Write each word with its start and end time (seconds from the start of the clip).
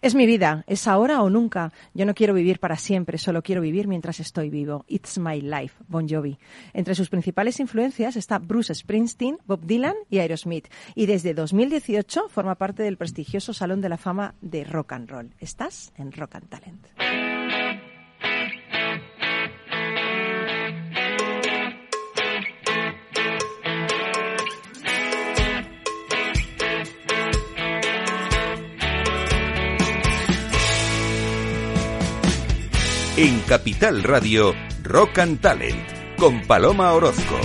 Es 0.00 0.14
mi 0.14 0.26
vida, 0.26 0.62
es 0.68 0.86
ahora 0.86 1.22
o 1.22 1.28
nunca. 1.28 1.72
Yo 1.92 2.06
no 2.06 2.14
quiero 2.14 2.32
vivir 2.32 2.60
para 2.60 2.76
siempre, 2.76 3.18
solo 3.18 3.42
quiero 3.42 3.60
vivir 3.60 3.88
mientras 3.88 4.20
estoy 4.20 4.48
vivo. 4.48 4.84
It's 4.86 5.18
my 5.18 5.40
life, 5.40 5.74
Bon 5.88 6.08
Jovi. 6.08 6.38
Entre 6.72 6.94
sus 6.94 7.10
principales 7.10 7.58
influencias 7.58 8.14
está 8.14 8.38
Bruce 8.38 8.72
Springsteen, 8.74 9.38
Bob 9.46 9.60
Dylan 9.64 9.96
y 10.08 10.18
Aerosmith. 10.18 10.68
Y 10.94 11.06
desde 11.06 11.34
2018 11.34 12.28
forma 12.28 12.54
parte 12.54 12.84
del 12.84 12.96
prestigioso 12.96 13.52
Salón 13.52 13.80
de 13.80 13.88
la 13.88 13.96
Fama 13.96 14.34
de 14.40 14.62
Rock 14.62 14.92
and 14.92 15.10
Roll. 15.10 15.34
Estás 15.40 15.92
en 15.96 16.12
Rock 16.12 16.36
and 16.36 16.48
Talent. 16.48 17.27
En 33.20 33.40
Capital 33.40 34.04
Radio, 34.04 34.54
Rock 34.84 35.18
and 35.18 35.40
Talent, 35.40 36.14
con 36.18 36.40
Paloma 36.42 36.92
Orozco. 36.92 37.36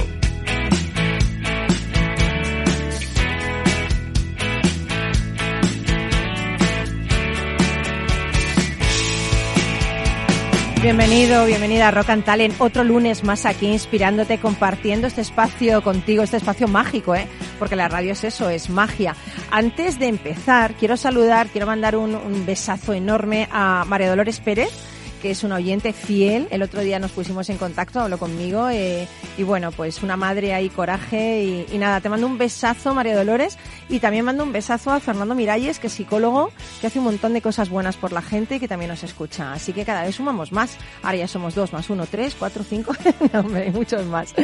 Bienvenido, 10.83 11.47
bienvenida 11.47 11.87
a 11.87 11.91
Rock 11.91 12.11
and 12.11 12.23
Talent. 12.23 12.53
Otro 12.59 12.83
lunes 12.83 13.23
más 13.23 13.47
aquí 13.47 13.65
inspirándote, 13.65 14.37
compartiendo 14.37 15.07
este 15.07 15.21
espacio 15.21 15.81
contigo, 15.81 16.21
este 16.21 16.37
espacio 16.37 16.67
mágico, 16.67 17.15
¿eh? 17.15 17.27
Porque 17.57 17.75
la 17.75 17.87
radio 17.87 18.11
es 18.11 18.23
eso, 18.23 18.47
es 18.51 18.69
magia. 18.69 19.15
Antes 19.49 19.97
de 19.97 20.05
empezar, 20.05 20.75
quiero 20.75 20.97
saludar, 20.97 21.47
quiero 21.47 21.65
mandar 21.65 21.95
un, 21.95 22.13
un 22.13 22.45
besazo 22.45 22.93
enorme 22.93 23.49
a 23.52 23.85
María 23.87 24.11
Dolores 24.11 24.39
Pérez 24.39 24.92
que 25.23 25.31
es 25.31 25.45
un 25.45 25.53
oyente 25.53 25.93
fiel. 25.93 26.49
El 26.52 26.61
otro 26.63 26.81
día 26.81 26.99
nos 26.99 27.11
pusimos 27.11 27.49
en 27.49 27.57
contacto, 27.57 28.02
habló 28.02 28.17
conmigo 28.17 28.67
eh, 28.69 29.07
y 29.38 29.43
bueno, 29.43 29.71
pues 29.71 30.03
una 30.03 30.17
madre 30.17 30.53
ahí, 30.53 30.67
coraje 30.67 31.65
y, 31.71 31.77
nada, 31.77 32.02
te 32.02 32.09
mando 32.09 32.27
un 32.27 32.38
besazo, 32.38 32.93
María 32.93 33.15
Dolores, 33.15 33.57
y 33.88 34.02
también 34.02 34.25
mando 34.25 34.43
un 34.43 34.52
besazo 34.52 34.91
a 34.91 34.99
Fernando 34.99 35.33
Miralles, 35.33 35.80
que 35.80 35.88
es 35.88 35.93
psicólogo, 35.93 36.52
que 36.81 36.88
hace 36.88 36.99
un 36.99 37.05
montón 37.05 37.31
de 37.31 37.41
cosas 37.41 37.69
buenas 37.69 37.95
por 37.95 38.11
la 38.11 38.21
gente 38.21 38.55
y 38.55 38.59
que 38.59 38.67
también 38.67 38.89
nos 38.89 39.02
escucha. 39.05 39.53
Así 39.53 39.71
que 39.71 39.85
cada 39.85 40.03
vez 40.03 40.15
sumamos 40.15 40.52
más. 40.52 40.75
Ahora 41.02 41.19
ya 41.19 41.27
somos 41.30 41.55
dos, 41.55 41.71
más 41.71 41.89
uno, 41.89 42.05
tres, 42.05 42.35
cuatro, 42.37 42.61
cinco, 42.61 42.93
no, 43.33 43.39
hombre, 43.39 43.71
muchos 43.71 44.05
más. 44.05 44.35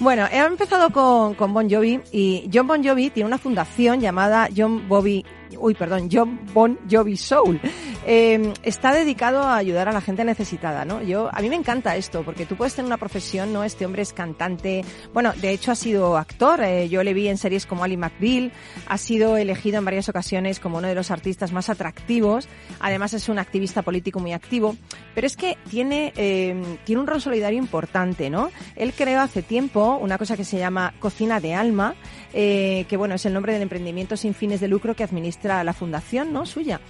Bueno, 0.00 0.26
he 0.32 0.38
empezado 0.38 0.90
con, 0.90 1.34
con 1.34 1.54
Bon 1.54 1.70
Jovi 1.70 2.00
y 2.10 2.50
John 2.52 2.66
Bon 2.66 2.84
Jovi 2.84 3.10
tiene 3.10 3.28
una 3.28 3.38
fundación 3.38 4.00
llamada 4.00 4.48
John 4.54 4.88
Bobby 4.88 5.24
uy, 5.58 5.74
perdón, 5.74 6.08
John 6.10 6.40
Bon 6.52 6.78
Jovi 6.90 7.16
Soul. 7.16 7.60
Eh, 8.06 8.52
está 8.62 8.92
dedicado 8.92 9.42
a 9.42 9.56
ayudar 9.56 9.88
a 9.88 9.92
la 9.92 10.02
gente 10.02 10.24
necesitada, 10.24 10.84
¿no? 10.84 11.02
Yo, 11.02 11.30
a 11.32 11.40
mí 11.40 11.48
me 11.48 11.56
encanta 11.56 11.96
esto, 11.96 12.22
porque 12.22 12.44
tú 12.44 12.54
puedes 12.54 12.74
tener 12.74 12.86
una 12.86 12.98
profesión, 12.98 13.52
¿no? 13.52 13.64
Este 13.64 13.86
hombre 13.86 14.02
es 14.02 14.12
cantante, 14.12 14.84
bueno, 15.14 15.32
de 15.40 15.50
hecho 15.50 15.72
ha 15.72 15.74
sido 15.74 16.18
actor, 16.18 16.62
eh, 16.62 16.88
yo 16.90 17.02
le 17.02 17.14
vi 17.14 17.28
en 17.28 17.38
series 17.38 17.64
como 17.64 17.82
Ali 17.82 17.96
McBeal, 17.96 18.52
ha 18.86 18.98
sido 18.98 19.38
elegido 19.38 19.78
en 19.78 19.86
varias 19.86 20.10
ocasiones 20.10 20.60
como 20.60 20.78
uno 20.78 20.88
de 20.88 20.94
los 20.94 21.10
artistas 21.10 21.52
más 21.52 21.70
atractivos, 21.70 22.46
además 22.78 23.14
es 23.14 23.30
un 23.30 23.38
activista 23.38 23.80
político 23.80 24.20
muy 24.20 24.34
activo, 24.34 24.76
pero 25.14 25.26
es 25.26 25.36
que 25.36 25.56
tiene, 25.70 26.12
eh, 26.16 26.78
tiene 26.84 27.00
un 27.00 27.06
rol 27.06 27.22
solidario 27.22 27.58
importante, 27.58 28.28
¿no? 28.28 28.50
Él 28.76 28.92
creó 28.92 29.20
hace 29.20 29.40
tiempo 29.40 29.96
una 30.00 30.18
cosa 30.18 30.36
que 30.36 30.44
se 30.44 30.58
llama 30.58 30.92
Cocina 30.98 31.40
de 31.40 31.54
Alma, 31.54 31.94
que 32.32 32.96
bueno, 32.98 33.14
es 33.14 33.24
el 33.26 33.32
nombre 33.32 33.52
del 33.52 33.62
emprendimiento 33.62 34.16
sin 34.16 34.34
fines 34.34 34.60
de 34.60 34.66
lucro 34.66 34.96
que 34.96 35.04
administra 35.04 35.62
la 35.62 35.72
fundación, 35.72 36.32
¿no? 36.32 36.46
Suya. 36.46 36.80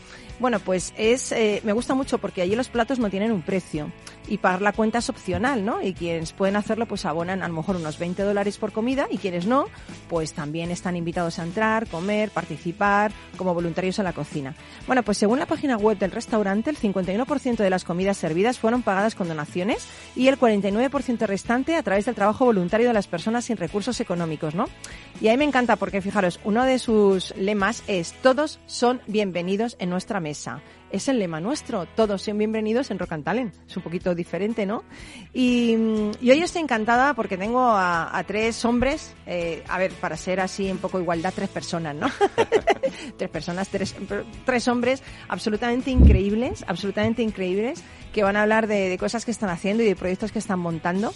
Bueno, 0.41 0.59
pues 0.59 0.93
es, 0.97 1.31
eh, 1.33 1.61
me 1.65 1.73
gusta 1.73 1.95
mucho 1.95 2.19
porque 2.19 2.43
allí 2.43 2.57
los 2.57 2.69
platos 2.69 2.99
no 2.99 3.09
tienen 3.09 3.33
un 3.33 3.43
precio 3.43 3.93
y 4.27 4.39
pagar 4.39 4.63
la 4.63 4.73
cuenta 4.73 4.99
es 4.99 5.09
opcional, 5.09 5.64
¿no? 5.64 5.83
Y 5.83 5.92
quienes 5.92 6.33
pueden 6.33 6.57
hacerlo, 6.57 6.86
pues 6.86 7.05
abonan 7.05 7.42
a 7.42 7.48
lo 7.48 7.55
mejor 7.55 7.77
unos 7.77 7.98
20 7.98 8.23
dólares 8.23 8.58
por 8.58 8.73
comida 8.73 9.07
y 9.11 9.19
quienes 9.19 9.47
no, 9.47 9.67
pues 10.08 10.33
también 10.33 10.70
están 10.70 10.97
invitados 10.97 11.39
a 11.39 11.45
entrar, 11.45 11.86
comer, 11.86 12.31
participar 12.31 13.13
como 13.36 13.55
voluntarios 13.55 13.98
en 13.98 14.05
la 14.05 14.13
cocina. 14.13 14.55
Bueno, 14.86 15.03
pues 15.03 15.19
según 15.19 15.39
la 15.39 15.47
página 15.47 15.77
web 15.77 15.98
del 15.98 16.11
restaurante, 16.11 16.70
el 16.70 16.79
51% 16.79 17.57
de 17.57 17.70
las 17.70 17.85
comidas 17.85 18.17
servidas 18.17 18.58
fueron 18.58 18.83
pagadas 18.83 19.14
con 19.14 19.29
donaciones 19.29 19.87
y 20.17 20.29
el 20.29 20.39
49% 20.39 21.27
restante 21.27 21.77
a 21.77 21.83
través 21.83 22.07
del 22.07 22.14
trabajo 22.14 22.45
voluntario 22.45 22.89
de 22.89 22.95
las 22.95 23.07
personas 23.07 23.45
sin 23.45 23.57
recursos 23.57 24.01
económicos, 24.01 24.55
¿no? 24.55 24.67
Y 25.20 25.29
ahí 25.29 25.37
me 25.37 25.45
encanta 25.45 25.77
porque, 25.77 26.01
fijaros, 26.01 26.41
uno 26.45 26.64
de 26.64 26.79
sus 26.79 27.37
lemas 27.37 27.83
es 27.87 28.13
todos 28.23 28.58
son 28.67 29.01
bienvenidos 29.07 29.77
en 29.79 29.91
nuestra 29.91 30.20
mesa 30.24 30.62
es 30.90 31.08
el 31.08 31.18
lema 31.18 31.39
nuestro. 31.39 31.86
Todos 31.86 32.23
sean 32.23 32.39
bienvenidos 32.39 32.90
en 32.90 32.98
Rock 32.98 33.12
and 33.12 33.24
Talent. 33.24 33.55
Es 33.68 33.77
un 33.77 33.83
poquito 33.83 34.14
diferente, 34.14 34.64
¿no? 34.64 34.85
Y, 35.35 35.74
hoy 35.74 36.40
estoy 36.42 36.62
encantada 36.62 37.12
porque 37.12 37.36
tengo 37.36 37.61
a, 37.62 38.24
tres 38.27 38.64
hombres, 38.64 39.14
eh, 39.27 39.63
a 39.68 39.79
ver, 39.79 39.92
para 39.95 40.17
ser 40.17 40.40
así 40.40 40.70
un 40.70 40.79
poco 40.79 40.98
igualdad, 40.98 41.34
tres 41.34 41.51
personas, 41.51 41.95
¿no? 41.95 42.08
tres 43.18 43.29
personas, 43.29 43.68
tres, 43.68 44.68
hombres 44.68 45.02
absolutamente 45.29 45.90
increíbles, 45.90 46.64
absolutamente 46.67 47.23
increíbles, 47.23 47.83
que 48.14 48.23
van 48.23 48.36
a 48.36 48.42
hablar 48.42 48.67
de, 48.67 48.89
de 48.89 48.96
cosas 48.96 49.27
que 49.27 49.30
están 49.30 49.51
haciendo 49.51 49.83
y 49.83 49.86
de 49.86 49.96
proyectos 49.96 50.33
que 50.33 50.39
están 50.39 50.61
montando. 50.61 51.13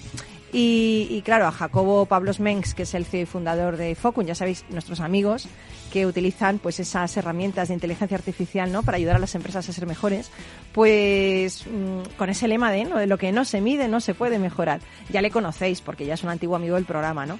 Y, 0.52 1.22
claro, 1.24 1.46
a 1.46 1.52
Jacobo 1.52 2.06
Pablos 2.06 2.40
Mengs, 2.40 2.74
que 2.74 2.84
es 2.84 2.94
el 2.94 3.04
CEO 3.04 3.22
y 3.22 3.26
fundador 3.26 3.76
de 3.76 3.94
Focun, 3.94 4.26
ya 4.26 4.34
sabéis, 4.34 4.64
nuestros 4.70 5.00
amigos 5.00 5.46
que 5.92 6.06
utilizan 6.06 6.58
pues 6.58 6.80
esas 6.80 7.16
herramientas 7.16 7.68
de 7.68 7.74
inteligencia 7.74 8.16
artificial 8.16 8.70
¿no? 8.72 8.82
para 8.82 8.96
ayudar 8.96 9.16
a 9.16 9.18
las 9.18 9.34
empresas 9.34 9.68
a 9.68 9.72
ser 9.72 9.86
mejores, 9.86 10.30
pues 10.72 11.66
mm, 11.66 12.16
con 12.16 12.30
ese 12.30 12.48
lema 12.48 12.70
de, 12.70 12.84
¿no? 12.84 13.04
lo 13.06 13.18
que 13.18 13.32
no 13.32 13.44
se 13.44 13.60
mide 13.60 13.88
no 13.88 14.00
se 14.00 14.14
puede 14.14 14.38
mejorar. 14.38 14.80
Ya 15.10 15.22
le 15.22 15.30
conocéis 15.30 15.80
porque 15.80 16.06
ya 16.06 16.14
es 16.14 16.22
un 16.22 16.30
antiguo 16.30 16.56
amigo 16.56 16.76
del 16.76 16.84
programa, 16.84 17.26
¿no? 17.26 17.38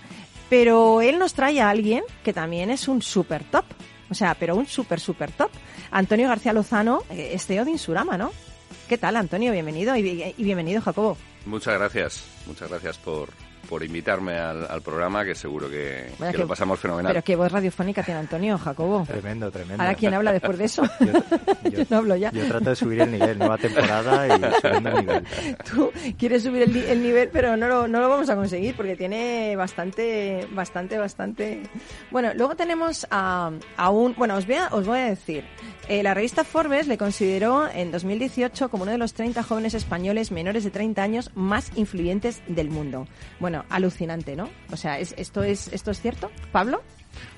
Pero 0.48 1.03
él 1.03 1.19
nos 1.19 1.34
trae 1.34 1.60
a 1.60 1.69
alguien 1.69 2.03
que 2.25 2.32
también 2.32 2.70
es 2.70 2.88
un 2.88 3.03
super 3.03 3.44
top. 3.44 3.64
O 4.10 4.14
sea, 4.14 4.34
pero 4.34 4.56
un 4.56 4.66
super, 4.66 4.98
super 5.00 5.31
top. 5.31 5.50
Antonio 5.91 6.28
García 6.28 6.54
Lozano, 6.54 7.03
eh, 7.10 7.32
es 7.34 7.44
CEO 7.44 7.66
de 7.66 7.72
Insurama, 7.72 8.16
¿no? 8.16 8.32
¿Qué 8.88 8.97
tal, 8.97 9.16
Antonio? 9.16 9.53
Bienvenido 9.53 9.94
y 9.97 10.32
bienvenido, 10.38 10.81
Jacobo. 10.81 11.19
Muchas 11.44 11.75
gracias, 11.75 12.25
muchas 12.47 12.70
gracias 12.70 12.97
por, 12.97 13.28
por 13.68 13.84
invitarme 13.84 14.36
al, 14.38 14.80
programa, 14.82 15.24
que 15.24 15.34
seguro 15.34 15.68
que, 15.68 16.10
lo 16.36 16.48
pasamos 16.48 16.78
fenomenal. 16.78 17.12
Pero 17.12 17.24
qué 17.24 17.36
voz 17.36 17.52
radiofónica 17.52 18.02
tiene 18.02 18.20
Antonio, 18.20 18.56
Jacobo. 18.56 19.04
Tremendo, 19.06 19.50
tremendo. 19.50 19.82
Ahora, 19.82 19.94
¿quién 19.94 20.14
habla 20.14 20.32
después 20.32 20.56
de 20.58 20.64
eso? 20.64 20.82
Yo, 21.70 21.84
no 21.90 21.96
hablo 21.98 22.16
ya. 22.16 22.30
Yo 22.32 22.46
trato 22.46 22.70
de 22.70 22.76
subir 22.76 23.00
el 23.00 23.12
nivel, 23.12 23.38
nueva 23.38 23.58
temporada 23.58 24.26
y 24.26 24.30
subiendo 24.60 24.90
el 24.90 25.06
nivel. 25.06 25.24
Tú 25.70 25.92
quieres 26.18 26.42
subir 26.42 26.62
el, 26.62 27.02
nivel, 27.02 27.28
pero 27.30 27.56
no 27.56 27.68
lo, 27.68 27.88
no 27.88 28.00
lo 28.00 28.08
vamos 28.08 28.30
a 28.30 28.36
conseguir 28.36 28.74
porque 28.74 28.96
tiene 28.96 29.54
bastante, 29.56 30.46
bastante, 30.52 30.98
bastante... 30.98 31.62
Bueno, 32.10 32.32
luego 32.34 32.56
tenemos 32.56 33.06
a, 33.10 33.50
a 33.76 33.90
un... 33.90 34.14
Bueno, 34.16 34.36
os 34.36 34.46
voy 34.46 34.56
a, 34.56 34.68
os 34.68 34.86
voy 34.86 34.98
a 34.98 35.04
decir. 35.04 35.44
Eh, 35.88 36.02
la 36.02 36.12
revista 36.12 36.44
Forbes 36.44 36.86
le 36.86 36.98
consideró 36.98 37.66
en 37.66 37.90
2018 37.90 38.68
como 38.68 38.82
uno 38.82 38.92
de 38.92 38.98
los 38.98 39.14
30 39.14 39.42
jóvenes 39.42 39.72
españoles 39.72 40.30
menores 40.30 40.64
de 40.64 40.70
30 40.70 41.02
años 41.02 41.30
más 41.34 41.72
influyentes 41.76 42.42
del 42.46 42.68
mundo. 42.68 43.06
Bueno, 43.40 43.57
alucinante, 43.69 44.36
¿no? 44.36 44.48
O 44.72 44.76
sea, 44.76 44.98
¿esto, 44.98 45.42
es, 45.42 45.69
¿esto 45.72 45.91
es 45.91 46.00
cierto? 46.00 46.30
¿Pablo? 46.52 46.82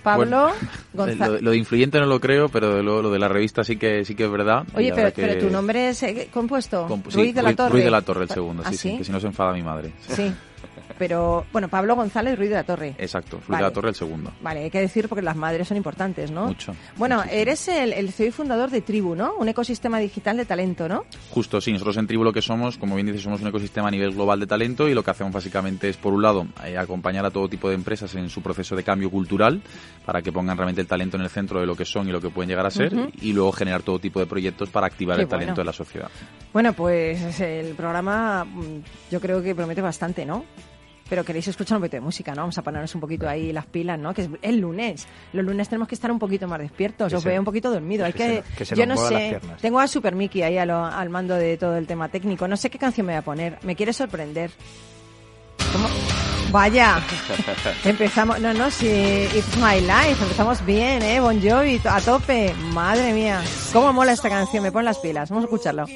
Pablo 0.02 0.50
González. 0.92 1.42
Lo, 1.42 1.50
de 1.50 1.56
influyente 1.56 1.98
no 2.00 2.06
lo 2.06 2.20
creo, 2.20 2.48
pero 2.48 2.82
lo, 2.82 3.02
lo, 3.02 3.10
de 3.10 3.18
la 3.18 3.28
revista 3.28 3.64
sí 3.64 3.76
que 3.76 4.04
sí 4.04 4.14
que 4.14 4.24
es 4.24 4.30
verdad. 4.30 4.64
Oye, 4.74 4.92
pero, 4.94 5.38
tu 5.38 5.50
nombre 5.50 5.90
es 5.90 6.02
eh, 6.02 6.28
compuesto. 6.32 6.88
Ruiz 7.12 7.34
de 7.34 7.42
la 7.42 7.54
Torre. 7.54 7.70
Ruiz 7.70 7.84
de 7.84 7.90
la 7.90 8.02
Torre, 8.02 8.22
el 8.24 8.30
segundo, 8.30 8.62
¿Ah, 8.64 8.70
sí, 8.70 8.76
sí, 8.76 8.98
que 8.98 9.04
si 9.04 9.12
no 9.12 9.20
se 9.20 9.26
enfada 9.26 9.52
mi 9.52 9.62
madre. 9.62 9.92
Sí. 10.08 10.32
Pero, 11.00 11.46
bueno, 11.50 11.68
Pablo 11.68 11.96
González 11.96 12.36
Ruiz 12.36 12.50
de 12.50 12.56
la 12.56 12.64
Torre. 12.64 12.94
Exacto, 12.98 13.40
Ruiz 13.48 13.56
de 13.56 13.64
la 13.64 13.70
Torre 13.70 13.88
el 13.88 13.94
segundo. 13.94 14.30
Vale, 14.42 14.64
hay 14.64 14.70
que 14.70 14.80
decir 14.80 15.08
porque 15.08 15.22
las 15.22 15.34
madres 15.34 15.66
son 15.66 15.78
importantes, 15.78 16.30
¿no? 16.30 16.48
Mucho. 16.48 16.76
Bueno, 16.98 17.22
eres 17.30 17.68
el, 17.68 17.94
el 17.94 18.12
CEO 18.12 18.26
y 18.26 18.30
fundador 18.30 18.68
de 18.68 18.82
Tribu, 18.82 19.14
¿no? 19.14 19.32
Un 19.36 19.48
ecosistema 19.48 19.98
digital 19.98 20.36
de 20.36 20.44
talento, 20.44 20.90
¿no? 20.90 21.06
Justo, 21.30 21.58
sí. 21.62 21.72
Nosotros 21.72 21.96
en 21.96 22.06
Tribu 22.06 22.22
lo 22.22 22.34
que 22.34 22.42
somos, 22.42 22.76
como 22.76 22.96
bien 22.96 23.06
dices, 23.06 23.22
somos 23.22 23.40
un 23.40 23.48
ecosistema 23.48 23.88
a 23.88 23.90
nivel 23.90 24.10
global 24.12 24.40
de 24.40 24.46
talento 24.46 24.90
y 24.90 24.92
lo 24.92 25.02
que 25.02 25.10
hacemos 25.10 25.32
básicamente 25.32 25.88
es, 25.88 25.96
por 25.96 26.12
un 26.12 26.20
lado, 26.20 26.46
eh, 26.66 26.76
acompañar 26.76 27.24
a 27.24 27.30
todo 27.30 27.48
tipo 27.48 27.70
de 27.70 27.76
empresas 27.76 28.14
en 28.16 28.28
su 28.28 28.42
proceso 28.42 28.76
de 28.76 28.84
cambio 28.84 29.10
cultural 29.10 29.62
para 30.04 30.20
que 30.20 30.32
pongan 30.32 30.58
realmente 30.58 30.82
el 30.82 30.86
talento 30.86 31.16
en 31.16 31.22
el 31.22 31.30
centro 31.30 31.60
de 31.60 31.66
lo 31.66 31.76
que 31.76 31.86
son 31.86 32.10
y 32.10 32.12
lo 32.12 32.20
que 32.20 32.28
pueden 32.28 32.50
llegar 32.50 32.66
a 32.66 32.70
ser 32.70 32.92
y 33.22 33.32
luego 33.32 33.52
generar 33.52 33.80
todo 33.80 33.98
tipo 33.98 34.20
de 34.20 34.26
proyectos 34.26 34.68
para 34.68 34.86
activar 34.86 35.18
el 35.18 35.28
talento 35.28 35.62
de 35.62 35.64
la 35.64 35.72
sociedad. 35.72 36.10
Bueno, 36.52 36.74
pues 36.74 37.40
el 37.40 37.74
programa 37.74 38.44
mm, 38.44 39.10
yo 39.10 39.18
creo 39.18 39.42
que 39.42 39.54
promete 39.54 39.80
bastante, 39.80 40.26
¿no? 40.26 40.44
Pero 41.10 41.24
queréis 41.24 41.48
escuchar 41.48 41.76
un 41.76 41.82
poquito 41.82 41.96
de 41.96 42.02
música, 42.02 42.32
¿no? 42.36 42.42
Vamos 42.42 42.56
a 42.56 42.62
ponernos 42.62 42.94
un 42.94 43.00
poquito 43.00 43.28
ahí 43.28 43.52
las 43.52 43.66
pilas, 43.66 43.98
¿no? 43.98 44.14
Que 44.14 44.22
es 44.22 44.30
el 44.42 44.60
lunes. 44.60 45.08
Los 45.32 45.44
lunes 45.44 45.68
tenemos 45.68 45.88
que 45.88 45.96
estar 45.96 46.10
un 46.12 46.20
poquito 46.20 46.46
más 46.46 46.60
despiertos. 46.60 47.12
Os 47.12 47.24
veo 47.24 47.40
un 47.40 47.44
poquito 47.44 47.68
dormido. 47.68 48.04
Hay 48.04 48.12
que, 48.12 48.44
yo 48.76 48.86
no 48.86 48.96
sé. 48.96 49.40
Tengo 49.60 49.80
a 49.80 49.88
Super 49.88 50.14
Mickey 50.14 50.42
ahí 50.42 50.56
al 50.56 51.10
mando 51.10 51.34
de 51.34 51.56
todo 51.56 51.76
el 51.76 51.88
tema 51.88 52.08
técnico. 52.08 52.46
No 52.46 52.56
sé 52.56 52.70
qué 52.70 52.78
canción 52.78 53.06
me 53.08 53.14
voy 53.14 53.18
a 53.18 53.22
poner. 53.22 53.58
Me 53.62 53.74
quiere 53.74 53.92
sorprender. 53.92 54.52
¿Cómo? 55.72 55.88
Vaya, 56.52 57.00
empezamos, 57.84 58.40
no, 58.40 58.52
no, 58.52 58.70
sí, 58.72 58.88
It's 58.88 59.56
My 59.58 59.80
Life, 59.80 60.20
empezamos 60.20 60.64
bien, 60.66 61.00
¿eh? 61.00 61.20
Bon 61.20 61.40
Jovi, 61.40 61.80
a 61.84 62.00
tope, 62.00 62.52
madre 62.72 63.12
mía, 63.12 63.40
cómo 63.72 63.92
mola 63.92 64.10
esta 64.10 64.28
canción, 64.28 64.64
me 64.64 64.72
pone 64.72 64.86
las 64.86 64.98
pilas, 64.98 65.30
vamos 65.30 65.44
a 65.44 65.46
escucharlo. 65.46 65.86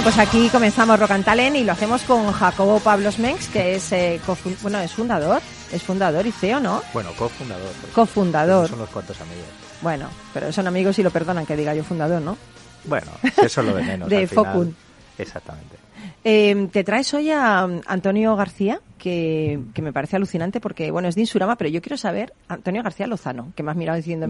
Bueno, 0.00 0.16
pues 0.16 0.28
aquí 0.28 0.48
comenzamos 0.48 0.98
Rock 0.98 1.10
and 1.10 1.26
Talent 1.26 1.56
y 1.56 1.62
lo 1.62 1.72
hacemos 1.72 2.00
con 2.04 2.32
Jacobo 2.32 2.80
Pablos 2.80 3.18
Mengs, 3.18 3.48
que 3.48 3.74
es 3.74 3.92
eh, 3.92 4.18
bueno, 4.62 4.78
es 4.80 4.92
fundador, 4.92 5.42
es 5.70 5.82
fundador 5.82 6.26
y 6.26 6.32
CEO, 6.32 6.58
¿no? 6.58 6.82
Bueno, 6.94 7.10
cofundador. 7.18 7.70
Cofundador. 7.94 8.68
Son 8.70 8.78
unos 8.78 8.88
cuantos 8.88 9.20
amigos. 9.20 9.44
Bueno, 9.82 10.08
pero 10.32 10.50
son 10.52 10.66
amigos 10.66 10.98
y 10.98 11.02
lo 11.02 11.10
perdonan 11.10 11.44
que 11.44 11.54
diga 11.54 11.74
yo 11.74 11.84
fundador, 11.84 12.22
¿no? 12.22 12.38
Bueno, 12.84 13.10
eso 13.22 13.60
es 13.60 13.66
lo 13.66 13.74
de 13.74 13.82
menos. 13.82 14.08
de 14.08 14.26
Focun. 14.26 14.74
Exactamente. 15.18 15.76
Eh, 16.22 16.68
te 16.70 16.84
traes 16.84 17.14
hoy 17.14 17.30
a 17.30 17.62
Antonio 17.86 18.36
García, 18.36 18.80
que, 18.98 19.58
me 19.80 19.92
parece 19.92 20.16
alucinante 20.16 20.60
porque, 20.60 20.90
bueno, 20.90 21.08
es 21.08 21.14
de 21.14 21.22
Insurama, 21.22 21.56
pero 21.56 21.70
yo 21.70 21.80
quiero 21.80 21.96
saber, 21.96 22.34
Antonio 22.48 22.82
García 22.82 23.06
Lozano, 23.06 23.52
que 23.56 23.62
me 23.62 23.70
has 23.70 23.76
mirado 23.76 23.96
diciendo, 23.96 24.26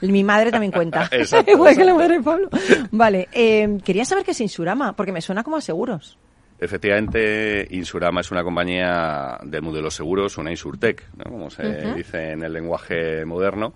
mi, 0.00 0.24
madre 0.24 0.50
también 0.50 0.72
cuenta. 0.72 1.10
Igual 1.46 1.76
que 1.76 1.84
la 1.84 1.94
madre 1.94 2.18
de 2.18 2.22
Pablo. 2.22 2.48
Vale, 2.90 3.28
eh, 3.32 3.78
quería 3.84 4.04
saber 4.04 4.24
qué 4.24 4.30
es 4.30 4.40
Insurama, 4.40 4.94
porque 4.94 5.12
me 5.12 5.20
suena 5.20 5.42
como 5.42 5.56
a 5.56 5.60
seguros. 5.60 6.18
Efectivamente, 6.58 7.68
Insurama 7.70 8.22
es 8.22 8.30
una 8.30 8.42
compañía 8.42 9.38
del 9.42 9.60
mundo 9.60 9.76
de 9.76 9.82
los 9.82 9.94
seguros, 9.94 10.38
una 10.38 10.50
Insurtech, 10.50 11.04
como 11.22 11.50
se 11.50 11.92
dice 11.94 12.30
en 12.30 12.44
el 12.44 12.52
lenguaje 12.54 13.26
moderno. 13.26 13.74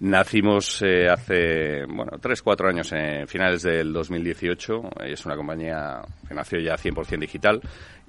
Nacimos 0.00 0.80
eh, 0.82 1.08
hace, 1.08 1.84
bueno, 1.86 2.18
tres, 2.20 2.40
cuatro 2.40 2.68
años, 2.68 2.92
en 2.92 3.26
finales 3.26 3.62
del 3.62 3.92
2018. 3.92 4.90
Es 5.04 5.26
una 5.26 5.34
compañía 5.34 6.00
que 6.26 6.34
nació 6.34 6.60
ya 6.60 6.76
100% 6.76 7.18
digital 7.18 7.60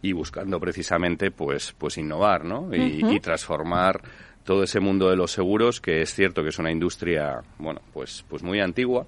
y 0.01 0.13
buscando 0.13 0.59
precisamente, 0.59 1.31
pues, 1.31 1.73
pues 1.77 1.97
innovar, 1.97 2.45
¿no? 2.45 2.69
Y, 2.73 3.19
transformar 3.19 4.01
todo 4.43 4.63
ese 4.63 4.79
mundo 4.79 5.09
de 5.09 5.15
los 5.15 5.31
seguros, 5.31 5.81
que 5.81 6.01
es 6.01 6.13
cierto 6.13 6.43
que 6.43 6.49
es 6.49 6.59
una 6.59 6.71
industria, 6.71 7.41
bueno, 7.57 7.81
pues, 7.91 8.23
pues 8.29 8.43
muy 8.43 8.59
antigua, 8.59 9.07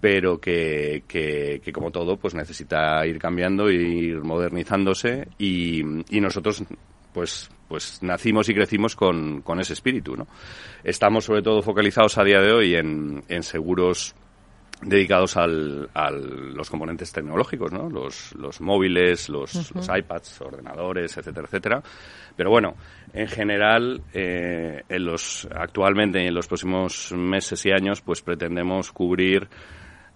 pero 0.00 0.40
que, 0.40 1.04
que, 1.06 1.72
como 1.72 1.92
todo, 1.92 2.16
pues 2.16 2.34
necesita 2.34 3.06
ir 3.06 3.18
cambiando, 3.18 3.70
ir 3.70 4.20
modernizándose 4.22 5.28
y, 5.38 5.80
y 6.10 6.20
nosotros 6.20 6.64
pues, 7.14 7.50
pues 7.68 8.02
nacimos 8.02 8.48
y 8.48 8.54
crecimos 8.54 8.96
con, 8.96 9.42
con 9.42 9.60
ese 9.60 9.72
espíritu, 9.72 10.16
¿no? 10.16 10.26
Estamos 10.84 11.24
sobre 11.24 11.42
todo 11.42 11.62
focalizados 11.62 12.18
a 12.18 12.24
día 12.24 12.40
de 12.40 12.52
hoy 12.52 12.74
en, 12.74 13.24
en 13.28 13.42
seguros 13.42 14.14
dedicados 14.82 15.36
al, 15.36 15.88
a 15.94 16.10
los 16.10 16.68
componentes 16.68 17.12
tecnológicos, 17.12 17.72
¿no? 17.72 17.88
Los, 17.88 18.34
los 18.34 18.60
móviles, 18.60 19.28
los, 19.28 19.74
los, 19.74 19.88
iPads, 19.88 20.40
ordenadores, 20.42 21.16
etcétera, 21.16 21.46
etcétera. 21.46 21.82
Pero 22.36 22.50
bueno, 22.50 22.74
en 23.12 23.26
general, 23.28 24.02
eh, 24.12 24.82
en 24.88 25.04
los, 25.04 25.48
actualmente 25.54 26.22
y 26.22 26.26
en 26.26 26.34
los 26.34 26.46
próximos 26.46 27.12
meses 27.12 27.64
y 27.64 27.70
años, 27.70 28.02
pues 28.02 28.20
pretendemos 28.20 28.92
cubrir 28.92 29.48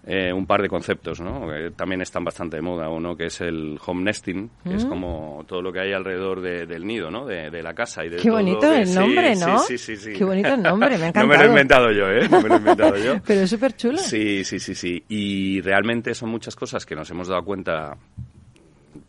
eh, 0.05 0.33
un 0.33 0.47
par 0.47 0.63
de 0.63 0.69
conceptos, 0.69 1.21
¿no? 1.21 1.47
Que 1.47 1.71
también 1.71 2.01
están 2.01 2.23
bastante 2.23 2.55
de 2.55 2.61
moda. 2.63 2.89
Uno 2.89 3.15
que 3.15 3.27
es 3.27 3.39
el 3.41 3.79
home 3.85 4.03
nesting, 4.03 4.49
que 4.63 4.75
es 4.75 4.85
mm. 4.85 4.89
como 4.89 5.43
todo 5.47 5.61
lo 5.61 5.71
que 5.71 5.79
hay 5.79 5.93
alrededor 5.93 6.41
del 6.41 6.85
nido, 6.85 7.11
¿no? 7.11 7.25
De, 7.25 7.61
la 7.61 7.75
casa 7.75 8.03
y 8.03 8.09
de 8.09 8.17
Qué 8.17 8.31
bonito 8.31 8.71
el 8.73 8.91
nombre, 8.93 9.35
¿no? 9.35 9.59
Sí, 9.59 9.77
sí, 9.77 9.95
sí, 9.95 10.13
Qué 10.13 10.23
bonito 10.23 10.55
el 10.55 10.63
nombre, 10.63 10.97
me 10.97 11.05
ha 11.05 11.07
encantado. 11.09 11.27
no 11.27 11.33
me 11.33 11.37
lo 11.37 11.43
he 11.43 11.47
inventado 11.47 11.91
yo, 11.91 12.09
¿eh? 12.09 12.27
No 12.27 12.41
me 12.41 12.49
lo 12.49 12.55
he 12.55 12.57
inventado 12.57 12.97
yo. 12.97 13.21
Pero 13.27 13.41
es 13.41 13.49
súper 13.49 13.75
chulo. 13.75 13.99
Sí, 13.99 14.43
sí, 14.43 14.59
sí, 14.59 14.73
sí. 14.73 15.03
Y 15.07 15.61
realmente 15.61 16.15
son 16.15 16.29
muchas 16.29 16.55
cosas 16.55 16.85
que 16.85 16.95
nos 16.95 17.09
hemos 17.11 17.27
dado 17.27 17.43
cuenta 17.45 17.95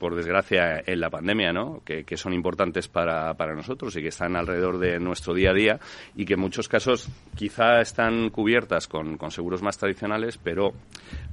por 0.03 0.17
desgracia, 0.17 0.83
en 0.85 0.99
la 0.99 1.11
pandemia, 1.11 1.53
¿no? 1.53 1.81
Que, 1.85 2.05
son 2.17 2.33
importantes 2.33 2.89
para, 2.89 3.35
para, 3.35 3.55
nosotros 3.55 3.95
y 3.95 4.03
que 4.03 4.09
están 4.09 4.35
alrededor 4.35 4.81
de 4.81 4.99
nuestro 4.99 5.33
día 5.33 5.51
a 5.51 5.55
día 5.55 5.81
y 6.17 6.25
que 6.25 6.35
en 6.35 6.41
muchos 6.41 6.69
casos 6.69 7.09
quizá 7.37 7.81
están 7.81 8.31
cubiertas 8.31 8.89
con, 8.89 9.17
con 9.17 9.31
seguros 9.31 9.63
más 9.63 9.79
tradicionales, 9.79 10.39
pero 10.39 10.73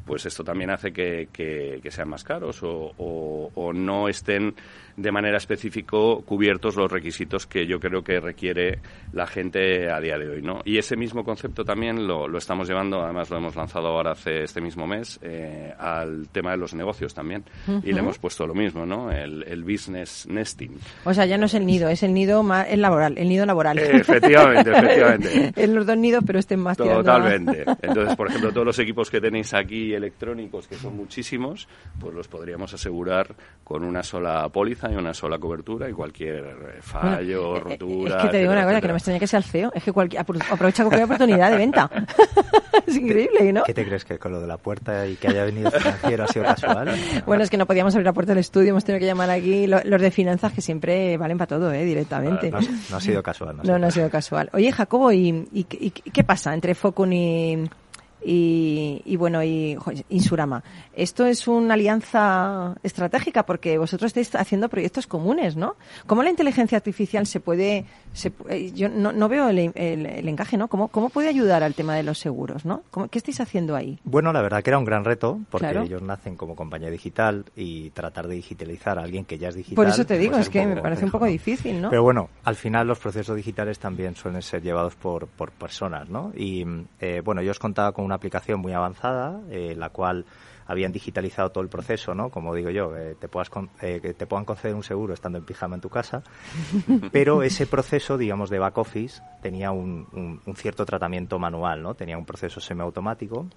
pues 0.06 0.26
esto 0.26 0.44
también 0.44 0.70
hace 0.70 0.92
que, 0.92 1.30
que, 1.32 1.82
sean 1.90 2.10
más 2.10 2.24
caros 2.24 2.62
o, 2.64 2.94
o, 2.98 3.74
no 3.74 4.08
estén 4.08 4.56
de 4.96 5.12
manera 5.12 5.38
específica 5.38 5.98
cubiertos 6.26 6.76
los 6.76 6.92
requisitos 6.92 7.48
que 7.48 7.66
yo 7.66 7.80
creo 7.80 8.04
que 8.04 8.20
requiere 8.20 8.80
la 9.14 9.26
gente 9.26 9.92
a 9.92 10.00
día 10.00 10.18
de 10.18 10.30
hoy, 10.30 10.42
¿no? 10.42 10.62
Y 10.66 10.78
ese 10.78 10.96
mismo 10.96 11.24
concepto 11.24 11.64
también 11.64 12.06
lo, 12.08 12.28
lo 12.28 12.38
estamos 12.38 12.68
llevando, 12.68 13.02
además 13.02 13.30
lo 13.30 13.38
hemos 13.38 13.56
lanzado 13.56 13.88
ahora 13.88 14.12
hace 14.12 14.44
este 14.44 14.62
mismo 14.62 14.86
mes, 14.86 15.20
eh, 15.24 15.74
al 15.78 16.28
tema 16.30 16.52
de 16.52 16.58
los 16.58 16.74
negocios 16.74 17.14
también. 17.14 17.44
Y 17.84 17.92
le 17.92 18.00
hemos 18.00 18.20
puesto 18.20 18.46
lo 18.46 18.54
mismo, 18.60 18.86
¿no? 18.86 19.12
El, 19.12 19.44
el, 19.48 19.64
business 19.64 20.28
nesting. 20.30 20.78
O 21.06 21.14
sea, 21.14 21.26
ya 21.26 21.38
no 21.38 21.48
es 21.48 21.54
el 21.54 21.66
nido, 21.66 21.90
es 21.90 22.04
el 22.04 22.14
nido 22.14 22.44
más, 22.44 22.68
el 22.70 22.82
laboral, 22.82 23.18
el 23.18 23.28
nido 23.28 23.46
laboral. 23.46 23.80
efectivamente, 23.80 24.72
efectivamente. 24.76 25.54
en 25.56 25.76
los 25.76 25.86
dos 25.86 25.98
nidos, 25.98 26.24
pero 26.26 26.40
estén 26.40 26.60
más 26.60 26.78
Totalmente. 26.78 27.66
Entonces, 27.82 28.16
por 28.16 28.28
ejemplo, 28.28 28.52
todos 28.52 28.66
los 28.66 28.80
equipos 28.80 29.10
que 29.10 29.20
tenéis 29.20 29.54
aquí 29.54 29.94
electrónicos, 29.94 30.68
que 30.68 30.76
son 30.76 30.96
muchísimos, 30.96 31.68
pues 32.00 32.14
los 32.14 32.28
podríamos 32.28 32.74
asegurar 32.74 33.36
con 33.64 33.84
una 33.84 34.04
sola 34.04 34.48
póliza 34.50 34.92
y 34.92 34.96
una 34.96 35.14
sola 35.14 35.40
cobertura 35.40 35.90
y 35.90 35.94
cualquier 35.94 36.80
fallo, 36.82 37.58
eh, 37.58 37.60
rotura. 37.60 38.18
Es 38.18 38.24
que 38.24 38.30
te 38.30 38.38
digo 38.40 38.52
una 38.52 38.66
cosa, 38.66 38.82
que 38.82 38.88
no 38.88 38.94
me 38.94 38.98
extraña 38.98 39.20
que 39.20 39.28
sea 39.28 39.38
el 39.38 39.44
feo, 39.44 39.72
es 39.74 39.84
que 39.84 39.90
aprovecha 39.90 40.84
cualquier 40.84 41.04
oportunidad 41.04 41.52
de 41.52 41.58
venta. 41.58 41.90
es 42.88 42.96
increíble, 42.96 43.54
¿no? 43.54 43.64
¿Qué 43.64 43.74
te 43.74 43.86
crees 43.86 44.06
que 44.06 44.18
con 44.18 44.32
lo 44.32 44.42
de 44.42 44.48
la 44.48 44.58
puerta 44.58 45.08
y 45.08 45.16
que 45.16 45.28
haya 45.28 45.46
venido 45.46 45.72
financiero 45.72 46.24
ha 46.24 46.28
sido 46.28 46.46
casual? 46.46 46.96
Bueno, 47.26 47.44
es 47.44 47.50
que 47.50 47.58
no 47.58 47.66
podíamos 47.66 47.94
abrir 47.96 48.06
la 48.06 48.14
puerta 48.14 48.34
del 48.34 48.40
estudio, 48.50 48.72
hemos 48.72 48.84
tenido 48.84 49.00
que 49.00 49.06
llamar 49.06 49.30
aquí 49.30 49.68
los 49.68 50.02
de 50.02 50.12
finanzas 50.12 50.52
que 50.52 50.62
siempre 50.62 51.18
valen 51.18 51.38
para 51.38 51.48
todo, 51.48 51.72
¿eh? 51.72 51.86
directamente. 51.86 52.50
no, 52.50 52.58
ha 52.98 53.00
sido 53.00 53.22
casual. 53.22 53.58
No, 53.64 53.78
no, 53.80 53.88
ha 53.88 53.92
sido 53.92 54.10
casual. 54.10 54.50
Oye, 54.54 54.72
Jacobo, 54.72 55.12
¿y, 55.12 55.48
qué 56.14 56.24
pasa 56.24 56.54
entre 56.54 56.74
Focun 56.74 57.14
y, 57.14 57.70
y, 58.22 59.16
bueno, 59.18 59.44
y 59.44 59.78
Insurama. 60.10 60.64
Esto 60.94 61.26
es 61.26 61.48
una 61.48 61.76
alianza 61.76 62.76
estratégica 62.84 63.46
porque 63.46 63.78
vosotros 63.78 64.10
estáis 64.10 64.36
haciendo 64.36 64.70
proyectos 64.70 65.08
comunes, 65.08 65.56
¿no? 65.56 65.76
¿Cómo 66.08 66.24
la 66.24 66.30
inteligencia 66.30 66.78
artificial 66.78 67.26
se 67.26 67.40
puede, 67.40 67.86
se, 68.14 68.32
eh, 68.50 68.72
yo 68.74 68.90
no, 68.90 69.30
veo 69.30 69.50
el, 69.50 69.60
encaje, 70.28 70.58
¿no? 70.58 70.68
¿Cómo, 70.68 70.90
¿Cómo 70.90 71.10
puede 71.10 71.30
ayudar 71.30 71.64
al 71.64 71.76
tema 71.76 71.96
de 71.96 72.04
los 72.04 72.20
seguros, 72.20 72.66
¿no? 72.66 72.84
¿Qué 73.10 73.18
estáis 73.18 73.40
haciendo 73.40 73.76
ahí? 73.76 74.00
Bueno, 74.04 74.34
la 74.34 74.42
verdad 74.42 74.64
que 74.64 74.70
era 74.70 74.78
un 74.78 74.86
gran 74.86 75.06
reto 75.06 75.40
porque 75.50 75.70
ellos 75.70 76.02
nacen 76.02 76.36
como 76.36 76.56
compañía 76.56 76.90
digital 76.90 77.46
y 77.56 77.92
tratar 77.92 78.28
de 78.28 78.36
digitalizar 78.36 79.00
a 79.00 79.04
alguien 79.04 79.26
que 79.26 79.38
ya 79.38 79.50
es 79.50 79.56
digital. 79.56 79.76
Por 79.76 79.88
eso 79.88 80.06
te 80.06 80.18
digo, 80.18 80.38
es 80.38 80.50
que 80.50 80.66
me 80.66 80.82
parece 80.82 81.06
un 81.06 81.12
poco 81.12 81.26
difícil, 81.26 81.82
¿no? 81.82 81.90
Pero 81.90 82.04
bueno, 82.04 82.30
al 82.44 82.56
final 82.56 82.88
los 82.88 83.00
procesos 83.00 83.36
digitales 83.36 83.80
también 83.80 84.16
suelen 84.16 84.42
ser 84.42 84.62
llevados 84.62 84.96
por, 84.96 85.28
por 85.28 85.52
personas, 85.52 86.10
¿no? 86.10 86.32
Y 86.36 86.66
eh, 87.00 87.22
bueno, 87.24 87.42
yo 87.42 87.52
os 87.52 87.60
contaba 87.60 87.92
con 87.92 88.09
una 88.10 88.16
aplicación 88.16 88.60
muy 88.60 88.74
avanzada, 88.74 89.40
eh, 89.50 89.76
la 89.78 89.90
cual 89.90 90.26
habían 90.66 90.92
digitalizado 90.92 91.52
todo 91.52 91.64
el 91.64 91.70
proceso, 91.70 92.14
¿no? 92.14 92.30
Como 92.30 92.54
digo 92.54 92.70
yo, 92.70 92.96
eh, 92.96 93.16
te 93.20 93.28
puedas 93.28 93.50
eh, 93.82 94.00
que 94.02 94.14
te 94.14 94.28
puedan 94.28 94.46
conceder 94.46 94.76
un 94.76 94.84
seguro 94.84 95.14
estando 95.14 95.38
en 95.38 95.46
pijama 95.46 95.76
en 95.76 95.82
tu 95.82 95.90
casa, 95.90 96.24
pero 97.12 97.44
ese 97.44 97.68
proceso, 97.68 98.18
digamos, 98.18 98.50
de 98.50 98.60
back 98.60 98.78
office 98.78 99.22
tenía 99.42 99.72
un, 99.72 100.42
un 100.46 100.56
cierto 100.56 100.86
tratamiento 100.86 101.40
manual, 101.40 101.82
¿no? 101.82 101.94
Tenía 101.94 102.18
un 102.18 102.26
proceso 102.26 102.60
semiautomático 102.60 103.48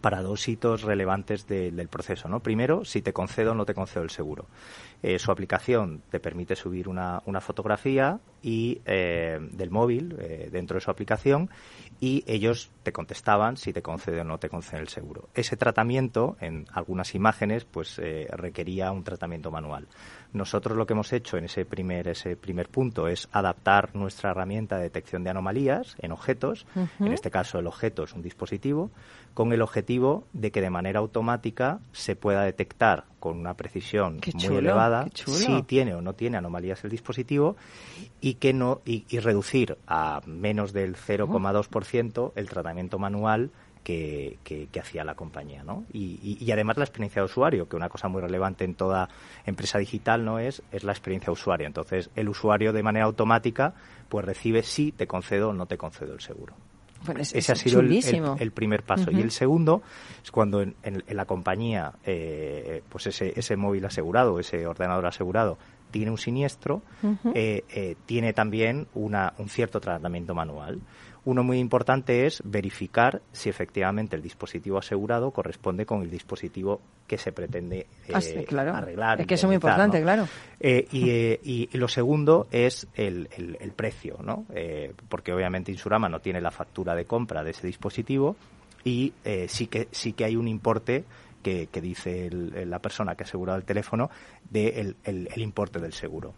para 0.00 0.22
dos 0.22 0.48
hitos 0.48 0.82
relevantes 0.82 1.46
del 1.46 1.88
proceso. 1.88 2.28
¿no? 2.28 2.40
Primero, 2.40 2.84
si 2.84 3.02
te 3.02 3.12
concedo 3.12 3.52
o 3.52 3.54
no 3.54 3.64
te 3.64 3.74
concedo 3.74 4.02
el 4.02 4.10
seguro. 4.10 4.46
Eh, 5.02 5.18
su 5.18 5.30
aplicación 5.30 6.02
te 6.10 6.20
permite 6.20 6.56
subir 6.56 6.88
una, 6.88 7.22
una 7.26 7.40
fotografía 7.40 8.20
y 8.42 8.80
eh, 8.86 9.38
del 9.52 9.70
móvil 9.70 10.16
eh, 10.18 10.48
dentro 10.50 10.76
de 10.76 10.80
su 10.80 10.90
aplicación 10.90 11.50
y 12.00 12.24
ellos 12.26 12.70
te 12.82 12.92
contestaban 12.92 13.56
si 13.56 13.72
te 13.72 13.82
concede 13.82 14.20
o 14.20 14.24
no 14.24 14.38
te 14.38 14.48
concede 14.48 14.80
el 14.80 14.88
seguro. 14.88 15.28
Ese 15.34 15.56
tratamiento 15.56 16.36
en 16.40 16.66
algunas 16.72 17.14
imágenes 17.14 17.64
pues 17.64 18.00
requería 18.30 18.92
un 18.92 19.04
tratamiento 19.04 19.50
manual. 19.50 19.86
Nosotros 20.32 20.76
lo 20.76 20.84
que 20.86 20.94
hemos 20.94 21.12
hecho 21.12 21.36
en 21.36 21.44
ese 21.44 21.64
primer, 21.64 22.08
ese 22.08 22.36
primer 22.36 22.68
punto 22.68 23.06
es 23.06 23.28
adaptar 23.30 23.94
nuestra 23.94 24.32
herramienta 24.32 24.76
de 24.76 24.84
detección 24.84 25.22
de 25.22 25.30
anomalías 25.30 25.96
en 26.00 26.12
objetos, 26.12 26.66
en 26.98 27.12
este 27.12 27.30
caso 27.30 27.58
el 27.58 27.66
objeto 27.66 28.02
es 28.02 28.12
un 28.14 28.22
dispositivo, 28.22 28.90
con 29.34 29.52
el 29.52 29.62
objetivo 29.62 30.24
de 30.32 30.50
que 30.52 30.60
de 30.60 30.70
manera 30.70 31.00
automática 31.00 31.80
se 31.92 32.16
pueda 32.16 32.44
detectar 32.44 33.04
con 33.18 33.38
una 33.38 33.54
precisión 33.54 34.20
muy 34.32 34.56
elevada 34.56 35.08
si 35.14 35.62
tiene 35.62 35.94
o 35.94 36.00
no 36.00 36.14
tiene 36.14 36.36
anomalías 36.36 36.84
el 36.84 36.90
dispositivo 36.90 37.56
y 38.20 38.34
que 38.34 38.52
no 38.52 38.80
y, 38.84 39.04
reducir 39.18 39.76
a 39.86 40.20
menos 40.26 40.72
del 40.72 40.96
0,2% 40.96 42.32
el 42.36 42.48
tratamiento 42.48 42.98
manual 42.98 43.50
que, 43.82 44.38
hacía 44.80 45.04
la 45.04 45.14
compañía, 45.14 45.62
¿no? 45.62 45.84
Y, 45.92 46.50
además 46.50 46.78
la 46.78 46.84
experiencia 46.84 47.20
de 47.20 47.26
usuario, 47.26 47.68
que 47.68 47.76
una 47.76 47.88
cosa 47.88 48.08
muy 48.08 48.22
relevante 48.22 48.64
en 48.64 48.74
toda 48.74 49.08
empresa 49.44 49.78
digital 49.78 50.24
no 50.24 50.38
es, 50.38 50.62
es 50.72 50.84
la 50.84 50.92
experiencia 50.92 51.26
de 51.26 51.32
usuario. 51.32 51.66
Entonces, 51.66 52.10
el 52.16 52.28
usuario 52.28 52.72
de 52.72 52.82
manera 52.82 53.04
automática 53.04 53.74
pues 54.08 54.24
recibe 54.24 54.62
si 54.62 54.92
te 54.92 55.06
concedo 55.06 55.50
o 55.50 55.52
no 55.52 55.66
te 55.66 55.76
concedo 55.76 56.14
el 56.14 56.20
seguro. 56.20 56.54
Ese 57.32 57.52
ha 57.52 57.56
sido 57.56 57.80
el, 57.80 58.50
primer 58.52 58.82
paso. 58.82 59.10
Y 59.10 59.20
el 59.20 59.30
segundo 59.30 59.82
es 60.22 60.30
cuando 60.30 60.62
en, 60.62 60.74
la 61.08 61.24
compañía, 61.24 61.92
eh, 62.04 62.82
pues 62.88 63.06
ese, 63.06 63.32
ese 63.36 63.56
móvil 63.56 63.84
asegurado, 63.84 64.38
ese 64.38 64.66
ordenador 64.66 65.06
asegurado, 65.06 65.58
tiene 65.90 66.10
un 66.10 66.18
siniestro, 66.18 66.82
eh, 67.34 67.62
eh, 67.68 67.94
tiene 68.04 68.32
también 68.32 68.88
una, 68.94 69.32
un 69.38 69.48
cierto 69.48 69.80
tratamiento 69.80 70.34
manual. 70.34 70.80
Uno 71.26 71.42
muy 71.42 71.58
importante 71.58 72.26
es 72.26 72.42
verificar 72.44 73.22
si 73.32 73.48
efectivamente 73.48 74.14
el 74.14 74.22
dispositivo 74.22 74.76
asegurado 74.76 75.30
corresponde 75.30 75.86
con 75.86 76.02
el 76.02 76.10
dispositivo 76.10 76.82
que 77.06 77.16
se 77.16 77.32
pretende 77.32 77.86
ah, 78.12 78.20
eh, 78.22 78.46
arreglar. 78.50 79.22
Es 79.22 79.26
que 79.26 79.34
eso 79.34 79.46
es 79.46 79.48
muy 79.48 79.54
importante, 79.54 80.02
claro. 80.02 80.28
Eh, 80.60 80.86
eh, 80.92 81.40
y, 81.42 81.78
lo 81.78 81.88
segundo 81.88 82.46
es 82.50 82.86
el, 82.94 83.28
el, 83.36 83.72
precio, 83.72 84.18
¿no? 84.22 84.44
porque 85.08 85.32
obviamente 85.32 85.72
Insurama 85.72 86.08
no 86.08 86.20
tiene 86.20 86.40
la 86.40 86.50
factura 86.50 86.94
de 86.94 87.06
compra 87.06 87.42
de 87.42 87.50
ese 87.50 87.66
dispositivo 87.66 88.36
y 88.84 89.12
sí 89.48 89.66
que 89.66 89.88
sí 89.90 90.12
que 90.12 90.24
hay 90.24 90.36
un 90.36 90.46
importe 90.46 91.04
que, 91.42 91.68
dice 91.80 92.30
la 92.30 92.78
persona 92.78 93.14
que 93.14 93.24
ha 93.24 93.26
asegurado 93.26 93.58
el 93.58 93.64
teléfono 93.64 94.10
de 94.50 94.94
el 95.04 95.42
importe 95.42 95.80
del 95.80 95.92
seguro. 95.94 96.34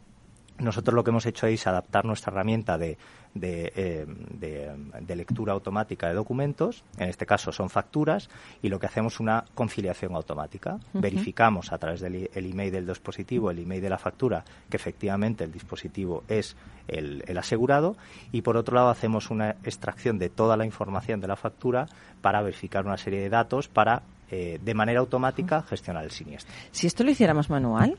Nosotros 0.59 0.95
lo 0.95 1.05
que 1.05 1.11
hemos 1.11 1.27
hecho 1.27 1.47
es 1.47 1.67
adaptar 1.67 2.05
nuestra 2.05 2.33
herramienta 2.33 2.79
de, 2.79 2.97
eh, 3.43 4.07
de, 4.07 5.17
lectura 5.17 5.53
automática 5.53 6.09
de 6.09 6.15
documentos, 6.15 6.85
en 6.99 7.09
este 7.09 7.27
caso 7.27 7.53
son 7.53 7.69
facturas, 7.69 8.29
y 8.63 8.69
lo 8.69 8.79
que 8.79 8.87
hacemos 8.87 9.15
es 9.15 9.21
una 9.21 9.45
conciliación 9.55 10.15
automática. 10.15 10.79
Verificamos 10.93 11.73
a 11.73 11.79
través 11.79 12.01
del 12.01 12.29
email 12.35 12.73
del 12.73 12.87
dispositivo, 12.87 13.51
el 13.51 13.59
email 13.59 13.83
de 13.83 13.91
la 13.91 13.99
factura, 13.99 14.45
que 14.71 14.77
efectivamente 14.77 15.45
el 15.45 15.53
dispositivo 15.53 16.25
es 16.29 16.57
el, 16.89 17.23
asegurado, 17.37 17.97
y 18.33 18.43
por 18.43 18.57
otro 18.57 18.75
lado 18.75 18.89
hacemos 18.89 19.31
una 19.31 19.51
extracción 19.65 20.19
de 20.19 20.29
toda 20.29 20.57
la 20.57 20.65
información 20.65 21.21
de 21.21 21.29
la 21.29 21.37
factura 21.37 21.87
para 22.21 22.43
verificar 22.43 22.87
una 22.87 22.97
serie 22.97 23.21
de 23.21 23.29
datos 23.29 23.69
para, 23.69 24.03
eh, 24.31 24.59
de 24.63 24.75
manera 24.75 25.01
automática, 25.01 25.63
gestionar 25.63 26.05
el 26.05 26.11
siniestro. 26.11 26.55
Si 26.71 26.87
esto 26.87 27.05
lo 27.05 27.11
hiciéramos 27.11 27.51
manual, 27.51 27.97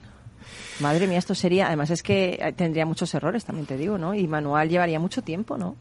Madre 0.80 1.08
mía, 1.08 1.18
esto 1.18 1.36
sería, 1.36 1.68
además 1.68 1.90
es 1.90 2.04
que 2.04 2.38
eh, 2.42 2.54
tendría 2.54 2.86
muchos 2.86 3.14
errores, 3.14 3.46
también 3.46 3.66
te 3.66 3.78
digo, 3.78 3.98
¿no? 3.98 4.14
Y 4.14 4.28
manual 4.28 4.70
llevaría 4.70 5.00
mucho 5.00 5.22
tiempo, 5.22 5.58
¿no? 5.58 5.76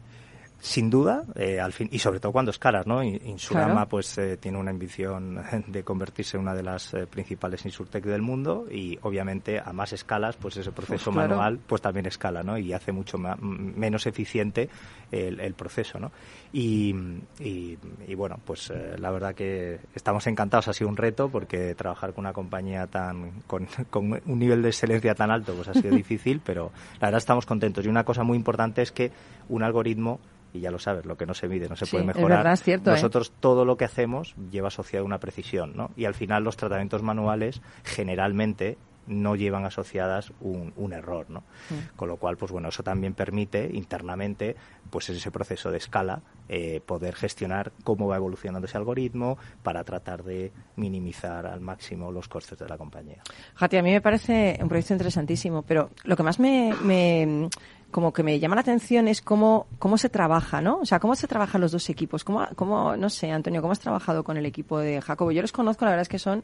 Sin 0.59 0.89
duda, 0.89 1.23
eh, 1.35 1.59
al 1.59 1.71
fin, 1.71 1.87
y 1.91 1.99
sobre 1.99 2.19
todo 2.19 2.31
cuando 2.31 2.49
escalas, 2.49 2.87
¿no? 2.87 3.03
Insurama 3.03 3.87
pues 3.87 4.17
eh, 4.17 4.37
tiene 4.37 4.57
una 4.57 4.71
ambición 4.71 5.39
de 5.67 5.83
convertirse 5.83 6.35
en 6.35 6.41
una 6.41 6.55
de 6.55 6.63
las 6.63 6.95
eh, 6.95 7.05
principales 7.05 7.63
insurtech 7.65 8.03
del 8.03 8.23
mundo 8.23 8.65
y 8.69 8.97
obviamente 9.03 9.59
a 9.63 9.71
más 9.71 9.93
escalas 9.93 10.35
pues 10.35 10.57
ese 10.57 10.71
proceso 10.71 11.11
manual 11.11 11.59
pues 11.59 11.81
también 11.81 12.07
escala, 12.07 12.41
¿no? 12.41 12.57
Y 12.57 12.73
hace 12.73 12.91
mucho 12.91 13.19
menos 13.19 14.07
eficiente 14.07 14.67
el, 15.11 15.53
proceso, 15.53 15.99
¿no? 15.99 16.11
Y, 16.51 16.93
y, 17.39 18.15
bueno, 18.15 18.39
pues 18.43 18.73
la 18.97 19.11
verdad 19.11 19.35
que 19.35 19.79
estamos 19.93 20.25
encantados, 20.27 20.67
ha 20.67 20.73
sido 20.73 20.89
un 20.89 20.97
reto 20.97 21.29
porque 21.29 21.75
trabajar 21.75 22.13
con 22.13 22.25
una 22.25 22.33
compañía 22.33 22.87
tan 22.87 23.41
con, 23.45 23.67
con 23.91 24.11
un 24.25 24.39
nivel 24.39 24.63
de 24.63 24.69
excelencia 24.69 25.13
tan 25.13 25.29
alto 25.29 25.53
pues 25.53 25.67
ha 25.67 25.73
sido 25.75 25.95
difícil, 25.95 26.41
pero 26.43 26.71
la 26.99 27.07
verdad 27.07 27.19
estamos 27.19 27.45
contentos 27.45 27.85
y 27.85 27.89
una 27.89 28.03
cosa 28.03 28.23
muy 28.23 28.37
importante 28.37 28.81
es 28.81 28.91
que 28.91 29.11
un 29.49 29.63
algoritmo 29.63 30.19
y 30.57 30.61
ya 30.61 30.71
lo 30.71 30.79
sabes, 30.79 31.05
lo 31.05 31.17
que 31.17 31.25
no 31.25 31.33
se 31.33 31.47
mide 31.47 31.69
no 31.69 31.75
se 31.75 31.85
puede 31.85 32.03
mejorar. 32.03 32.45
Es 32.47 32.63
cierto, 32.63 32.91
¿eh? 32.91 32.93
Nosotros 32.93 33.31
todo 33.39 33.65
lo 33.65 33.77
que 33.77 33.85
hacemos 33.85 34.35
lleva 34.51 34.67
asociado 34.67 35.05
una 35.05 35.19
precisión, 35.19 35.73
¿no? 35.75 35.91
Y 35.95 36.05
al 36.05 36.13
final 36.13 36.43
los 36.43 36.57
tratamientos 36.57 37.03
manuales 37.03 37.61
generalmente 37.83 38.77
no 39.07 39.35
llevan 39.35 39.65
asociadas 39.65 40.33
un, 40.41 40.93
error, 40.93 41.29
¿no? 41.29 41.39
Mm. 41.69 41.95
Con 41.95 42.09
lo 42.09 42.17
cual, 42.17 42.37
pues 42.37 42.51
bueno, 42.51 42.69
eso 42.69 42.83
también 42.83 43.13
permite 43.13 43.69
internamente, 43.73 44.55
pues 44.89 45.09
ese 45.09 45.31
proceso 45.31 45.71
de 45.71 45.77
escala, 45.77 46.21
eh, 46.49 46.81
poder 46.85 47.15
gestionar 47.15 47.71
cómo 47.83 48.07
va 48.07 48.17
evolucionando 48.17 48.67
ese 48.67 48.77
algoritmo 48.77 49.37
para 49.63 49.83
tratar 49.83 50.23
de 50.23 50.51
minimizar 50.75 51.45
al 51.45 51.61
máximo 51.61 52.11
los 52.11 52.27
costes 52.27 52.59
de 52.59 52.67
la 52.67 52.77
compañía. 52.77 53.21
Jati, 53.55 53.77
a 53.77 53.83
mí 53.83 53.91
me 53.91 54.01
parece 54.01 54.57
un 54.61 54.67
proyecto 54.67 54.93
interesantísimo, 54.93 55.61
pero 55.61 55.89
lo 56.03 56.15
que 56.15 56.23
más 56.23 56.39
me 56.39 57.49
como 57.91 58.11
que 58.11 58.21
me 58.21 58.39
llama 58.39 58.55
la 58.55 58.61
atención 58.61 59.07
es 59.07 59.21
cómo, 59.21 59.67
cómo 59.79 59.97
se 59.97 60.09
trabaja, 60.09 60.61
¿no? 60.61 60.79
O 60.79 60.85
sea, 60.85 60.99
cómo 60.99 61.15
se 61.15 61.27
trabajan 61.27 61.61
los 61.61 61.71
dos 61.71 61.89
equipos. 61.89 62.23
¿Cómo, 62.23 62.47
cómo, 62.55 62.97
no 62.97 63.09
sé, 63.09 63.31
Antonio, 63.31 63.61
cómo 63.61 63.71
has 63.71 63.79
trabajado 63.79 64.23
con 64.23 64.37
el 64.37 64.45
equipo 64.45 64.79
de 64.79 65.01
Jacobo? 65.01 65.31
Yo 65.31 65.41
los 65.41 65.51
conozco, 65.51 65.85
la 65.85 65.91
verdad 65.91 66.01
es 66.01 66.09
que 66.09 66.19
son 66.19 66.43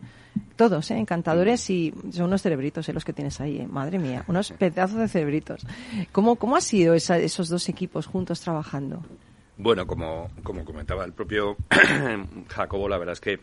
todos, 0.56 0.90
¿eh? 0.92 0.98
Encantadores 0.98 1.70
y 1.70 1.94
son 2.12 2.28
unos 2.28 2.42
cerebritos, 2.42 2.88
¿eh? 2.88 2.94
Los 2.94 3.04
que 3.04 3.14
tienes 3.14 3.42
ahí, 3.42 3.60
¿eh? 3.60 3.68
Madre 3.68 4.00
mía, 4.00 4.24
unos 4.28 4.52
pedazos 4.52 5.00
de 5.00 5.08
cerebritos. 5.08 5.66
¿Cómo, 6.12 6.38
cómo 6.38 6.56
ha 6.56 6.62
sido 6.62 6.94
esos 6.94 7.50
dos 7.50 7.68
equipos 7.70 8.06
juntos 8.06 8.40
trabajando? 8.40 9.04
Bueno, 9.58 9.86
como, 9.86 10.30
como 10.44 10.64
comentaba 10.66 11.04
el 11.04 11.14
propio 11.14 11.58
Jacobo, 12.48 12.88
la 12.90 12.98
verdad 12.98 13.14
es 13.14 13.22
que 13.22 13.40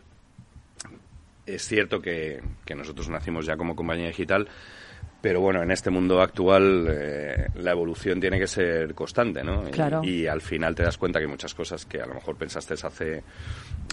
es 1.45 1.65
cierto 1.67 2.01
que, 2.01 2.41
que 2.65 2.75
nosotros 2.75 3.09
nacimos 3.09 3.45
ya 3.45 3.57
como 3.57 3.75
compañía 3.75 4.07
digital, 4.07 4.47
pero 5.21 5.39
bueno, 5.39 5.61
en 5.61 5.69
este 5.69 5.91
mundo 5.91 6.19
actual 6.19 6.87
eh, 6.89 7.47
la 7.55 7.71
evolución 7.71 8.19
tiene 8.19 8.39
que 8.39 8.47
ser 8.47 8.95
constante, 8.95 9.43
¿no? 9.43 9.63
Claro. 9.69 10.03
Y, 10.03 10.25
al 10.25 10.41
final 10.41 10.73
te 10.73 10.83
das 10.83 10.97
cuenta 10.97 11.19
que 11.19 11.27
muchas 11.27 11.53
cosas 11.53 11.85
que 11.85 12.01
a 12.01 12.05
lo 12.07 12.15
mejor 12.15 12.35
pensaste 12.35 12.73
hace 12.73 13.23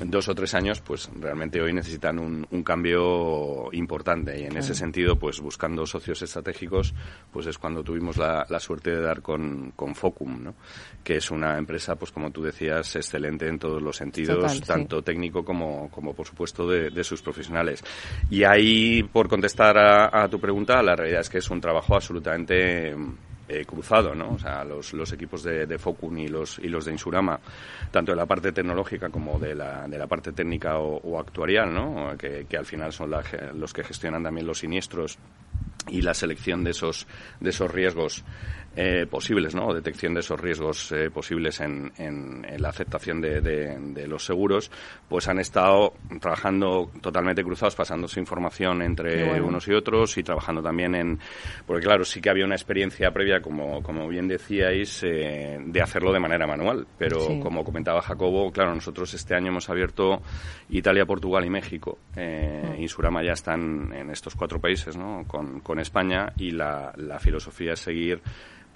dos 0.04 0.28
o 0.28 0.34
tres 0.34 0.54
años, 0.54 0.80
pues 0.80 1.10
realmente 1.20 1.60
hoy 1.60 1.72
necesitan 1.72 2.18
un, 2.18 2.46
cambio 2.62 3.68
importante. 3.72 4.40
Y 4.40 4.44
en 4.44 4.56
ese 4.56 4.74
sentido, 4.74 5.16
pues 5.16 5.40
buscando 5.40 5.86
socios 5.86 6.22
estratégicos, 6.22 6.94
pues 7.32 7.46
es 7.46 7.58
cuando 7.58 7.82
tuvimos 7.82 8.16
la, 8.16 8.46
suerte 8.58 8.90
de 8.90 9.00
dar 9.00 9.22
con, 9.22 9.72
con, 9.76 9.94
Focum, 9.94 10.42
¿no? 10.42 10.54
Que 11.02 11.16
es 11.16 11.30
una 11.30 11.56
empresa, 11.58 11.96
pues 11.96 12.10
como 12.10 12.30
tú 12.30 12.42
decías, 12.42 12.96
excelente 12.96 13.48
en 13.48 13.58
todos 13.58 13.82
los 13.82 13.96
sentidos, 13.96 14.60
tanto 14.62 15.02
técnico 15.02 15.44
como, 15.44 15.90
como 15.90 16.14
por 16.14 16.26
supuesto 16.26 16.68
de, 16.68 17.04
sus 17.04 17.22
profesionales. 17.22 17.82
Y 18.30 18.44
ahí, 18.44 19.02
por 19.02 19.28
contestar 19.28 19.78
a, 19.78 20.24
a 20.24 20.28
tu 20.28 20.38
pregunta, 20.40 20.82
la 20.82 20.96
realidad 20.96 21.17
es 21.20 21.28
que 21.28 21.38
es 21.38 21.50
un 21.50 21.60
trabajo 21.60 21.94
absolutamente 21.94 22.94
eh, 23.48 23.64
cruzado, 23.64 24.14
¿no? 24.14 24.32
O 24.34 24.38
sea, 24.38 24.62
los, 24.62 24.92
los 24.92 25.10
equipos 25.12 25.42
de, 25.42 25.78
Focun 25.78 26.18
y 26.18 26.28
los, 26.28 26.58
y 26.58 26.68
los 26.68 26.84
de 26.84 26.92
Insurama, 26.92 27.40
tanto 27.90 28.12
de 28.12 28.16
la 28.16 28.26
parte 28.26 28.52
tecnológica 28.52 29.08
como 29.08 29.38
de 29.38 29.54
la, 29.54 29.88
de 29.88 29.96
la 29.96 30.06
parte 30.06 30.32
técnica 30.32 30.78
o, 30.78 31.18
actuarial, 31.18 31.72
¿no? 31.72 32.14
Que, 32.18 32.46
que, 32.46 32.56
al 32.58 32.66
final 32.66 32.92
son 32.92 33.10
los 33.54 33.72
que 33.72 33.84
gestionan 33.84 34.22
también 34.22 34.46
los 34.46 34.58
siniestros 34.58 35.18
y 35.88 36.02
la 36.02 36.12
selección 36.12 36.62
de 36.62 36.72
esos, 36.72 37.06
de 37.40 37.50
esos 37.50 37.70
riesgos 37.70 38.22
eh, 38.80 39.06
posibles, 39.10 39.56
¿no? 39.56 39.74
Detección 39.74 40.14
de 40.14 40.20
esos 40.20 40.38
riesgos 40.38 40.92
eh, 40.92 41.10
posibles 41.10 41.58
en, 41.58 41.90
en, 41.98 42.46
la 42.62 42.68
aceptación 42.68 43.20
de, 43.20 43.40
de, 43.40 44.06
los 44.06 44.24
seguros, 44.24 44.70
pues 45.08 45.26
han 45.26 45.40
estado 45.40 45.94
trabajando 46.20 46.88
totalmente 47.00 47.42
cruzados, 47.42 47.74
pasándose 47.74 48.20
información 48.20 48.82
entre 48.82 49.40
unos 49.40 49.66
y 49.66 49.72
otros 49.72 50.16
y 50.16 50.22
trabajando 50.22 50.62
también 50.62 50.94
en... 50.94 51.18
Porque 51.66 51.86
claro, 51.86 52.04
sí 52.04 52.20
que 52.20 52.30
había 52.30 52.44
una 52.44 52.54
experiencia 52.54 53.10
previa, 53.10 53.42
como, 53.42 53.82
como 53.82 54.06
bien 54.06 54.28
decíais, 54.28 55.02
eh, 55.02 55.58
de 55.60 55.82
hacerlo 55.82 56.12
de 56.12 56.20
manera 56.20 56.46
manual. 56.46 56.86
Pero 56.96 57.40
como 57.40 57.64
comentaba 57.64 58.00
Jacobo, 58.00 58.52
claro, 58.52 58.76
nosotros 58.76 59.12
este 59.12 59.34
año 59.34 59.48
hemos 59.48 59.68
abierto 59.68 60.22
Italia, 60.68 61.04
Portugal 61.04 61.44
y 61.44 61.50
México. 61.50 61.98
Eh, 62.14 62.76
mm. 62.76 62.80
Insurama 62.80 63.24
ya 63.24 63.32
están 63.32 63.92
en 63.92 64.10
estos 64.10 64.36
cuatro 64.36 64.60
países, 64.60 64.96
¿no? 64.96 65.24
Con, 65.26 65.58
con 65.60 65.80
España 65.80 66.32
y 66.36 66.52
la, 66.52 66.92
la 66.96 67.18
filosofía 67.18 67.72
es 67.72 67.80
seguir 67.80 68.22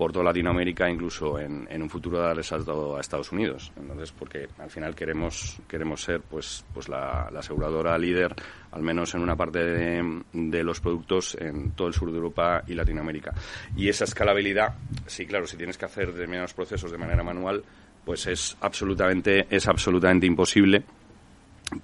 por 0.02 0.10
toda 0.10 0.24
Latinoamérica, 0.24 0.90
incluso 0.90 1.38
en, 1.38 1.80
un 1.80 1.88
futuro 1.88 2.18
darle 2.18 2.42
salto 2.42 2.96
a 2.96 3.00
Estados 3.00 3.30
Unidos. 3.30 3.70
Entonces, 3.76 4.10
porque 4.10 4.48
al 4.58 4.68
final 4.68 4.96
queremos 4.96 5.60
queremos 5.68 6.02
ser 6.02 6.22
pues 6.22 6.64
pues 6.74 6.88
la, 6.88 7.28
aseguradora 7.28 7.96
líder, 7.96 8.34
al 8.72 8.82
menos 8.82 9.14
en 9.14 9.20
una 9.20 9.36
parte 9.36 9.60
de, 9.60 10.64
los 10.64 10.80
productos 10.80 11.36
en 11.40 11.70
todo 11.76 11.86
el 11.86 11.94
sur 11.94 12.10
de 12.10 12.16
Europa 12.16 12.64
y 12.66 12.74
Latinoamérica. 12.74 13.32
Y 13.76 13.88
esa 13.88 14.02
escalabilidad, 14.02 14.74
sí, 15.06 15.24
claro, 15.24 15.46
si 15.46 15.56
tienes 15.56 15.78
que 15.78 15.84
hacer 15.84 16.12
determinados 16.12 16.52
procesos 16.52 16.90
de 16.90 16.98
manera 16.98 17.22
manual, 17.22 17.62
pues 18.04 18.26
es 18.26 18.56
absolutamente 18.60 19.46
es 19.50 19.68
absolutamente 19.68 20.26
imposible 20.26 20.82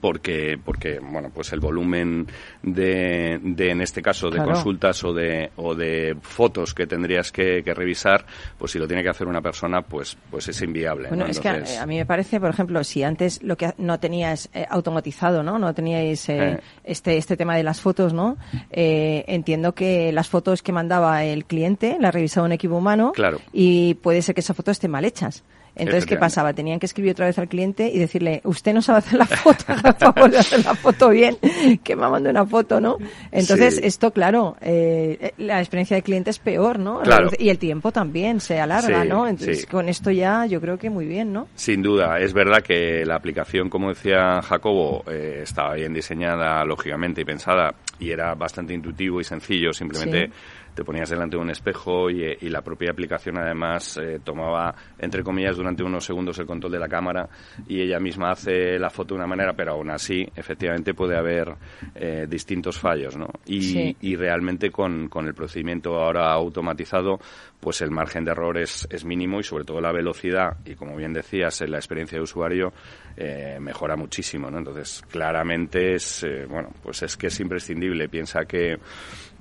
porque 0.00 0.58
porque 0.62 0.98
bueno 1.00 1.30
pues 1.32 1.52
el 1.52 1.60
volumen 1.60 2.26
de, 2.62 3.40
de 3.42 3.70
en 3.70 3.80
este 3.80 4.02
caso 4.02 4.30
de 4.30 4.42
consultas 4.42 5.02
o 5.04 5.12
de 5.12 5.50
o 5.56 5.74
de 5.74 6.16
fotos 6.20 6.74
que 6.74 6.86
tendrías 6.86 7.32
que, 7.32 7.62
revisar 7.68 8.24
pues 8.58 8.72
si 8.72 8.78
lo 8.78 8.86
tiene 8.86 9.02
que 9.02 9.10
hacer 9.10 9.26
una 9.26 9.42
persona 9.42 9.82
pues 9.82 10.16
pues 10.30 10.48
es 10.48 10.60
inviable 10.62 11.08
bueno 11.08 11.26
es 11.26 11.38
que 11.38 11.48
a, 11.48 11.86
mí 11.86 11.96
me 11.96 12.06
parece 12.06 12.40
por 12.40 12.50
ejemplo 12.50 12.82
si 12.82 13.02
antes 13.02 13.42
lo 13.42 13.56
que 13.56 13.74
no 13.78 14.00
tenías 14.00 14.48
eh, 14.54 14.66
automatizado 14.68 15.42
no 15.42 15.58
no 15.58 15.74
teníais 15.74 16.28
eh, 16.28 16.52
eh. 16.52 16.60
este 16.84 17.18
este 17.18 17.36
tema 17.36 17.56
de 17.56 17.62
las 17.62 17.80
fotos 17.80 18.12
no 18.12 18.36
entiendo 18.70 19.74
que 19.74 20.12
las 20.12 20.28
fotos 20.28 20.62
que 20.62 20.72
mandaba 20.72 21.24
el 21.24 21.44
cliente 21.44 21.98
las 22.00 22.14
revisaba 22.14 22.46
un 22.46 22.52
equipo 22.52 22.76
humano 22.76 23.12
claro. 23.12 23.40
y 23.52 23.94
puede 23.94 24.22
ser 24.22 24.34
que 24.34 24.40
esas 24.40 24.56
fotos 24.56 24.72
estén 24.72 24.90
mal 24.90 25.04
hechas 25.04 25.44
entonces, 25.78 26.06
¿qué 26.06 26.16
pasaba? 26.16 26.52
Tenían 26.52 26.78
que 26.78 26.86
escribir 26.86 27.12
otra 27.12 27.26
vez 27.26 27.38
al 27.38 27.48
cliente 27.48 27.88
y 27.88 27.98
decirle, 27.98 28.40
usted 28.44 28.74
no 28.74 28.82
sabe 28.82 28.98
hacer 28.98 29.18
la 29.18 29.26
foto, 29.26 29.64
por 29.82 29.94
favor 29.96 30.30
de 30.30 30.38
hacer 30.38 30.64
la 30.64 30.74
foto 30.74 31.10
bien, 31.10 31.36
que 31.82 31.96
me 31.96 32.08
mande 32.08 32.30
una 32.30 32.44
foto, 32.44 32.80
¿no? 32.80 32.98
Entonces, 33.32 33.80
esto, 33.82 34.12
claro, 34.12 34.56
eh, 34.60 35.32
la 35.38 35.60
experiencia 35.60 35.96
del 35.96 36.04
cliente 36.04 36.30
es 36.30 36.38
peor, 36.38 36.78
¿no? 36.78 37.02
Y 37.38 37.48
el 37.48 37.58
tiempo 37.58 37.92
también 37.92 38.40
se 38.40 38.60
alarga, 38.60 39.04
¿no? 39.04 39.26
Entonces, 39.26 39.66
con 39.66 39.88
esto 39.88 40.10
ya 40.10 40.46
yo 40.46 40.60
creo 40.60 40.78
que 40.78 40.90
muy 40.90 41.06
bien, 41.06 41.32
¿no? 41.32 41.48
Sin 41.54 41.82
duda. 41.82 42.18
Es 42.18 42.32
verdad 42.32 42.62
que 42.62 43.04
la 43.04 43.16
aplicación, 43.16 43.68
como 43.68 43.90
decía 43.90 44.42
Jacobo, 44.42 45.04
eh, 45.10 45.40
estaba 45.42 45.74
bien 45.74 45.92
diseñada, 45.92 46.64
lógicamente, 46.64 47.22
y 47.22 47.24
pensada, 47.24 47.74
y 47.98 48.10
era 48.10 48.34
bastante 48.34 48.74
intuitivo 48.74 49.20
y 49.20 49.24
sencillo, 49.24 49.72
simplemente 49.72 50.30
te 50.78 50.84
ponías 50.84 51.10
delante 51.10 51.36
de 51.36 51.42
un 51.42 51.50
espejo 51.50 52.08
y, 52.08 52.48
la 52.48 52.62
propia 52.62 52.92
aplicación 52.92 53.36
además 53.36 53.98
eh, 54.00 54.20
tomaba, 54.22 54.72
entre 54.96 55.24
comillas, 55.24 55.56
durante 55.56 55.82
unos 55.82 56.04
segundos 56.04 56.38
el 56.38 56.46
control 56.46 56.70
de 56.70 56.78
la 56.78 56.86
cámara 56.86 57.28
y 57.66 57.80
ella 57.80 57.98
misma 57.98 58.30
hace 58.30 58.78
la 58.78 58.88
foto 58.88 59.14
de 59.14 59.18
una 59.18 59.26
manera, 59.26 59.54
pero 59.54 59.72
aún 59.72 59.90
así, 59.90 60.24
efectivamente, 60.36 60.94
puede 60.94 61.18
haber 61.18 61.52
eh, 61.96 62.26
distintos 62.30 62.78
fallos, 62.78 63.16
¿no? 63.16 63.26
Y, 63.46 63.96
y 64.00 64.14
realmente 64.14 64.70
con, 64.70 65.08
con, 65.08 65.26
el 65.26 65.34
procedimiento 65.34 65.96
ahora 65.96 66.32
automatizado, 66.32 67.18
pues 67.58 67.80
el 67.80 67.90
margen 67.90 68.24
de 68.24 68.30
error 68.30 68.56
es, 68.56 68.86
es, 68.88 69.04
mínimo 69.04 69.40
y 69.40 69.42
sobre 69.42 69.64
todo 69.64 69.80
la 69.80 69.90
velocidad 69.90 70.58
y, 70.64 70.76
como 70.76 70.94
bien 70.94 71.12
decías, 71.12 71.60
en 71.60 71.72
la 71.72 71.78
experiencia 71.78 72.18
de 72.18 72.22
usuario 72.22 72.72
eh, 73.16 73.58
mejora 73.60 73.96
muchísimo, 73.96 74.48
¿no? 74.48 74.58
Entonces, 74.58 75.02
claramente 75.10 75.96
es, 75.96 76.24
bueno, 76.48 76.70
pues 76.84 77.02
es 77.02 77.16
que 77.16 77.26
es 77.26 77.40
imprescindible. 77.40 78.08
Piensa 78.08 78.44
que 78.44 78.78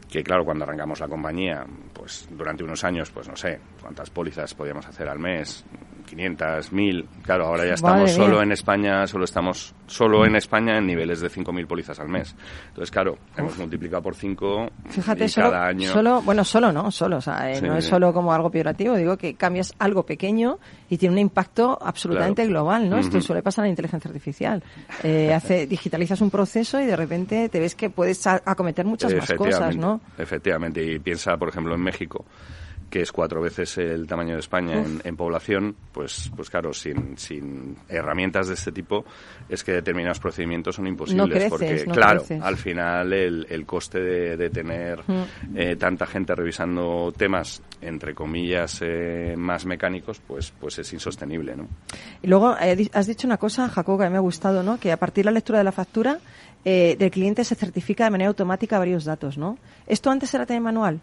que 0.10 0.24
claro, 0.24 0.46
cuando 0.46 0.64
arrancamos 0.64 1.00
la 1.00 1.08
compañía, 1.08 1.66
pues 1.94 2.28
durante 2.32 2.64
unos 2.64 2.84
años, 2.84 3.12
pues 3.12 3.28
no 3.28 3.36
sé, 3.36 3.60
cuántas 3.82 4.10
pólizas 4.10 4.54
podíamos 4.54 4.86
hacer 4.88 5.10
al 5.10 5.20
mes, 5.20 5.66
500, 6.08 6.72
1000. 6.72 7.06
Claro, 7.22 7.46
ahora 7.48 7.66
ya 7.66 7.74
estamos 7.74 8.12
solo 8.12 8.42
en 8.42 8.52
España, 8.52 9.06
solo 9.06 9.26
estamos 9.26 9.76
solo 9.86 10.26
en 10.26 10.36
España 10.36 10.78
en 10.78 10.88
niveles 10.88 11.22
de 11.22 11.30
5000 11.30 11.68
pólizas 11.68 12.00
al 12.00 12.10
mes. 12.10 12.36
Entonces, 12.70 12.90
claro, 12.90 13.18
hemos 13.36 13.58
multiplicado 13.58 14.02
por 14.02 14.16
5 14.16 14.70
Fíjate, 14.90 15.30
solo, 15.30 15.52
cada 15.52 15.68
año 15.68 15.92
solo, 15.92 16.22
bueno, 16.22 16.44
solo 16.44 16.72
no, 16.72 16.90
solo, 16.90 17.18
o 17.18 17.22
sea, 17.22 17.52
eh, 17.52 17.62
no 17.62 17.78
es 17.78 17.86
solo 17.86 18.14
como 18.14 18.34
algo 18.34 18.50
peorativo, 18.50 18.96
digo 18.96 19.18
que 19.18 19.36
cambias 19.36 19.74
algo 19.78 20.04
pequeño 20.06 20.60
y 20.90 20.98
tiene 20.98 21.14
un 21.14 21.20
impacto 21.20 21.78
absolutamente 21.80 22.46
global, 22.48 22.90
¿no? 22.90 22.98
Esto 22.98 23.22
suele 23.22 23.44
pasar 23.44 23.66
en 23.66 23.68
la 23.68 23.72
inteligencia 23.72 24.10
artificial. 24.10 24.64
Eh, 25.04 25.34
hace 25.34 25.68
digitalizas 25.68 26.22
un 26.22 26.32
proceso 26.32 26.80
y 26.82 26.86
de 26.86 26.96
repente 26.96 27.50
te 27.50 27.60
ves 27.60 27.76
que 27.76 27.90
puedes 27.90 28.26
acometer 28.26 28.86
muchas 28.86 29.14
más 29.14 29.32
cosas, 29.34 29.76
¿no? 29.76 30.02
Efectivamente, 30.18 30.84
y 30.84 31.00
piensa, 31.00 31.38
por 31.38 31.50
ejemplo, 31.50 31.76
en 31.76 31.82
México 31.82 32.26
que 32.90 33.02
es 33.02 33.12
cuatro 33.12 33.42
veces 33.42 33.78
el 33.78 34.08
tamaño 34.08 34.34
de 34.34 34.40
España 34.40 34.84
en, 35.04 35.18
población, 35.18 35.76
pues, 35.92 36.32
pues 36.36 36.50
claro, 36.50 36.74
sin, 36.74 37.18
sin 37.18 37.76
herramientas 37.90 38.48
de 38.48 38.54
este 38.54 38.72
tipo, 38.72 39.04
es 39.50 39.64
que 39.64 39.74
determinados 39.74 40.20
procedimientos 40.20 40.76
son 40.76 40.88
imposibles. 40.88 41.50
porque, 41.50 41.86
claro, 41.86 42.24
al 42.42 42.56
final 42.56 43.12
el, 43.14 43.48
el 43.50 43.66
coste 43.66 44.00
de, 44.00 44.50
tener 44.50 45.04
eh, 45.56 45.76
tanta 45.76 46.06
gente 46.06 46.34
revisando 46.34 47.12
temas, 47.16 47.62
entre 47.82 48.14
comillas, 48.14 48.82
eh, 48.82 49.36
más 49.36 49.66
mecánicos, 49.66 50.22
pues, 50.26 50.54
pues 50.58 50.80
es 50.80 50.94
insostenible, 50.94 51.56
¿no? 51.56 51.68
Y 52.22 52.28
luego 52.28 52.56
eh, 52.60 52.90
has 52.94 53.08
dicho 53.08 53.28
una 53.28 53.38
cosa, 53.38 53.68
Jacob, 53.68 54.00
que 54.00 54.10
me 54.10 54.18
ha 54.18 54.22
gustado, 54.22 54.64
¿no? 54.64 54.80
Que 54.80 54.92
a 54.92 54.98
partir 54.98 55.26
de 55.26 55.32
la 55.32 55.34
lectura 55.34 55.58
de 55.58 55.66
la 55.66 55.72
factura, 55.72 56.20
del 56.64 57.12
cliente 57.12 57.46
se 57.46 57.56
certifica 57.56 58.04
de 58.04 58.10
manera 58.12 58.28
automática 58.28 58.78
varios 58.78 59.06
datos, 59.06 59.38
¿no? 59.38 59.58
¿Esto 59.86 60.10
antes 60.10 60.34
era 60.34 60.46
también 60.46 60.64
manual? 60.64 61.00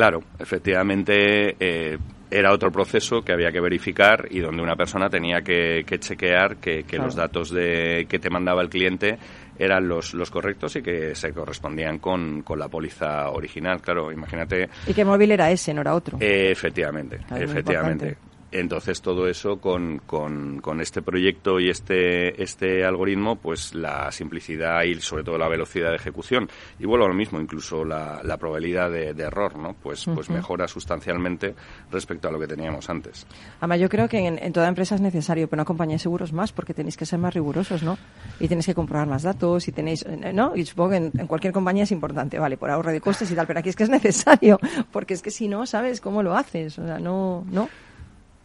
Claro, 0.00 0.22
efectivamente 0.38 1.56
eh, 1.60 1.98
era 2.30 2.54
otro 2.54 2.72
proceso 2.72 3.20
que 3.20 3.34
había 3.34 3.52
que 3.52 3.60
verificar 3.60 4.28
y 4.30 4.40
donde 4.40 4.62
una 4.62 4.74
persona 4.74 5.10
tenía 5.10 5.42
que, 5.42 5.84
chequear 5.84 6.56
que, 6.56 6.86
los 6.96 7.14
datos 7.14 7.50
de, 7.50 8.06
que 8.08 8.18
te 8.18 8.30
mandaba 8.30 8.62
el 8.62 8.70
cliente 8.70 9.18
eran 9.58 9.86
los, 9.86 10.14
los 10.14 10.30
correctos 10.30 10.74
y 10.76 10.82
que 10.82 11.14
se 11.14 11.34
correspondían 11.34 11.98
con, 11.98 12.40
con 12.40 12.58
la 12.58 12.68
póliza 12.68 13.28
original. 13.28 13.82
Claro, 13.82 14.10
imagínate. 14.10 14.70
¿Y 14.86 14.94
qué 14.94 15.04
móvil 15.04 15.32
era 15.32 15.50
ese, 15.50 15.74
no 15.74 15.82
era 15.82 15.94
otro? 15.94 16.16
Eh, 16.18 16.50
efectivamente, 16.50 17.20
efectivamente. 17.36 18.16
Entonces 18.52 19.00
todo 19.00 19.28
eso 19.28 19.60
con, 19.60 19.98
con, 19.98 20.80
este 20.80 21.02
proyecto 21.02 21.60
y 21.60 21.68
este, 21.68 22.42
este 22.42 22.84
algoritmo, 22.84 23.36
pues 23.36 23.74
la 23.74 24.10
simplicidad 24.10 24.82
y 24.84 25.00
sobre 25.00 25.24
todo 25.24 25.38
la 25.38 25.48
velocidad 25.48 25.90
de 25.90 25.96
ejecución. 25.96 26.48
Y 26.78 26.86
vuelvo 26.86 27.04
a 27.04 27.08
lo 27.08 27.14
mismo, 27.14 27.40
incluso 27.40 27.84
la, 27.84 28.20
la 28.24 28.36
probabilidad 28.38 28.90
de, 28.90 29.10
error, 29.20 29.56
¿no? 29.56 29.74
Pues, 29.74 30.06
pues 30.06 30.30
mejora 30.30 30.66
sustancialmente 30.66 31.54
respecto 31.90 32.28
a 32.28 32.32
lo 32.32 32.40
que 32.40 32.46
teníamos 32.46 32.88
antes. 32.88 33.26
Además 33.58 33.80
yo 33.80 33.88
creo 33.88 34.08
que 34.08 34.26
en, 34.26 34.52
toda 34.52 34.68
empresa 34.68 34.94
es 34.94 35.00
necesario, 35.00 35.48
pero 35.48 35.60
no 35.60 35.64
compañía 35.64 35.96
de 35.96 36.00
seguros 36.00 36.32
más, 36.32 36.52
porque 36.52 36.74
tenéis 36.74 36.96
que 36.96 37.06
ser 37.06 37.18
más 37.18 37.34
rigurosos, 37.34 37.82
¿no? 37.82 37.98
Y 38.40 38.48
tenéis 38.48 38.66
que 38.66 38.74
comprobar 38.74 39.06
más 39.06 39.22
datos 39.22 39.68
y 39.68 39.72
tenéis, 39.72 40.04
¿no? 40.32 40.56
Y 40.56 40.64
supongo 40.64 40.90
que 40.90 40.96
en, 40.96 41.12
en 41.16 41.26
cualquier 41.26 41.52
compañía 41.52 41.84
es 41.84 41.92
importante, 41.92 42.38
vale, 42.38 42.56
por 42.56 42.70
ahorro 42.70 42.90
de 42.90 43.00
costes 43.00 43.30
y 43.30 43.34
tal, 43.34 43.46
pero 43.46 43.60
aquí 43.60 43.68
es 43.68 43.76
que 43.76 43.84
es 43.84 43.90
necesario, 43.90 44.58
porque 44.92 45.14
es 45.14 45.22
que 45.22 45.30
si 45.30 45.48
no, 45.48 45.66
¿sabes 45.66 46.00
cómo 46.00 46.22
lo 46.22 46.34
haces? 46.34 46.78
O 46.78 46.86
sea, 46.86 46.98
no, 46.98 47.44
no. 47.50 47.68